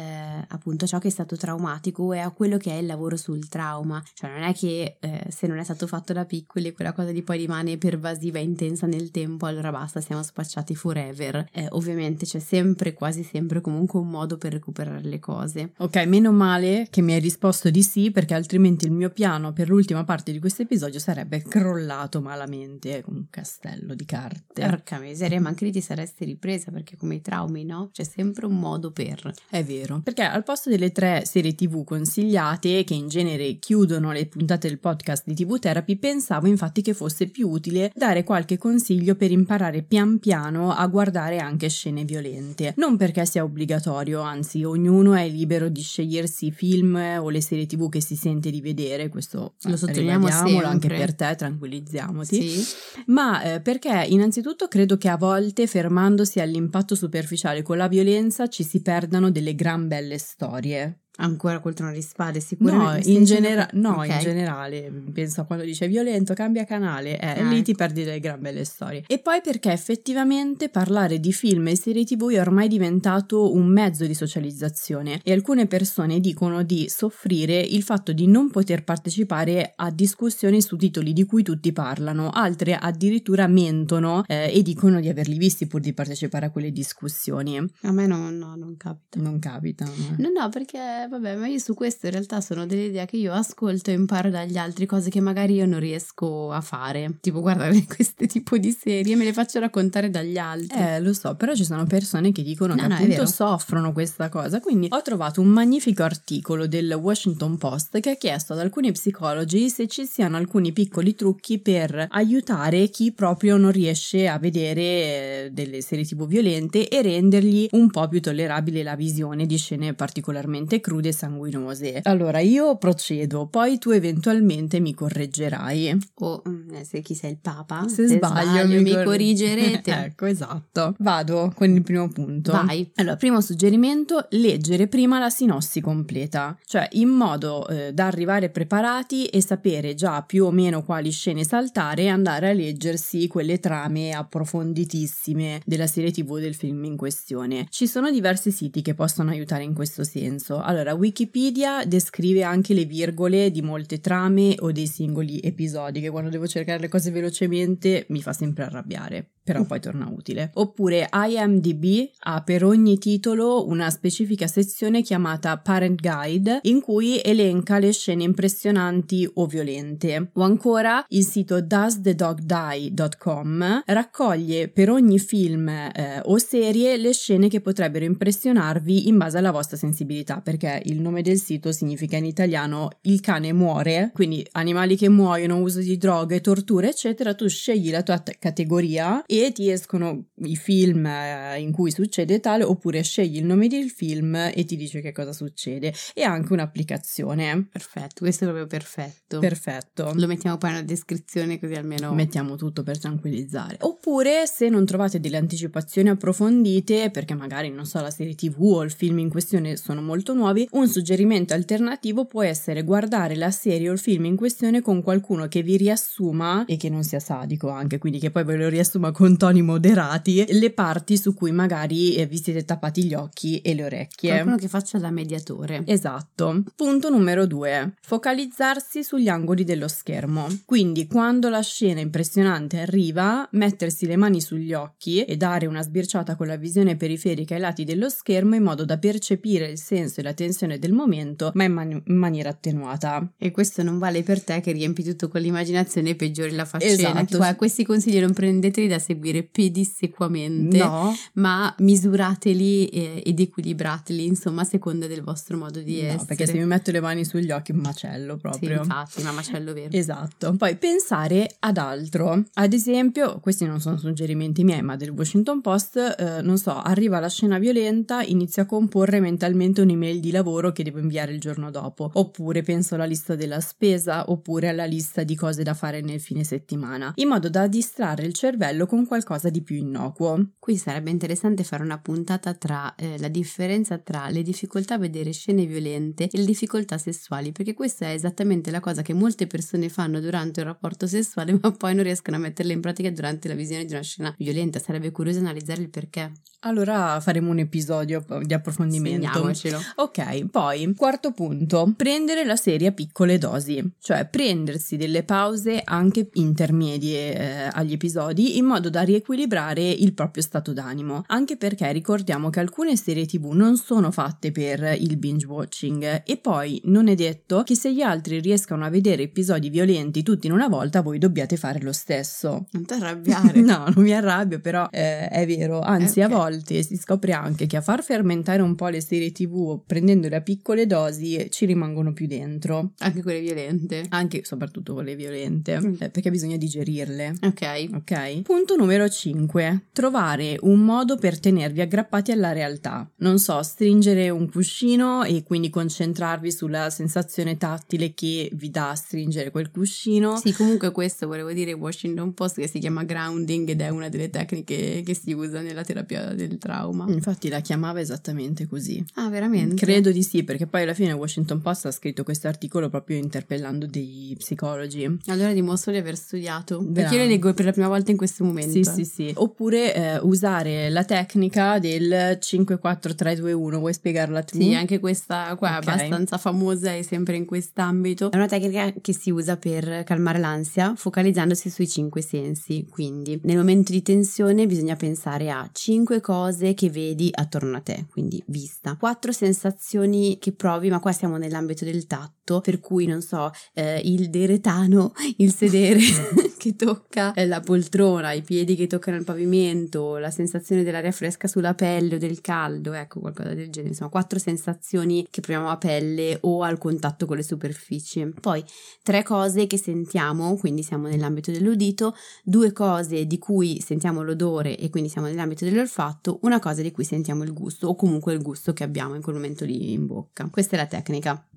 appunto 0.47 0.87
ciò 0.87 0.99
che 0.99 1.07
è 1.07 1.11
stato 1.11 1.35
traumatico 1.35 2.13
e 2.13 2.19
a 2.19 2.31
quello 2.31 2.57
che 2.57 2.71
è 2.71 2.75
il 2.75 2.85
lavoro 2.85 3.17
sul 3.17 3.47
trauma. 3.47 4.03
Cioè 4.13 4.29
non 4.29 4.43
è 4.43 4.53
che 4.53 4.97
eh, 4.99 5.25
se 5.29 5.47
non 5.47 5.57
è 5.57 5.63
stato 5.63 5.87
fatto 5.87 6.13
da 6.13 6.25
piccoli 6.25 6.73
quella 6.73 6.93
cosa 6.93 7.11
di 7.11 7.21
poi 7.21 7.37
rimane 7.37 7.77
pervasiva 7.77 8.39
e 8.39 8.43
intensa 8.43 8.87
nel 8.87 9.11
tempo, 9.11 9.45
allora 9.45 9.71
basta, 9.71 10.01
siamo 10.01 10.23
spacciati 10.23 10.75
forever. 10.75 11.47
Eh, 11.51 11.67
ovviamente 11.71 12.25
c'è 12.25 12.39
sempre, 12.39 12.93
quasi 12.93 13.23
sempre 13.23 13.61
comunque 13.61 13.99
un 13.99 14.09
modo 14.09 14.37
per 14.37 14.53
recuperare 14.53 15.03
le 15.03 15.19
cose. 15.19 15.71
Ok, 15.77 15.95
meno 16.05 16.31
male 16.31 16.87
che 16.89 17.01
mi 17.01 17.13
hai 17.13 17.19
risposto 17.19 17.69
di 17.69 17.81
sì, 17.89 18.11
perché 18.11 18.35
altrimenti 18.35 18.85
il 18.85 18.91
mio 18.91 19.09
piano 19.09 19.51
per 19.51 19.67
l'ultima 19.67 20.03
parte 20.03 20.31
di 20.31 20.37
questo 20.37 20.61
episodio 20.61 20.99
sarebbe 20.99 21.41
crollato 21.41 22.21
malamente 22.21 23.01
come 23.01 23.17
un 23.17 23.25
castello 23.31 23.95
di 23.95 24.05
carte. 24.05 24.61
Porca 24.61 24.99
miseria, 24.99 25.41
ma 25.41 25.49
anche 25.49 25.65
lì 25.65 25.71
ti 25.71 25.81
saresti 25.81 26.23
ripresa 26.23 26.69
perché 26.69 26.95
come 26.97 27.15
i 27.15 27.21
traumi, 27.21 27.65
no? 27.65 27.89
C'è 27.91 28.03
sempre 28.03 28.45
un 28.45 28.59
modo 28.59 28.91
per. 28.91 29.33
È 29.49 29.63
vero, 29.63 30.01
perché 30.03 30.21
al 30.21 30.43
posto 30.43 30.69
delle 30.69 30.91
tre 30.91 31.23
serie 31.25 31.55
tv 31.55 31.83
consigliate, 31.83 32.83
che 32.83 32.93
in 32.93 33.07
genere 33.07 33.57
chiudono 33.57 34.11
le 34.11 34.27
puntate 34.27 34.67
del 34.67 34.77
podcast 34.77 35.23
di 35.25 35.33
TV 35.33 35.57
Therapy, 35.57 35.95
pensavo 35.95 36.45
infatti 36.45 36.83
che 36.83 36.93
fosse 36.93 37.25
più 37.25 37.49
utile 37.49 37.91
dare 37.95 38.23
qualche 38.23 38.59
consiglio 38.59 39.15
per 39.15 39.31
imparare 39.31 39.81
pian 39.81 40.19
piano 40.19 40.75
a 40.75 40.85
guardare 40.85 41.39
anche 41.39 41.69
scene 41.69 42.05
violente. 42.05 42.75
Non 42.77 42.97
perché 42.97 43.25
sia 43.25 43.43
obbligatorio, 43.43 44.21
anzi, 44.21 44.63
ognuno 44.63 45.15
è 45.15 45.27
libero 45.27 45.69
di 45.69 45.81
scegliersi 45.81 46.47
i 46.47 46.51
film 46.51 46.95
o 47.19 47.29
le 47.31 47.41
serie 47.41 47.65
tv 47.65 47.77
che 47.87 48.01
si 48.01 48.15
sente 48.17 48.49
di 48.49 48.59
vedere, 48.59 49.07
questo 49.07 49.53
lo 49.61 49.77
sottolineiamo 49.77 50.27
anche 50.65 50.87
per 50.87 51.15
te, 51.15 51.35
tranquillizziamoti. 51.35 52.49
Sì. 52.49 52.65
Ma 53.05 53.41
eh, 53.43 53.61
perché 53.61 54.05
innanzitutto 54.09 54.67
credo 54.67 54.97
che 54.97 55.07
a 55.07 55.15
volte 55.15 55.67
fermandosi 55.67 56.41
all'impatto 56.41 56.95
superficiale 56.95 57.61
con 57.61 57.77
la 57.77 57.87
violenza 57.87 58.47
ci 58.47 58.63
si 58.63 58.81
perdano 58.81 59.31
delle 59.31 59.55
gran 59.55 59.87
belle 59.87 60.17
storie. 60.17 61.03
Ancora 61.21 61.59
col 61.59 61.73
trono 61.73 61.91
di 61.91 62.01
spade, 62.01 62.39
sicuramente. 62.39 63.09
No, 63.09 63.17
in, 63.17 63.23
genera- 63.25 63.69
no 63.73 63.97
okay. 63.97 64.11
in, 64.11 64.19
generale, 64.19 64.91
penso 65.13 65.41
a 65.41 65.43
quando 65.45 65.65
dice 65.65 65.87
violento, 65.87 66.33
cambia 66.33 66.63
canale, 66.65 67.19
eh, 67.19 67.39
ah, 67.39 67.49
lì 67.49 67.61
ti 67.61 67.75
perdi 67.75 68.03
delle 68.03 68.19
gran 68.19 68.39
belle 68.39 68.63
storie. 68.63 69.03
E 69.07 69.19
poi 69.19 69.41
perché 69.41 69.71
effettivamente 69.71 70.69
parlare 70.69 71.19
di 71.19 71.33
film 71.33 71.67
e 71.67 71.75
serie 71.75 72.05
tv 72.05 72.29
è 72.31 72.39
ormai 72.39 72.67
diventato 72.67 73.53
un 73.53 73.67
mezzo 73.67 74.05
di 74.05 74.13
socializzazione 74.13 75.19
e 75.23 75.31
alcune 75.31 75.67
persone 75.67 76.19
dicono 76.19 76.63
di 76.63 76.87
soffrire 76.89 77.59
il 77.59 77.83
fatto 77.83 78.13
di 78.13 78.27
non 78.27 78.49
poter 78.49 78.83
partecipare 78.83 79.73
a 79.75 79.91
discussioni 79.91 80.61
su 80.61 80.77
titoli 80.77 81.13
di 81.13 81.25
cui 81.25 81.43
tutti 81.43 81.71
parlano, 81.71 82.29
altre 82.29 82.75
addirittura 82.75 83.47
mentono 83.47 84.23
eh, 84.25 84.51
e 84.53 84.61
dicono 84.61 84.99
di 84.99 85.09
averli 85.09 85.37
visti 85.37 85.67
pur 85.67 85.81
di 85.81 85.93
partecipare 85.93 86.45
a 86.45 86.49
quelle 86.49 86.71
discussioni. 86.71 87.57
A 87.57 87.91
me 87.91 88.07
no, 88.07 88.29
no 88.29 88.55
non 88.55 88.77
capita. 88.77 89.19
Non 89.19 89.39
capita. 89.39 89.85
No, 90.17 90.29
no 90.29 90.49
perché 90.49 91.07
vabbè, 91.09 91.35
ma 91.35 91.47
io 91.47 91.57
su 91.57 91.73
questo 91.73 92.05
in 92.05 92.13
realtà 92.13 92.39
sono 92.39 92.65
delle 92.65 92.85
idee 92.85 93.05
che 93.05 93.17
io 93.17 93.33
ascolto 93.33 93.89
e 93.89 93.93
imparo 93.93 94.29
dagli 94.29 94.57
altri, 94.57 94.85
cose 94.85 95.09
che 95.09 95.19
magari 95.19 95.55
io 95.55 95.65
non 95.65 95.79
riesco 95.79 96.51
a 96.51 96.61
fare. 96.61 97.17
Tipo 97.19 97.41
guardare 97.41 97.83
questo 97.93 98.25
tipo 98.27 98.57
di 98.57 98.71
serie, 98.71 99.15
me 99.15 99.25
le 99.25 99.33
faccio 99.33 99.59
raccontare 99.59 100.09
dagli 100.09 100.37
altri. 100.37 100.77
Eh, 100.77 101.01
lo 101.01 101.13
so, 101.13 101.35
però 101.35 101.53
ci 101.55 101.65
sono 101.65 101.85
persone 101.85 102.31
che 102.31 102.43
dicono 102.43 102.75
no, 102.75 102.81
che 102.81 102.87
no, 102.87 102.93
appunto 102.93 103.25
soffrono 103.25 103.91
questa 103.91 104.29
cosa. 104.29 104.59
Quindi 104.59 104.87
ho 104.89 105.01
trovato 105.01 105.41
un 105.41 105.47
magnifico 105.47 106.03
articolo 106.03 106.67
del 106.67 106.91
Washington 106.93 107.57
Post 107.57 107.99
che 107.99 108.11
ha 108.11 108.15
chiesto 108.15 108.53
ad 108.53 108.59
alcuni 108.59 108.91
psicologi 108.91 109.69
se 109.69 109.87
ci 109.87 110.05
siano 110.05 110.37
alcuni 110.37 110.71
piccoli 110.71 111.15
trucchi 111.15 111.59
per 111.59 112.07
aiutare 112.09 112.89
chi 112.89 113.11
proprio 113.11 113.57
non 113.57 113.71
riesce 113.71 114.27
a 114.27 114.37
vedere 114.37 114.81
eh, 114.81 115.49
delle 115.51 115.81
serie 115.81 116.05
tv 116.05 116.27
violente 116.27 116.87
e 116.87 117.01
rendergli 117.01 117.67
un 117.71 117.89
po' 117.89 118.07
più 118.07 118.21
tollerabile 118.21 118.83
la 118.83 118.95
visione 118.95 119.45
di 119.45 119.57
scene 119.57 119.93
particolarmente 119.93 120.79
crude 120.79 120.98
crude 120.99 121.11
sanguinose. 121.13 122.01
Allora 122.03 122.39
io 122.39 122.75
procedo, 122.77 123.47
poi 123.47 123.77
tu 123.77 123.91
eventualmente 123.91 124.79
mi 124.79 124.93
correggerai. 124.93 125.97
O 126.15 126.43
mm, 126.47 126.73
eh, 126.75 126.83
se 126.83 127.01
chi 127.01 127.15
sei 127.15 127.31
il 127.31 127.37
Papa, 127.41 127.87
se, 127.87 128.07
se 128.07 128.15
sbaglio, 128.15 128.65
sbaglio, 128.65 128.81
mi, 128.81 128.91
cor- 128.91 129.03
corrigerete. 129.05 129.91
ecco, 130.05 130.25
esatto. 130.25 130.95
Vado 130.99 131.51
con 131.55 131.69
il 131.69 131.81
primo 131.81 132.09
punto. 132.09 132.51
Vai. 132.51 132.91
Allora, 132.95 133.15
primo 133.15 133.39
suggerimento, 133.41 134.27
leggere 134.31 134.87
prima 134.87 135.19
la 135.19 135.29
sinossi 135.29 135.79
completa, 135.79 136.57
cioè 136.65 136.87
in 136.93 137.09
modo 137.09 137.67
eh, 137.67 137.93
da 137.93 138.07
arrivare 138.07 138.49
preparati 138.49 139.25
e 139.25 139.41
sapere 139.41 139.95
già 139.95 140.21
più 140.23 140.45
o 140.45 140.51
meno 140.51 140.83
quali 140.83 141.11
scene 141.11 141.43
saltare 141.43 142.03
e 142.03 142.07
andare 142.09 142.49
a 142.49 142.53
leggersi 142.53 143.27
quelle 143.27 143.59
trame 143.59 144.11
approfonditissime 144.11 145.61
della 145.65 145.87
serie 145.87 146.11
TV 146.11 146.39
del 146.39 146.55
film 146.55 146.83
in 146.83 146.97
questione. 146.97 147.67
Ci 147.69 147.87
sono 147.87 148.11
diversi 148.11 148.51
siti 148.51 148.81
che 148.81 148.93
possono 148.93 149.29
aiutare 149.29 149.63
in 149.63 149.73
questo 149.73 150.03
senso. 150.03 150.61
Allora, 150.61 150.88
allora, 150.89 150.93
Wikipedia 150.93 151.85
descrive 151.85 152.43
anche 152.43 152.73
le 152.73 152.85
virgole 152.85 153.51
di 153.51 153.61
molte 153.61 153.99
trame 153.99 154.55
o 154.59 154.71
dei 154.71 154.87
singoli 154.87 155.39
episodi, 155.39 156.01
che 156.01 156.09
quando 156.09 156.29
devo 156.29 156.47
cercare 156.47 156.79
le 156.79 156.87
cose 156.87 157.11
velocemente 157.11 158.05
mi 158.09 158.21
fa 158.21 158.33
sempre 158.33 158.63
arrabbiare 158.63 159.29
però 159.49 159.65
poi 159.65 159.79
torna 159.79 160.07
utile. 160.07 160.51
Oppure 160.53 161.09
IMDB 161.11 162.11
ha 162.19 162.43
per 162.43 162.63
ogni 162.63 162.99
titolo 162.99 163.67
una 163.67 163.89
specifica 163.89 164.45
sezione 164.45 165.01
chiamata 165.01 165.57
Parent 165.57 165.99
Guide 165.99 166.59
in 166.63 166.81
cui 166.81 167.19
elenca 167.19 167.79
le 167.79 167.91
scene 167.91 168.23
impressionanti 168.23 169.27
o 169.33 169.47
violente. 169.47 170.29
O 170.33 170.43
ancora 170.43 171.03
il 171.09 171.25
sito 171.25 171.61
doesthedogdie.com 171.61 173.81
raccoglie 173.87 174.67
per 174.67 174.91
ogni 174.91 175.17
film 175.17 175.67
eh, 175.67 176.21
o 176.23 176.37
serie 176.37 176.97
le 176.97 177.13
scene 177.13 177.47
che 177.47 177.59
potrebbero 177.59 178.05
impressionarvi 178.05 179.07
in 179.07 179.17
base 179.17 179.39
alla 179.39 179.49
vostra 179.49 179.77
sensibilità, 179.77 180.41
perché 180.41 180.67
il 180.77 180.99
nome 180.99 181.21
del 181.21 181.39
sito 181.39 181.71
significa 181.71 182.17
in 182.17 182.25
italiano 182.25 182.89
il 183.01 183.19
cane 183.21 183.53
muore, 183.53 184.11
quindi 184.13 184.45
animali 184.51 184.95
che 184.95 185.09
muoiono, 185.09 185.57
uso 185.57 185.79
di 185.79 185.97
droghe, 185.97 186.41
torture, 186.41 186.89
eccetera, 186.89 187.33
tu 187.33 187.47
scegli 187.47 187.89
la 187.91 188.03
tua 188.03 188.19
t- 188.19 188.37
categoria 188.39 189.23
e 189.25 189.51
ti 189.53 189.69
escono 189.69 190.27
i 190.43 190.55
film 190.55 191.05
eh, 191.05 191.59
in 191.59 191.71
cui 191.71 191.91
succede 191.91 192.39
tale 192.39 192.63
oppure 192.63 193.01
scegli 193.01 193.37
il 193.37 193.45
nome 193.45 193.67
del 193.67 193.89
film 193.89 194.35
e 194.35 194.65
ti 194.65 194.75
dice 194.75 195.01
che 195.01 195.11
cosa 195.11 195.33
succede 195.33 195.93
e 196.13 196.23
anche 196.23 196.53
un'applicazione. 196.53 197.67
Perfetto, 197.71 198.19
questo 198.19 198.43
è 198.43 198.47
proprio 198.47 198.67
perfetto. 198.67 199.39
Perfetto. 199.39 200.11
Lo 200.15 200.27
mettiamo 200.27 200.57
poi 200.57 200.71
nella 200.71 200.83
descrizione 200.83 201.59
così 201.59 201.73
almeno 201.73 202.13
mettiamo 202.13 202.55
tutto 202.55 202.83
per 202.83 202.99
tranquillizzare. 202.99 203.77
Oppure 203.81 204.45
se 204.47 204.69
non 204.69 204.85
trovate 204.85 205.19
delle 205.19 205.37
anticipazioni 205.37 206.09
approfondite 206.09 207.09
perché 207.11 207.33
magari 207.33 207.69
non 207.69 207.85
so 207.85 208.01
la 208.01 208.11
serie 208.11 208.35
TV 208.35 208.61
o 208.61 208.83
il 208.83 208.91
film 208.91 209.19
in 209.19 209.29
questione 209.29 209.77
sono 209.77 210.01
molto 210.01 210.33
nuovi, 210.33 210.58
un 210.71 210.87
suggerimento 210.87 211.53
alternativo 211.53 212.25
può 212.25 212.43
essere 212.43 212.83
guardare 212.83 213.35
la 213.35 213.51
serie 213.51 213.89
o 213.89 213.93
il 213.93 213.99
film 213.99 214.25
in 214.25 214.35
questione 214.35 214.81
con 214.81 215.01
qualcuno 215.01 215.47
che 215.47 215.61
vi 215.61 215.77
riassuma 215.77 216.65
e 216.65 216.77
che 216.77 216.89
non 216.89 217.03
sia 217.03 217.19
sadico 217.19 217.69
anche, 217.69 217.97
quindi 217.97 218.19
che 218.19 218.31
poi 218.31 218.43
ve 218.43 218.55
lo 218.55 218.69
riassuma 218.69 219.11
con 219.11 219.37
toni 219.37 219.61
moderati 219.61 220.45
le 220.47 220.71
parti 220.71 221.17
su 221.17 221.33
cui 221.33 221.51
magari 221.51 222.15
eh, 222.15 222.25
vi 222.25 222.37
siete 222.37 222.65
tappati 222.65 223.05
gli 223.05 223.13
occhi 223.13 223.61
e 223.61 223.73
le 223.73 223.83
orecchie. 223.85 224.31
Qualcuno 224.31 224.57
che 224.57 224.67
faccia 224.67 224.97
da 224.97 225.09
mediatore. 225.11 225.83
Esatto. 225.85 226.63
Punto 226.75 227.09
numero 227.09 227.45
due. 227.45 227.93
Focalizzarsi 228.01 229.03
sugli 229.03 229.27
angoli 229.27 229.63
dello 229.63 229.87
schermo. 229.87 230.47
Quindi 230.65 231.07
quando 231.07 231.49
la 231.49 231.61
scena 231.61 231.99
impressionante 231.99 232.79
arriva, 232.79 233.47
mettersi 233.51 234.05
le 234.05 234.17
mani 234.17 234.41
sugli 234.41 234.73
occhi 234.73 235.23
e 235.23 235.37
dare 235.37 235.65
una 235.65 235.81
sbirciata 235.81 236.35
con 236.35 236.47
la 236.47 236.57
visione 236.57 236.95
periferica 236.95 237.55
ai 237.55 237.61
lati 237.61 237.83
dello 237.83 238.09
schermo 238.09 238.55
in 238.55 238.63
modo 238.63 238.85
da 238.85 238.97
percepire 238.97 239.67
il 239.69 239.77
senso 239.77 240.19
e 240.19 240.23
la 240.23 240.33
tensione 240.33 240.48
del 240.79 240.91
momento, 240.91 241.51
ma 241.55 241.63
in, 241.63 241.73
man- 241.73 242.01
in 242.05 242.15
maniera 242.15 242.49
attenuata. 242.49 243.31
E 243.37 243.51
questo 243.51 243.83
non 243.83 243.97
vale 243.97 244.23
per 244.23 244.43
te 244.43 244.59
che 244.61 244.71
riempi 244.71 245.03
tutto 245.03 245.27
con 245.27 245.41
l'immaginazione 245.41 246.09
e 246.09 246.15
peggiori 246.15 246.51
la 246.51 246.65
faccina. 246.65 246.91
Esatto. 246.91 247.25
Tipo, 247.25 247.45
eh, 247.45 247.55
questi 247.55 247.85
consigli 247.85 248.19
non 248.19 248.33
prendeteli 248.33 248.87
da 248.87 248.99
seguire 248.99 249.43
pedissequamente, 249.43 250.77
no. 250.77 251.15
ma 251.33 251.73
misurateli 251.79 252.87
eh, 252.87 253.23
ed 253.25 253.39
equilibrateli, 253.39 254.25
insomma, 254.25 254.61
a 254.61 254.65
seconda 254.65 255.07
del 255.07 255.21
vostro 255.21 255.57
modo 255.57 255.79
di 255.79 256.01
no, 256.01 256.07
essere. 256.07 256.25
perché 256.25 256.45
se 256.45 256.53
mi 256.53 256.65
metto 256.65 256.91
le 256.91 256.99
mani 256.99 257.25
sugli 257.25 257.51
occhi, 257.51 257.71
un 257.71 257.79
macello 257.79 258.37
proprio. 258.37 258.69
Sì, 258.69 258.75
infatti, 258.75 259.23
ma 259.23 259.31
macello 259.31 259.73
vero. 259.73 259.89
Esatto. 259.91 260.53
Poi 260.55 260.75
pensare 260.77 261.49
ad 261.59 261.77
altro. 261.77 262.43
Ad 262.53 262.73
esempio, 262.73 263.39
questi 263.39 263.65
non 263.65 263.79
sono 263.79 263.97
suggerimenti 263.97 264.63
miei, 264.63 264.81
ma 264.81 264.95
del 264.95 265.09
Washington 265.09 265.61
Post, 265.61 266.15
eh, 266.17 266.41
non 266.41 266.57
so, 266.57 266.75
arriva 266.75 267.19
la 267.19 267.29
scena 267.29 267.59
violenta, 267.59 268.21
inizia 268.21 268.63
a 268.63 268.65
comporre 268.65 269.19
mentalmente 269.19 269.81
un'email 269.81 270.19
di 270.19 270.31
lavoro 270.31 270.38
che 270.71 270.83
devo 270.83 270.99
inviare 270.99 271.31
il 271.31 271.39
giorno 271.39 271.71
dopo, 271.71 272.09
oppure 272.13 272.61
penso 272.61 272.95
alla 272.95 273.05
lista 273.05 273.35
della 273.35 273.59
spesa, 273.59 274.29
oppure 274.29 274.69
alla 274.69 274.85
lista 274.85 275.23
di 275.23 275.35
cose 275.35 275.63
da 275.63 275.73
fare 275.73 276.01
nel 276.01 276.19
fine 276.19 276.43
settimana, 276.43 277.13
in 277.15 277.27
modo 277.27 277.49
da 277.49 277.67
distrarre 277.67 278.25
il 278.25 278.33
cervello 278.33 278.85
con 278.85 279.05
qualcosa 279.05 279.49
di 279.49 279.61
più 279.61 279.75
innocuo. 279.75 280.51
Qui 280.59 280.77
sarebbe 280.77 281.09
interessante 281.09 281.63
fare 281.63 281.83
una 281.83 281.99
puntata 281.99 282.53
tra 282.53 282.95
eh, 282.95 283.17
la 283.19 283.27
differenza 283.27 283.97
tra 283.97 284.29
le 284.29 284.41
difficoltà 284.41 284.95
a 284.95 284.97
vedere 284.97 285.31
scene 285.31 285.65
violente 285.65 286.29
e 286.31 286.37
le 286.37 286.45
difficoltà 286.45 286.97
sessuali, 286.97 287.51
perché 287.51 287.73
questa 287.73 288.07
è 288.07 288.13
esattamente 288.13 288.71
la 288.71 288.79
cosa 288.79 289.01
che 289.01 289.13
molte 289.13 289.47
persone 289.47 289.89
fanno 289.89 290.19
durante 290.19 290.61
un 290.61 290.67
rapporto 290.67 291.07
sessuale, 291.07 291.57
ma 291.61 291.71
poi 291.71 291.95
non 291.95 292.03
riescono 292.03 292.37
a 292.37 292.39
metterla 292.39 292.73
in 292.73 292.81
pratica 292.81 293.09
durante 293.11 293.47
la 293.47 293.55
visione 293.55 293.85
di 293.85 293.93
una 293.93 294.03
scena 294.03 294.33
violenta. 294.37 294.79
Sarebbe 294.79 295.11
curioso 295.11 295.39
analizzare 295.39 295.81
il 295.81 295.89
perché. 295.89 296.31
Allora 296.63 297.19
faremo 297.21 297.51
un 297.51 297.59
episodio 297.59 298.23
di 298.41 298.53
approfondimento. 298.53 299.27
Segniamocelo. 299.27 299.79
Ok, 299.95 300.17
poi 300.49 300.93
quarto 300.95 301.31
punto, 301.31 301.93
prendere 301.95 302.43
la 302.45 302.55
serie 302.55 302.89
a 302.89 302.91
piccole 302.91 303.37
dosi, 303.37 303.83
cioè 303.99 304.27
prendersi 304.27 304.97
delle 304.97 305.23
pause 305.23 305.81
anche 305.83 306.29
intermedie 306.33 307.35
eh, 307.35 307.69
agli 307.71 307.93
episodi 307.93 308.57
in 308.57 308.65
modo 308.65 308.89
da 308.89 309.01
riequilibrare 309.01 309.81
il 309.89 310.13
proprio 310.13 310.43
stato 310.43 310.73
d'animo, 310.73 311.23
anche 311.27 311.57
perché 311.57 311.91
ricordiamo 311.91 312.49
che 312.49 312.59
alcune 312.59 312.95
serie 312.95 313.25
tv 313.25 313.51
non 313.51 313.77
sono 313.77 314.11
fatte 314.11 314.51
per 314.51 314.95
il 314.99 315.17
binge 315.17 315.45
watching 315.45 316.23
e 316.25 316.37
poi 316.37 316.81
non 316.85 317.07
è 317.07 317.15
detto 317.15 317.63
che 317.63 317.75
se 317.75 317.93
gli 317.93 318.01
altri 318.01 318.39
riescano 318.39 318.85
a 318.85 318.89
vedere 318.89 319.23
episodi 319.23 319.69
violenti 319.69 320.23
tutti 320.23 320.47
in 320.47 320.53
una 320.53 320.67
volta 320.67 321.01
voi 321.01 321.17
dobbiate 321.17 321.57
fare 321.57 321.81
lo 321.81 321.93
stesso. 321.93 322.67
Non 322.71 322.85
ti 322.85 322.93
arrabbiare. 322.93 323.59
no, 323.61 323.85
non 323.93 324.03
mi 324.03 324.13
arrabbio, 324.13 324.59
però 324.59 324.87
eh, 324.91 325.27
è 325.27 325.45
vero, 325.45 325.81
anzi 325.81 326.21
okay. 326.21 326.31
a 326.31 326.35
volte 326.35 326.83
si 326.83 326.97
scopre 326.97 327.33
anche 327.33 327.67
che 327.67 327.77
a 327.77 327.81
far 327.81 328.03
fermentare 328.03 328.61
un 328.61 328.75
po' 328.75 328.87
le 328.87 329.01
serie 329.01 329.31
tv 329.31 329.81
prendendole 330.19 330.35
a 330.35 330.41
piccole 330.41 330.85
dosi 330.85 331.47
ci 331.49 331.65
rimangono 331.65 332.13
più 332.13 332.27
dentro. 332.27 332.91
Anche 332.99 333.21
quelle 333.21 333.39
violente. 333.39 334.05
Anche 334.09 334.43
soprattutto 334.43 334.93
quelle 334.93 335.15
violente, 335.15 335.79
mm. 335.79 335.95
eh, 335.99 336.09
perché 336.09 336.29
bisogna 336.29 336.57
digerirle. 336.57 337.35
Ok. 337.41 337.89
Ok. 337.93 338.41
Punto 338.41 338.75
numero 338.75 339.07
5. 339.07 339.87
Trovare 339.93 340.57
un 340.61 340.81
modo 340.81 341.17
per 341.17 341.39
tenervi 341.39 341.81
aggrappati 341.81 342.31
alla 342.31 342.51
realtà. 342.51 343.09
Non 343.17 343.39
so, 343.39 343.61
stringere 343.63 344.29
un 344.29 344.49
cuscino 344.49 345.23
e 345.23 345.43
quindi 345.43 345.69
concentrarvi 345.69 346.51
sulla 346.51 346.89
sensazione 346.89 347.57
tattile 347.57 348.13
che 348.13 348.49
vi 348.53 348.69
dà 348.69 348.93
stringere 348.95 349.51
quel 349.51 349.71
cuscino. 349.71 350.37
Sì, 350.37 350.53
comunque 350.53 350.91
questo 350.91 351.27
volevo 351.27 351.51
dire 351.53 351.73
Washington 351.73 352.33
Post 352.33 352.59
che 352.59 352.67
si 352.67 352.79
chiama 352.79 353.03
grounding 353.03 353.69
ed 353.69 353.81
è 353.81 353.89
una 353.89 354.09
delle 354.09 354.29
tecniche 354.29 355.01
che 355.05 355.13
si 355.13 355.31
usa 355.31 355.61
nella 355.61 355.83
terapia 355.83 356.33
del 356.33 356.57
trauma. 356.57 357.05
Infatti 357.09 357.49
la 357.49 357.61
chiamava 357.61 357.99
esattamente 357.99 358.67
così. 358.67 359.03
Ah, 359.15 359.29
veramente? 359.29 359.75
Credo 359.75 360.08
di 360.11 360.23
sì, 360.23 360.43
perché 360.43 360.67
poi 360.67 360.83
alla 360.83 360.93
fine 360.93 361.11
Washington 361.11 361.61
Post 361.61 361.85
ha 361.85 361.91
scritto 361.91 362.23
questo 362.23 362.47
articolo 362.47 362.89
proprio 362.89 363.17
interpellando 363.17 363.85
dei 363.85 364.35
psicologi. 364.37 365.19
Allora 365.27 365.53
dimostro 365.53 365.91
di 365.91 365.97
aver 365.97 366.15
studiato. 366.15 366.79
Bravo. 366.79 366.93
Perché 366.93 367.15
io 367.15 367.21
le 367.21 367.27
leggo 367.27 367.53
per 367.53 367.65
la 367.65 367.71
prima 367.71 367.87
volta 367.87 368.11
in 368.11 368.17
questo 368.17 368.43
momento. 368.43 368.71
Sì, 368.71 368.83
sì, 368.83 369.05
sì. 369.05 369.31
Oppure 369.35 369.93
eh, 369.93 370.17
usare 370.19 370.89
la 370.89 371.03
tecnica 371.03 371.79
del 371.79 372.37
54321. 372.39 373.79
Vuoi 373.79 373.93
spiegarla 373.93 374.43
tu? 374.43 374.59
Sì, 374.59 374.73
anche 374.73 374.99
questa 374.99 375.55
qua 375.55 375.77
okay. 375.77 375.79
è 375.79 375.91
abbastanza 375.91 376.37
famosa 376.37 376.93
e 376.93 377.03
sempre 377.03 377.35
in 377.35 377.45
quest'ambito. 377.45 378.31
È 378.31 378.35
una 378.35 378.47
tecnica 378.47 378.93
che 379.01 379.13
si 379.13 379.29
usa 379.29 379.57
per 379.57 380.03
calmare 380.03 380.39
l'ansia 380.39 380.93
focalizzandosi 380.95 381.69
sui 381.69 381.87
cinque 381.87 382.21
sensi. 382.21 382.85
Quindi 382.89 383.39
nel 383.43 383.57
momento 383.57 383.91
di 383.91 384.01
tensione 384.01 384.65
bisogna 384.65 384.95
pensare 384.95 385.51
a 385.51 385.69
cinque 385.71 386.21
cose 386.21 386.73
che 386.73 386.89
vedi 386.89 387.29
attorno 387.31 387.77
a 387.77 387.81
te, 387.81 388.05
quindi 388.09 388.41
vista. 388.47 388.95
Quattro 388.97 389.31
sensazioni 389.31 389.98
che 390.39 390.53
provi, 390.53 390.89
ma 390.89 390.99
qua 390.99 391.11
siamo 391.11 391.37
nell'ambito 391.37 391.85
del 391.85 392.05
tatto, 392.07 392.38
per 392.59 392.79
cui 392.79 393.05
non 393.05 393.21
so, 393.21 393.51
eh, 393.73 394.01
il 394.03 394.29
deretano, 394.29 395.13
il 395.37 395.53
sedere 395.53 395.99
che 396.57 396.75
tocca 396.75 397.33
eh, 397.33 397.45
la 397.45 397.59
poltrona, 397.61 398.33
i 398.33 398.41
piedi 398.41 398.75
che 398.75 398.87
toccano 398.87 399.17
il 399.17 399.23
pavimento, 399.23 400.17
la 400.17 400.31
sensazione 400.31 400.83
dell'aria 400.83 401.11
fresca 401.11 401.47
sulla 401.47 401.75
pelle 401.75 402.15
o 402.15 402.17
del 402.17 402.41
caldo, 402.41 402.93
ecco 402.93 403.19
qualcosa 403.19 403.53
del 403.53 403.69
genere, 403.69 403.91
insomma 403.91 404.09
quattro 404.09 404.39
sensazioni 404.39 405.27
che 405.29 405.41
proviamo 405.41 405.69
a 405.69 405.77
pelle 405.77 406.37
o 406.41 406.63
al 406.63 406.77
contatto 406.77 407.25
con 407.25 407.37
le 407.37 407.43
superfici. 407.43 408.33
Poi 408.41 408.63
tre 409.03 409.23
cose 409.23 409.67
che 409.67 409.77
sentiamo, 409.77 410.57
quindi 410.57 410.83
siamo 410.83 411.07
nell'ambito 411.07 411.51
dell'udito, 411.51 412.15
due 412.43 412.71
cose 412.71 413.25
di 413.25 413.37
cui 413.37 413.79
sentiamo 413.79 414.23
l'odore 414.23 414.77
e 414.77 414.89
quindi 414.89 415.09
siamo 415.09 415.27
nell'ambito 415.27 415.65
dell'olfatto, 415.65 416.39
una 416.41 416.59
cosa 416.59 416.81
di 416.81 416.91
cui 416.91 417.03
sentiamo 417.03 417.43
il 417.43 417.53
gusto 417.53 417.87
o 417.87 417.95
comunque 417.95 418.33
il 418.33 418.41
gusto 418.41 418.73
che 418.73 418.83
abbiamo 418.83 419.15
in 419.15 419.21
quel 419.21 419.35
momento 419.35 419.65
lì 419.65 419.93
in 419.93 420.07
bocca. 420.07 420.47
Questa 420.49 420.75
è 420.75 420.79
la 420.79 420.87
tecnica. 420.87 421.47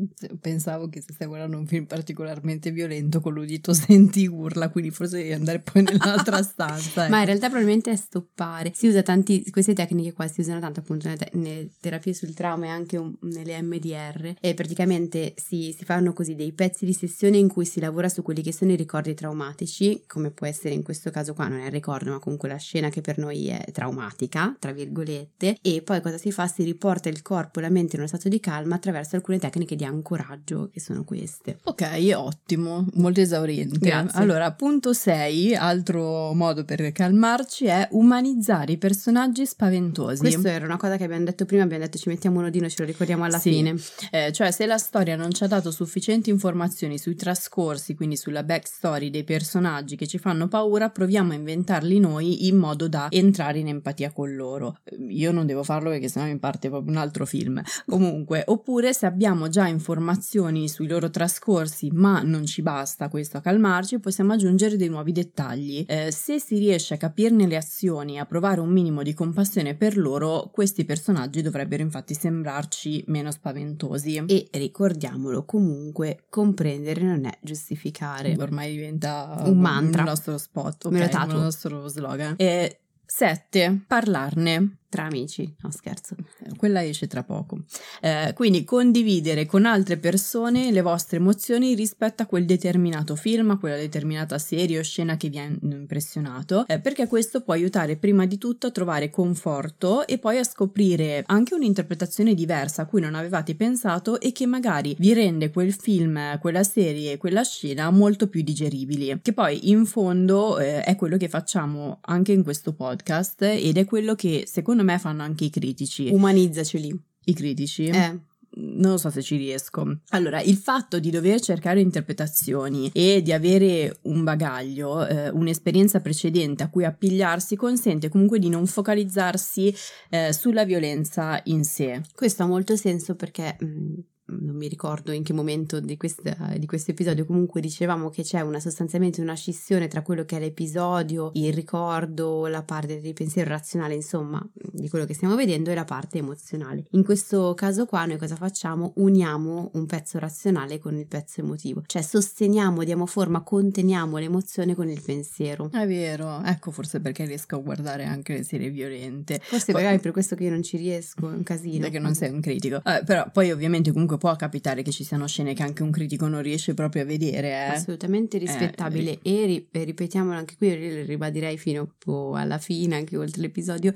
Pensavo 0.41 0.82
che 0.89 1.01
se 1.01 1.13
stai 1.13 1.27
guardando 1.27 1.57
un 1.57 1.67
film 1.67 1.85
particolarmente 1.85 2.71
violento 2.71 3.21
con 3.21 3.33
l'udito 3.33 3.73
senti 3.75 4.27
urla, 4.27 4.71
quindi 4.71 4.91
forse 4.91 5.19
devi 5.19 5.33
andare 5.33 5.61
poi 5.61 5.83
nell'altra 5.83 6.41
stanza. 6.43 7.03
Ecco. 7.03 7.11
Ma 7.11 7.21
in 7.21 7.27
realtà 7.27 7.47
probabilmente 7.49 7.91
è 7.91 7.97
stoppare. 7.97 8.73
Si 8.75 8.87
usa 8.87 9.03
tanti, 9.03 9.49
queste 9.51 9.75
tecniche 9.75 10.13
qua 10.13 10.27
si 10.29 10.41
usano 10.41 10.61
tanto 10.61 10.81
appunto 10.81 11.09
nelle, 11.09 11.19
te- 11.19 11.31
nelle 11.37 11.71
terapie 11.81 12.15
sul 12.15 12.35
trauma 12.35 12.67
e 12.67 12.69
anche 12.69 12.97
un, 12.97 13.15
nelle 13.23 13.61
MDR 13.63 14.35
e 14.41 14.55
praticamente 14.55 15.35
si, 15.37 15.75
si 15.77 15.85
fanno 15.85 16.13
così 16.13 16.35
dei 16.35 16.53
pezzi 16.53 16.85
di 16.85 16.93
sessione 16.93 17.37
in 17.39 17.49
cui 17.49 17.65
si 17.65 17.81
lavora 17.81 18.09
su 18.09 18.23
quelli 18.23 18.43
che 18.43 18.53
sono 18.53 18.73
i 18.73 18.77
ricordi 18.77 19.15
traumatici, 19.15 20.05
come 20.07 20.31
può 20.31 20.47
essere 20.47 20.75
in 20.75 20.83
questo 20.83 21.11
caso 21.11 21.35
qua, 21.35 21.49
non 21.49 21.61
è 21.61 21.67
il 21.67 21.71
ricordo, 21.71 22.11
ma 22.11 22.19
comunque 22.19 22.49
la 22.49 22.57
scena 22.57 22.89
che 22.89 23.01
per 23.01 23.19
noi 23.19 23.49
è 23.49 23.65
traumatica, 23.73 24.57
tra 24.59 24.73
virgolette, 24.73 25.59
e 25.61 25.83
poi 25.83 26.01
cosa 26.01 26.19
si 26.19 26.33
fa? 26.33 26.47
Si 26.47 26.63
riporta 26.63 27.09
il 27.09 27.23
corpo 27.23 27.59
e 27.59 27.63
la 27.63 27.71
mente 27.71 27.95
in 27.95 28.01
uno 28.01 28.09
stato 28.09 28.29
di 28.29 28.41
calma 28.41 28.77
attraverso 28.77 29.17
alcune 29.17 29.39
tecniche 29.39 29.77
di 29.77 29.85
ancoraggio 29.85 30.71
che 30.73 30.81
sono 30.81 31.05
queste. 31.05 31.59
Ok, 31.65 32.11
ottimo, 32.15 32.87
molto 32.95 33.21
esauriente. 33.21 33.79
Grazie. 33.79 34.19
Allora, 34.19 34.53
punto 34.53 34.93
6, 34.93 35.55
altro 35.55 36.33
modo 36.33 36.65
per 36.65 36.91
calmarci 36.93 37.67
è 37.67 37.89
umanizzare 37.93 38.73
i 38.73 38.79
personaggi 38.79 39.45
spaventosi. 39.45 40.21
Questa 40.21 40.51
era 40.51 40.65
una 40.65 40.79
cosa 40.79 40.97
che 40.97 41.05
abbiamo 41.05 41.25
detto 41.25 41.45
prima, 41.45 41.65
abbiamo 41.65 41.85
detto 41.85 41.99
ci 41.99 42.09
mettiamo 42.09 42.39
un 42.39 42.47
odino, 42.47 42.69
ce 42.69 42.77
lo 42.79 42.87
ricordiamo 42.87 43.25
alla 43.25 43.39
sì. 43.39 43.51
fine. 43.51 43.77
Eh, 44.11 44.33
cioè, 44.33 44.51
se 44.51 44.65
la 44.67 44.79
storia 44.79 45.15
non 45.15 45.31
ci 45.33 45.45
ha 45.45 45.47
dato 45.47 45.71
sufficienti 45.71 46.31
informazioni 46.31 46.99
sui 46.99 47.15
trascorsi, 47.15 47.95
quindi 47.95 48.17
sulla 48.17 48.43
backstory 48.43 49.11
dei 49.11 49.25
personaggi 49.25 49.97
che 49.97 50.07
ci 50.07 50.19
fanno 50.19 50.49
paura, 50.49 50.89
proviamo 50.89 51.33
a 51.33 51.35
inventarli 51.35 51.99
noi 51.99 52.47
in 52.47 52.57
modo 52.57 52.89
da 52.89 53.09
entrare 53.11 53.59
in 53.59 53.69
empatia 53.69 54.11
con 54.11 54.35
loro. 54.35 54.79
Io 55.09 55.33
non 55.33 55.47
devo 55.47 55.63
farlo 55.63 55.91
perché 55.91 56.09
sennò 56.09 56.25
mi 56.27 56.39
parte 56.39 56.69
proprio 56.69 56.93
un 56.93 56.99
altro 56.99 57.27
film. 57.27 57.63
Comunque, 57.87 58.43
oppure 58.47 58.93
se 58.95 59.07
abbiamo 59.07 59.49
già 59.49 59.67
informazioni 59.67 60.62
sui 60.69 60.87
loro 60.87 61.11
trascorsi, 61.11 61.91
ma 61.93 62.23
non 62.23 62.45
ci 62.47 62.63
basta 62.63 63.09
questo 63.09 63.37
a 63.37 63.41
calmarci, 63.41 63.99
possiamo 63.99 64.33
aggiungere 64.33 64.77
dei 64.77 64.89
nuovi 64.89 65.13
dettagli. 65.13 65.85
Eh, 65.87 66.11
se 66.11 66.39
si 66.39 66.59
riesce 66.59 66.95
a 66.95 66.97
capirne 66.97 67.47
le 67.47 67.57
azioni 67.57 68.15
e 68.15 68.19
a 68.19 68.27
provare 68.27 68.61
un 68.61 68.71
minimo 68.71 69.03
di 69.03 69.15
compassione 69.15 69.75
per 69.75 69.97
loro, 69.97 70.51
questi 70.53 70.85
personaggi 70.85 71.43
dovrebbero 71.43 71.83
infatti 71.83 72.15
sembrarci 72.15 73.05
meno 73.09 73.31
spaventosi. 73.31 74.25
E 74.27 74.49
ricordiamolo 74.53 75.45
comunque, 75.45 76.25
comprendere 76.29 77.03
non 77.03 77.25
è 77.25 77.39
giustificare. 77.41 78.37
Ormai 78.39 78.73
diventa 78.73 79.43
un 79.45 79.59
mantra. 79.59 80.03
Il 80.03 80.09
nostro 80.09 80.39
spot, 80.39 80.87
okay, 80.87 81.09
il 81.09 81.35
nostro 81.35 81.89
slogan. 81.89 82.35
E 82.39 82.79
7. 83.05 83.85
Parlarne. 83.87 84.79
Tra 84.93 85.05
amici, 85.05 85.51
no 85.63 85.71
scherzo. 85.71 86.17
Quella 86.55 86.85
esce 86.85 87.07
tra 87.07 87.23
poco. 87.23 87.61
Eh, 88.03 88.35
quindi 88.35 88.63
condividere 88.63 89.47
con 89.47 89.65
altre 89.65 89.97
persone 89.97 90.71
le 90.71 90.83
vostre 90.83 91.17
emozioni 91.17 91.75
rispetto 91.75 92.23
a 92.23 92.27
quel 92.27 92.45
determinato 92.45 93.17
film, 93.17 93.53
a 93.53 93.59
quella 93.59 93.77
determinata 93.77 94.37
serie 94.37 94.79
o 94.79 94.83
scena 94.83 95.17
che 95.17 95.31
vi 95.31 95.39
ha 95.39 95.45
impressionato, 95.45 96.67
eh, 96.67 96.79
perché 96.79 97.07
questo 97.07 97.41
può 97.41 97.55
aiutare 97.55 97.97
prima 97.97 98.27
di 98.27 98.37
tutto 98.37 98.67
a 98.67 98.71
trovare 98.71 99.09
conforto 99.09 100.07
e 100.07 100.19
poi 100.19 100.37
a 100.37 100.45
scoprire 100.45 101.23
anche 101.27 101.55
un'interpretazione 101.55 102.35
diversa 102.35 102.83
a 102.83 102.85
cui 102.85 103.01
non 103.01 103.15
avevate 103.15 103.55
pensato 103.55 104.21
e 104.21 104.31
che 104.33 104.45
magari 104.45 104.95
vi 104.99 105.15
rende 105.15 105.49
quel 105.49 105.73
film, 105.73 106.39
quella 106.39 106.65
serie, 106.65 107.17
quella 107.17 107.45
scena 107.45 107.89
molto 107.89 108.29
più 108.29 108.43
digeribili. 108.43 109.21
Che 109.23 109.33
poi 109.33 109.71
in 109.71 109.87
fondo 109.87 110.59
eh, 110.59 110.83
è 110.83 110.97
quello 110.97 111.17
che 111.17 111.31
facciamo 111.31 111.97
anche 112.03 112.33
in 112.33 112.43
questo 112.43 112.75
podcast 112.75 113.41
ed 113.41 113.79
è 113.79 113.87
quello 113.87 114.15
che 114.15 114.45
secondo 114.47 114.81
me 114.85 114.99
fanno 114.99 115.23
anche 115.23 115.45
i 115.45 115.51
critici. 115.51 116.09
Umanizzaceli. 116.11 117.01
I 117.25 117.35
critici? 117.35 117.87
Eh. 117.87 118.19
Non 118.55 118.99
so 118.99 119.09
se 119.09 119.23
ci 119.23 119.37
riesco. 119.37 120.01
Allora, 120.11 120.43
il 120.43 120.57
fatto 120.57 120.99
di 120.99 121.09
dover 121.09 121.41
cercare 121.41 121.81
interpretazioni 121.81 122.91
e 122.93 123.23
di 123.23 123.33
avere 123.33 124.01
un 124.03 124.25
bagaglio, 124.25 125.07
eh, 125.07 125.31
un'esperienza 125.31 126.01
precedente 126.01 126.63
a 126.63 126.69
cui 126.69 126.85
appigliarsi, 126.85 127.57
consente 127.57 128.11
comunque 128.11 128.39
di 128.39 128.51
non 128.51 128.67
focalizzarsi 128.67 129.75
eh, 130.11 130.35
sulla 130.35 130.67
violenza 130.67 131.41
in 131.45 131.65
sé. 131.65 132.03
Questo 132.15 132.43
ha 132.43 132.47
molto 132.47 132.77
senso 132.77 133.15
perché 133.15 133.57
mh, 133.59 134.01
non 134.41 134.57
mi 134.57 134.69
ricordo 134.69 135.13
in 135.13 135.23
che 135.23 135.33
momento 135.33 135.81
di, 135.81 135.97
questa, 135.97 136.55
di 136.57 136.67
questo 136.67 136.91
episodio, 136.91 137.25
comunque 137.25 137.61
dicevamo 137.61 138.11
che 138.11 138.23
c'è 138.23 138.41
una 138.41 138.61
sostanzialmente 138.61 139.21
una 139.21 139.35
scissione 139.35 139.89
tra 139.89 140.03
quello 140.03 140.25
che 140.25 140.37
è 140.37 140.41
l'episodio, 140.41 141.31
il 141.35 141.53
ricordo, 141.53 142.47
la 142.47 142.63
parte 142.63 143.01
del 143.01 143.13
pensiero 143.13 143.51
razionale, 143.51 143.95
insomma, 143.95 144.45
di 144.55 144.89
quello 144.89 145.05
che 145.05 145.15
stiamo 145.15 145.35
vedendo 145.35 145.71
e 145.71 145.75
la 145.75 145.85
parte 145.85 146.19
emozionale. 146.19 146.87
In 146.91 147.05
questo 147.05 147.55
caso 147.55 147.87
qua 147.87 148.05
noi 148.05 148.19
cosa 148.19 148.37
facciamo? 148.37 148.93
Uniamo 148.97 149.71
un 149.75 149.87
pezzo 149.87 150.19
razionale 150.19 150.79
con 150.79 150.97
il 150.97 151.07
pezzo 151.07 151.41
emotivo, 151.41 151.83
cioè 151.87 152.03
sosteniamo, 152.03 152.85
diamo 152.85 153.07
forma, 153.07 153.43
conteniamo 153.43 154.19
l'emozione 154.19 154.75
con 154.75 154.89
il 154.89 155.01
pensiero. 155.03 155.71
È 155.73 155.87
vero, 155.87 156.43
ecco 156.43 156.71
forse 156.71 157.01
perché 157.01 157.25
riesco 157.25 157.57
a 157.57 157.59
guardare 157.59 158.05
anche 158.05 158.35
le 158.35 158.45
serie 158.45 158.71
violente. 158.71 159.41
Forse 159.43 159.73
poi, 159.73 159.83
magari 159.83 160.01
per 160.01 160.13
questo 160.13 160.37
che 160.37 160.45
io 160.45 160.51
non 160.51 160.63
ci 160.63 160.77
riesco, 160.77 161.31
è 161.31 161.35
un 161.35 161.43
casino. 161.43 161.81
Perché 161.81 161.99
non 161.99 162.15
sei 162.15 162.31
un 162.31 162.41
critico. 162.41 162.83
Eh, 162.85 163.03
però 163.05 163.31
poi 163.31 163.51
ovviamente 163.51 163.93
comunque 163.93 164.19
può 164.23 164.37
capitare 164.37 164.83
che 164.83 164.93
ci 164.93 165.03
siano 165.03 165.27
scene 165.27 165.53
che 165.53 165.65
anche 165.65 165.83
un 165.83 165.91
critico 165.91 166.29
non 166.29 166.43
riesce 166.43 166.75
proprio 166.75 167.03
a 167.03 167.05
vedere. 167.05 167.49
Eh. 167.49 167.75
Assolutamente 167.75 168.39
rispettabile 168.39 169.19
eh, 169.21 169.43
e 169.43 169.47
ri- 169.47 169.69
ripetiamolo 169.85 170.39
anche 170.39 170.55
qui, 170.57 170.69
io 170.69 171.05
ribadirei 171.05 171.59
fino 171.59 171.97
alla 172.35 172.59
fine, 172.59 172.95
anche 172.95 173.17
oltre 173.17 173.41
l'episodio, 173.41 173.93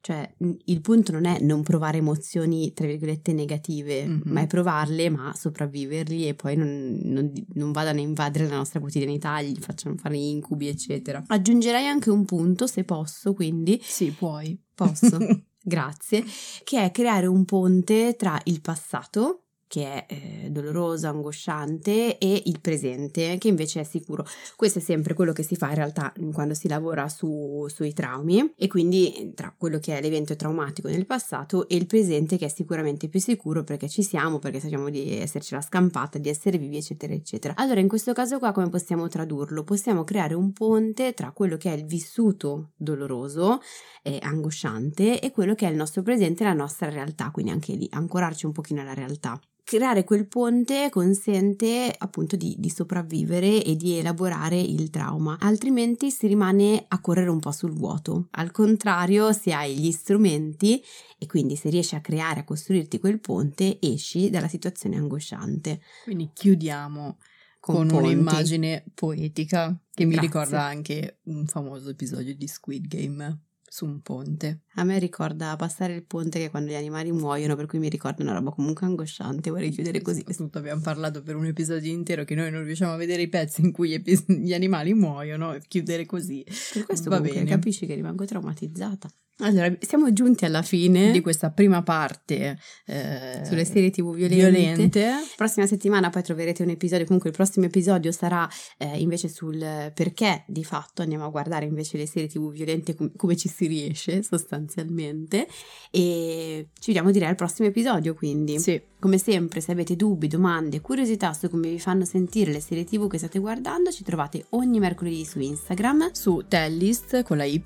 cioè, 0.00 0.28
il 0.64 0.80
punto 0.80 1.12
non 1.12 1.26
è 1.26 1.38
non 1.42 1.62
provare 1.62 1.98
emozioni, 1.98 2.72
tra 2.72 2.88
virgolette, 2.88 3.32
negative, 3.32 4.04
mm-hmm. 4.04 4.20
ma 4.24 4.40
è 4.40 4.48
provarle, 4.48 5.10
ma 5.10 5.32
sopravviverli 5.32 6.26
e 6.26 6.34
poi 6.34 6.56
non, 6.56 6.98
non, 7.04 7.32
non, 7.54 7.70
vadano 7.70 8.00
a 8.00 8.02
invadere 8.02 8.48
la 8.48 8.56
nostra 8.56 8.80
quotidianità, 8.80 9.40
gli 9.42 9.60
facciano 9.60 9.94
fare 9.94 10.16
incubi, 10.16 10.66
eccetera. 10.66 11.22
Aggiungerei 11.24 11.86
anche 11.86 12.10
un 12.10 12.24
punto, 12.24 12.66
se 12.66 12.82
posso, 12.82 13.32
quindi. 13.32 13.78
Sì, 13.80 14.10
puoi. 14.10 14.60
Posso. 14.74 15.18
Grazie. 15.62 16.24
Che 16.64 16.82
è 16.82 16.90
creare 16.90 17.26
un 17.26 17.44
ponte 17.44 18.16
tra 18.16 18.40
il 18.44 18.60
passato, 18.60 19.44
che 19.68 20.06
è 20.06 20.06
eh, 20.08 20.50
doloroso, 20.50 21.06
angosciante, 21.06 22.18
e 22.18 22.42
il 22.46 22.60
presente, 22.60 23.38
che 23.38 23.48
invece 23.48 23.80
è 23.80 23.84
sicuro. 23.84 24.26
Questo 24.56 24.80
è 24.80 24.82
sempre 24.82 25.14
quello 25.14 25.32
che 25.32 25.42
si 25.42 25.54
fa 25.54 25.68
in 25.68 25.74
realtà 25.76 26.12
quando 26.32 26.54
si 26.54 26.66
lavora 26.66 27.08
su, 27.08 27.66
sui 27.68 27.92
traumi, 27.92 28.54
e 28.56 28.66
quindi 28.66 29.32
tra 29.34 29.54
quello 29.56 29.78
che 29.78 29.96
è 29.96 30.00
l'evento 30.00 30.34
traumatico 30.34 30.88
nel 30.88 31.06
passato 31.06 31.68
e 31.68 31.76
il 31.76 31.86
presente, 31.86 32.36
che 32.36 32.46
è 32.46 32.48
sicuramente 32.48 33.08
più 33.08 33.20
sicuro 33.20 33.62
perché 33.62 33.88
ci 33.88 34.02
siamo, 34.02 34.38
perché 34.38 34.58
sappiamo 34.58 34.90
di 34.90 35.18
esserci 35.18 35.54
la 35.54 35.60
scampata, 35.60 36.18
di 36.18 36.28
essere 36.28 36.58
vivi, 36.58 36.78
eccetera, 36.78 37.12
eccetera. 37.12 37.54
Allora, 37.56 37.80
in 37.80 37.88
questo 37.88 38.12
caso 38.12 38.38
qua, 38.38 38.52
come 38.52 38.70
possiamo 38.70 39.06
tradurlo? 39.08 39.62
Possiamo 39.62 40.02
creare 40.04 40.34
un 40.34 40.52
ponte 40.52 41.12
tra 41.12 41.30
quello 41.32 41.56
che 41.56 41.72
è 41.72 41.76
il 41.76 41.84
vissuto 41.84 42.70
doloroso 42.76 43.60
e 44.02 44.18
angosciante 44.22 45.20
e 45.20 45.30
quello 45.30 45.54
che 45.54 45.66
è 45.66 45.70
il 45.70 45.76
nostro 45.76 46.02
presente, 46.02 46.44
la 46.44 46.54
nostra 46.54 46.88
realtà, 46.88 47.30
quindi 47.30 47.52
anche 47.52 47.74
lì 47.74 47.86
ancorarci 47.90 48.46
un 48.46 48.52
pochino 48.52 48.80
alla 48.80 48.94
realtà 48.94 49.38
creare 49.68 50.02
quel 50.02 50.26
ponte 50.26 50.88
consente 50.88 51.94
appunto 51.98 52.36
di, 52.36 52.54
di, 52.56 52.70
sopravvivere 52.70 53.62
e 53.62 53.76
di 53.76 53.98
elaborare 53.98 54.58
il 54.58 54.88
trauma, 54.88 55.36
altrimenti 55.38 56.10
si 56.10 56.26
rimane 56.26 56.86
a 56.88 56.98
correre 57.02 57.28
un 57.28 57.38
po' 57.38 57.52
sul 57.52 57.74
vuoto. 57.74 58.28
Al 58.30 58.50
contrario, 58.50 59.30
se 59.34 59.52
hai 59.52 59.76
gli 59.76 59.90
strumenti 59.90 60.82
e 61.18 61.26
quindi 61.26 61.54
se 61.54 61.68
riesci 61.68 61.94
a 61.94 62.00
creare, 62.00 62.40
a 62.40 62.44
costruirti 62.44 62.98
quel 62.98 63.20
ponte, 63.20 63.76
esci 63.78 64.30
dalla 64.30 64.48
situazione 64.48 64.96
angosciante. 64.96 65.82
Quindi 66.04 66.30
chiudiamo 66.32 67.18
con, 67.60 67.88
con 67.88 68.04
un'immagine 68.04 68.86
poetica 68.94 69.78
che 69.92 70.04
Grazie. 70.04 70.06
mi 70.06 70.18
ricorda 70.18 70.62
anche 70.62 71.18
un 71.24 71.44
famoso 71.44 71.90
episodio 71.90 72.34
di 72.34 72.48
Squid 72.48 72.86
Game 72.86 73.47
su 73.68 73.84
un 73.84 74.00
ponte. 74.00 74.62
A 74.74 74.84
me 74.84 74.98
ricorda 74.98 75.54
passare 75.56 75.94
il 75.94 76.04
ponte 76.04 76.38
che 76.38 76.50
quando 76.50 76.70
gli 76.70 76.74
animali 76.74 77.12
muoiono, 77.12 77.56
per 77.56 77.66
cui 77.66 77.78
mi 77.78 77.88
ricorda 77.88 78.22
una 78.22 78.32
roba 78.32 78.50
comunque 78.50 78.86
angosciante, 78.86 79.50
vorrei 79.50 79.70
chiudere 79.70 80.00
così. 80.00 80.20
Soprattutto 80.20 80.58
abbiamo 80.58 80.80
parlato 80.80 81.22
per 81.22 81.36
un 81.36 81.46
episodio 81.46 81.92
intero 81.92 82.24
che 82.24 82.34
noi 82.34 82.50
non 82.50 82.64
riusciamo 82.64 82.92
a 82.92 82.96
vedere 82.96 83.22
i 83.22 83.28
pezzi 83.28 83.60
in 83.60 83.72
cui 83.72 84.02
gli, 84.02 84.52
animali 84.52 84.94
muoiono 84.94 85.56
chiudere 85.68 86.06
così. 86.06 86.44
Per 86.72 86.84
questo 86.84 87.10
va 87.10 87.20
bene. 87.20 87.44
capisci 87.44 87.86
che 87.86 87.94
rimango 87.94 88.24
traumatizzata. 88.24 89.08
Allora, 89.40 89.72
siamo 89.80 90.12
giunti 90.12 90.44
alla 90.44 90.62
fine 90.62 91.12
di 91.12 91.20
questa 91.20 91.50
prima 91.50 91.82
parte 91.82 92.58
eh, 92.86 93.42
sulle 93.44 93.64
serie 93.64 93.90
TV 93.90 94.12
violente. 94.12 94.50
violente. 94.50 95.12
Prossima 95.36 95.66
settimana 95.66 96.10
poi 96.10 96.22
troverete 96.24 96.64
un 96.64 96.70
episodio, 96.70 97.04
comunque 97.04 97.30
il 97.30 97.36
prossimo 97.36 97.66
episodio 97.66 98.10
sarà 98.10 98.48
eh, 98.78 98.98
invece 98.98 99.28
sul 99.28 99.92
perché 99.94 100.42
di 100.48 100.64
fatto 100.64 101.02
andiamo 101.02 101.24
a 101.24 101.28
guardare 101.28 101.66
invece 101.66 101.98
le 101.98 102.06
serie 102.06 102.28
TV 102.28 102.50
violente 102.50 102.96
com- 102.96 103.12
come 103.14 103.36
ci 103.36 103.48
si 103.48 103.68
riesce 103.68 104.24
sostanzialmente 104.24 105.46
e 105.92 106.70
ci 106.74 106.86
vediamo 106.86 107.12
direi 107.12 107.28
al 107.28 107.36
prossimo 107.36 107.68
episodio 107.68 108.14
quindi. 108.14 108.58
Sì. 108.58 108.80
Come 109.00 109.18
sempre, 109.18 109.60
se 109.60 109.70
avete 109.70 109.94
dubbi, 109.94 110.26
domande, 110.26 110.80
curiosità 110.80 111.32
su 111.32 111.48
come 111.48 111.68
vi 111.68 111.78
fanno 111.78 112.04
sentire 112.04 112.50
le 112.50 112.58
serie 112.58 112.84
TV 112.84 113.08
che 113.08 113.18
state 113.18 113.38
guardando, 113.38 113.92
ci 113.92 114.02
trovate 114.02 114.46
ogni 114.50 114.80
mercoledì 114.80 115.24
su 115.24 115.38
Instagram, 115.38 116.10
su 116.10 116.42
Tellist 116.48 117.22
con 117.22 117.36
la 117.36 117.44
Y 117.44 117.62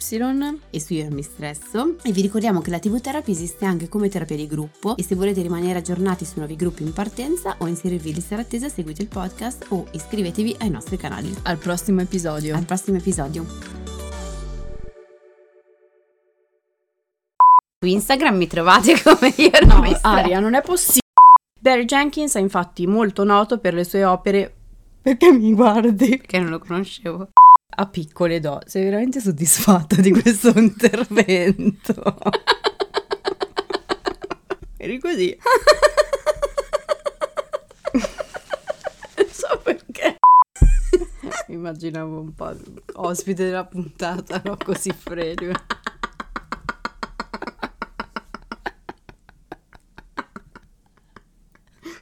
e 0.68 0.81
su 0.81 0.93
Io 0.93 1.09
Mi 1.11 1.23
Stresso. 1.63 1.97
E 2.03 2.13
vi 2.13 2.21
ricordiamo 2.21 2.61
che 2.61 2.71
la 2.71 2.79
TV 2.79 3.01
Therapy 3.01 3.31
esiste 3.31 3.65
anche 3.65 3.89
come 3.89 4.09
terapia 4.09 4.37
di 4.37 4.47
gruppo 4.47 4.97
e 4.97 5.03
se 5.03 5.15
volete 5.15 5.41
rimanere 5.41 5.79
aggiornati 5.79 6.25
su 6.25 6.35
nuovi 6.37 6.57
gruppi 6.57 6.83
in 6.83 6.93
partenza 6.93 7.57
o 7.59 7.67
inserirvi 7.67 8.09
in 8.09 8.17
lista 8.17 8.37
d'attesa, 8.37 8.69
seguite 8.69 9.03
il 9.03 9.09
podcast 9.09 9.67
o 9.69 9.87
iscrivetevi 9.93 10.57
ai 10.61 10.71
nostri 10.71 10.97
canali. 10.97 11.35
Al 11.45 11.59
prossimo 11.59 12.01
episodio. 12.01 12.57
Al 12.57 12.65
prossimo 12.65 12.99
episodio. 12.99 13.47
Su 17.81 17.89
Instagram 17.89 18.37
mi 18.37 18.47
trovate 18.47 18.95
come 19.03 19.33
io 19.37 19.51
no, 19.67 19.99
Aria, 20.03 20.41
non 20.41 20.55
è 20.55 20.63
possibile. 20.63 21.01
Barry 21.59 21.85
Jenkins 21.85 22.35
è 22.35 22.41
infatti 22.41 22.87
molto 22.87 23.25
noto 23.25 23.59
per 23.59 23.75
le 23.75 23.85
sue 23.85 24.05
opere. 24.05 24.55
Perché 25.01 25.33
mi 25.33 25.53
guardi? 25.53 26.17
Perché 26.17 26.39
non 26.39 26.51
lo 26.51 26.59
conoscevo. 26.59 27.31
A 27.75 27.87
piccole 27.87 28.39
do. 28.39 28.61
Sei 28.66 28.85
veramente 28.85 29.20
soddisfatta 29.20 29.97
di 30.01 30.11
questo 30.12 30.53
intervento? 30.59 32.16
Eri 34.77 34.99
così. 34.99 35.37
non 39.16 39.27
so 39.31 39.61
perché. 39.62 40.18
Immaginavo 41.49 42.20
un 42.20 42.35
po' 42.35 42.55
ospite 42.95 43.45
della 43.45 43.64
puntata, 43.64 44.41
no? 44.45 44.57
Così 44.62 44.91
freddo. 44.91 45.53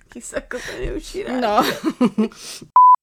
Chissà 0.08 0.44
cosa 0.46 0.76
ne 0.78 0.90
uscirà. 0.90 1.38
No. 1.38 1.62